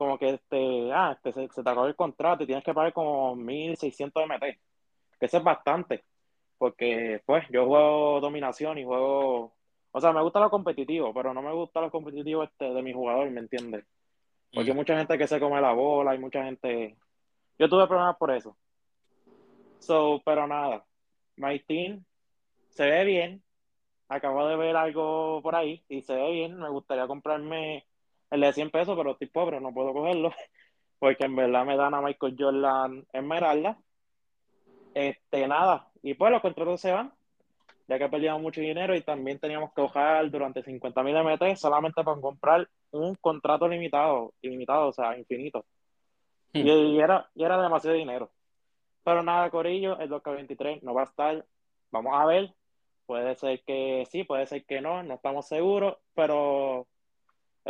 Como 0.00 0.16
que 0.16 0.30
este, 0.30 0.90
ah, 0.94 1.12
este, 1.12 1.30
se, 1.30 1.62
te 1.62 1.70
acabó 1.70 1.84
el 1.84 1.94
contrato 1.94 2.42
y 2.42 2.46
tienes 2.46 2.64
que 2.64 2.72
pagar 2.72 2.94
como 2.94 3.36
1600 3.36 4.22
MT, 4.24 4.40
que 4.40 5.26
eso 5.26 5.36
es 5.36 5.44
bastante, 5.44 6.04
porque 6.56 7.20
pues 7.26 7.44
yo 7.50 7.66
juego 7.66 8.18
dominación 8.18 8.78
y 8.78 8.84
juego, 8.86 9.52
o 9.92 10.00
sea, 10.00 10.14
me 10.14 10.22
gusta 10.22 10.40
lo 10.40 10.48
competitivo, 10.48 11.12
pero 11.12 11.34
no 11.34 11.42
me 11.42 11.52
gusta 11.52 11.82
lo 11.82 11.90
competitivo 11.90 12.42
este 12.42 12.72
de 12.72 12.80
mi 12.80 12.94
jugador, 12.94 13.28
¿me 13.28 13.40
entiendes? 13.40 13.84
Porque 14.54 14.70
hay 14.70 14.74
mucha 14.74 14.96
gente 14.96 15.18
que 15.18 15.26
se 15.26 15.38
come 15.38 15.60
la 15.60 15.74
bola, 15.74 16.12
hay 16.12 16.18
mucha 16.18 16.44
gente. 16.44 16.96
Yo 17.58 17.68
tuve 17.68 17.86
problemas 17.86 18.16
por 18.16 18.30
eso. 18.30 18.56
So, 19.80 20.22
pero 20.24 20.46
nada. 20.46 20.82
My 21.36 21.58
team 21.60 22.06
se 22.70 22.86
ve 22.86 23.04
bien. 23.04 23.42
Acabo 24.08 24.48
de 24.48 24.56
ver 24.56 24.76
algo 24.76 25.42
por 25.42 25.54
ahí 25.56 25.84
y 25.90 26.00
se 26.00 26.14
ve 26.14 26.30
bien. 26.30 26.58
Me 26.58 26.70
gustaría 26.70 27.06
comprarme 27.06 27.84
el 28.30 28.40
de 28.40 28.52
100 28.52 28.70
pesos, 28.70 28.96
pero 28.96 29.12
estoy 29.12 29.28
pobre, 29.28 29.60
no 29.60 29.72
puedo 29.72 29.92
cogerlo. 29.92 30.32
Porque 30.98 31.24
en 31.24 31.36
verdad 31.36 31.64
me 31.64 31.76
dan 31.76 31.94
a 31.94 32.00
Michael 32.00 32.36
Jordan 32.38 33.06
Esmeralda. 33.12 33.78
Este, 34.94 35.48
nada. 35.48 35.88
Y 36.02 36.14
pues 36.14 36.30
los 36.30 36.42
contratos 36.42 36.80
se 36.80 36.92
van, 36.92 37.12
ya 37.88 37.98
que 37.98 38.08
perdíamos 38.08 38.42
mucho 38.42 38.60
dinero 38.60 38.94
y 38.94 39.00
también 39.02 39.38
teníamos 39.38 39.72
que 39.72 39.82
bajar 39.82 40.30
durante 40.30 40.62
50 40.62 41.02
mil 41.02 41.16
MT 41.16 41.56
solamente 41.56 42.02
para 42.04 42.20
comprar 42.20 42.68
un 42.90 43.14
contrato 43.16 43.66
limitado, 43.68 44.34
ilimitado, 44.42 44.88
o 44.88 44.92
sea, 44.92 45.16
infinito. 45.16 45.64
Hmm. 46.52 46.66
Y, 46.66 47.00
era, 47.00 47.30
y 47.34 47.44
era 47.44 47.60
demasiado 47.62 47.96
dinero. 47.96 48.30
Pero 49.04 49.22
nada, 49.22 49.48
Corillo, 49.50 49.98
el 49.98 50.10
2K23 50.10 50.82
no 50.82 50.92
va 50.92 51.02
a 51.02 51.04
estar. 51.04 51.46
Vamos 51.90 52.12
a 52.14 52.26
ver 52.26 52.54
Puede 53.10 53.34
ser 53.34 53.60
que 53.64 54.06
sí, 54.08 54.22
puede 54.22 54.46
ser 54.46 54.64
que 54.64 54.80
no, 54.80 55.02
no 55.02 55.14
estamos 55.14 55.48
seguros, 55.48 55.96
pero 56.14 56.86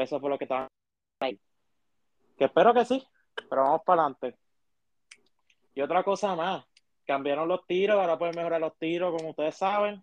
eso 0.03 0.21
fue 0.21 0.31
lo 0.31 0.39
que 0.39 0.45
estaba 0.45 0.69
ahí. 1.21 1.41
Que 2.37 2.45
espero 2.47 2.73
que 2.75 2.85
sí, 2.85 3.07
pero 3.49 3.63
vamos 3.63 3.83
para 3.85 4.03
adelante. 4.03 4.39
Y 5.75 5.81
otra 5.83 6.03
cosa 6.03 6.35
más, 6.35 6.65
cambiaron 7.07 7.49
los 7.49 7.67
tiros, 7.67 7.99
ahora 7.99 8.19
pueden 8.19 8.37
mejorar 8.37 8.61
los 8.61 8.77
tiros, 8.79 9.15
como 9.17 9.31
ustedes 9.31 9.57
saben. 9.57 10.03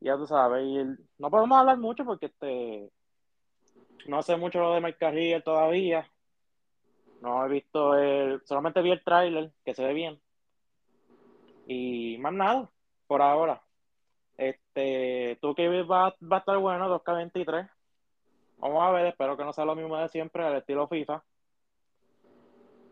Ya 0.00 0.16
tú 0.16 0.26
sabes, 0.26 0.64
y 0.64 0.84
no 1.18 1.30
podemos 1.30 1.58
hablar 1.58 1.78
mucho 1.78 2.04
porque 2.04 2.26
este 2.26 2.90
no 4.06 4.22
sé 4.22 4.36
mucho 4.36 4.60
lo 4.60 4.74
de 4.74 4.80
Mike 4.80 5.42
todavía. 5.44 6.10
No 7.20 7.44
he 7.44 7.48
visto 7.48 7.96
el, 7.96 8.42
solamente 8.44 8.82
vi 8.82 8.90
el 8.90 9.02
tráiler, 9.02 9.52
que 9.64 9.74
se 9.74 9.84
ve 9.84 9.94
bien. 9.94 10.20
Y 11.66 12.18
más 12.18 12.34
nada, 12.34 12.70
por 13.06 13.22
ahora. 13.22 13.62
Este, 14.36 15.38
tú 15.40 15.54
que 15.54 15.82
va, 15.82 16.14
va 16.20 16.36
a 16.36 16.40
estar 16.40 16.58
bueno, 16.58 16.88
2K23. 17.00 17.70
Vamos 18.58 18.82
a 18.82 18.90
ver, 18.90 19.06
espero 19.06 19.36
que 19.36 19.44
no 19.44 19.52
sea 19.52 19.64
lo 19.64 19.74
mismo 19.74 19.96
de 19.96 20.08
siempre, 20.08 20.44
al 20.44 20.56
estilo 20.56 20.88
FIFA. 20.88 21.22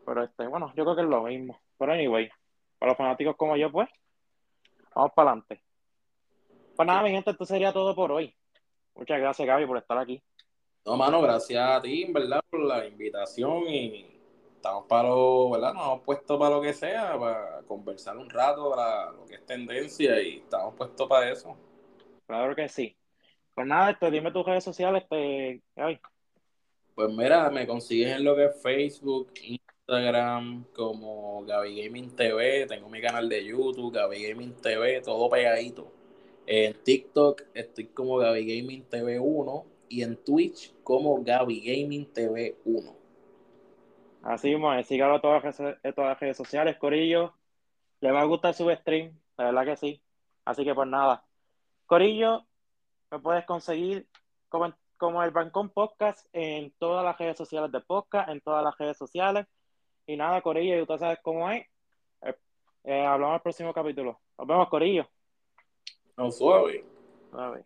Pero 0.04 0.22
este, 0.24 0.46
bueno, 0.46 0.72
yo 0.76 0.84
creo 0.84 0.96
que 0.96 1.02
es 1.02 1.08
lo 1.08 1.22
mismo. 1.22 1.60
Pero 1.78 1.92
anyway, 1.92 2.30
para 2.78 2.90
los 2.90 2.98
fanáticos 2.98 3.36
como 3.36 3.56
yo, 3.56 3.70
pues, 3.70 3.88
vamos 4.94 5.12
para 5.14 5.30
adelante. 5.30 5.62
Pues 6.76 6.86
nada, 6.86 7.02
mi 7.02 7.10
gente, 7.10 7.30
esto 7.30 7.44
sería 7.44 7.72
todo 7.72 7.94
por 7.94 8.10
hoy. 8.12 8.34
Muchas 8.94 9.18
gracias, 9.18 9.46
Gaby, 9.46 9.66
por 9.66 9.78
estar 9.78 9.98
aquí. 9.98 10.22
No, 10.84 10.96
mano, 10.96 11.22
gracias 11.22 11.62
a 11.62 11.80
ti, 11.80 12.06
¿verdad? 12.12 12.40
Por 12.50 12.60
la 12.60 12.86
invitación 12.86 13.68
y 13.68 14.20
estamos 14.56 14.86
para 14.86 15.08
lo, 15.08 15.50
¿verdad? 15.50 15.74
Nos 15.74 15.84
hemos 15.84 16.00
puesto 16.00 16.38
para 16.38 16.56
lo 16.56 16.62
que 16.62 16.72
sea, 16.72 17.18
para 17.18 17.62
conversar 17.62 18.16
un 18.16 18.28
rato 18.28 18.70
para 18.70 19.12
lo 19.12 19.24
que 19.24 19.36
es 19.36 19.46
tendencia 19.46 20.20
y 20.20 20.38
estamos 20.38 20.74
puestos 20.74 21.08
para 21.08 21.30
eso. 21.30 21.56
Claro 22.26 22.54
que 22.54 22.68
sí. 22.68 22.96
Pues 23.54 23.66
nada, 23.66 23.90
este, 23.90 24.10
dime 24.10 24.32
tus 24.32 24.46
redes 24.46 24.64
sociales, 24.64 25.02
este, 25.02 25.62
Gaby. 25.76 26.00
Pues 26.94 27.10
mira, 27.10 27.50
me 27.50 27.66
consigues 27.66 28.16
en 28.16 28.24
lo 28.24 28.36
que 28.36 28.46
es 28.46 28.62
Facebook, 28.62 29.32
Instagram, 29.42 30.64
como 30.74 31.44
Gaby 31.44 31.84
Gaming 31.84 32.14
TV, 32.14 32.66
tengo 32.66 32.88
mi 32.88 33.00
canal 33.00 33.28
de 33.28 33.44
YouTube, 33.44 33.92
Gaby 33.94 34.28
Gaming 34.28 34.54
TV, 34.54 35.00
todo 35.00 35.28
pegadito. 35.28 35.92
En 36.46 36.74
TikTok 36.82 37.42
estoy 37.54 37.86
como 37.86 38.16
Gaby 38.16 38.58
Gaming 38.58 38.84
TV 38.84 39.18
1 39.18 39.64
y 39.88 40.02
en 40.02 40.16
Twitch 40.16 40.74
como 40.82 41.22
Gaby 41.22 41.60
Gaming 41.60 42.12
TV 42.12 42.56
1. 42.64 42.96
Así 44.22 44.48
mismo, 44.48 44.82
sígalo 44.82 45.16
en 45.16 45.20
todas, 45.20 45.56
todas 45.56 45.78
las 45.82 46.20
redes 46.20 46.36
sociales, 46.36 46.76
Corillo. 46.78 47.34
Le 48.00 48.10
va 48.10 48.22
a 48.22 48.24
gustar 48.24 48.54
su 48.54 48.70
stream, 48.70 49.18
la 49.36 49.46
verdad 49.46 49.64
que 49.64 49.76
sí. 49.76 50.02
Así 50.44 50.64
que 50.64 50.74
pues 50.74 50.88
nada. 50.88 51.24
Corillo, 51.86 52.46
me 53.12 53.18
puedes 53.18 53.44
conseguir 53.44 54.08
como, 54.48 54.72
como 54.96 55.22
el 55.22 55.30
Bancón 55.30 55.68
Podcast 55.68 56.26
en 56.32 56.72
todas 56.78 57.04
las 57.04 57.18
redes 57.18 57.36
sociales 57.36 57.70
de 57.70 57.80
podcast, 57.80 58.30
en 58.30 58.40
todas 58.40 58.64
las 58.64 58.76
redes 58.78 58.96
sociales. 58.96 59.46
Y 60.06 60.16
nada, 60.16 60.40
Corillo, 60.40 60.78
y 60.78 60.80
usted 60.80 60.96
sabes 60.96 61.18
cómo 61.22 61.50
es. 61.50 61.66
Eh, 62.22 62.34
eh, 62.84 63.04
hablamos 63.04 63.36
el 63.36 63.42
próximo 63.42 63.74
capítulo. 63.74 64.18
Nos 64.38 64.48
vemos, 64.48 64.68
Corillo. 64.70 65.06
No 66.16 66.30
suave. 66.32 66.84
Suave. 67.30 67.64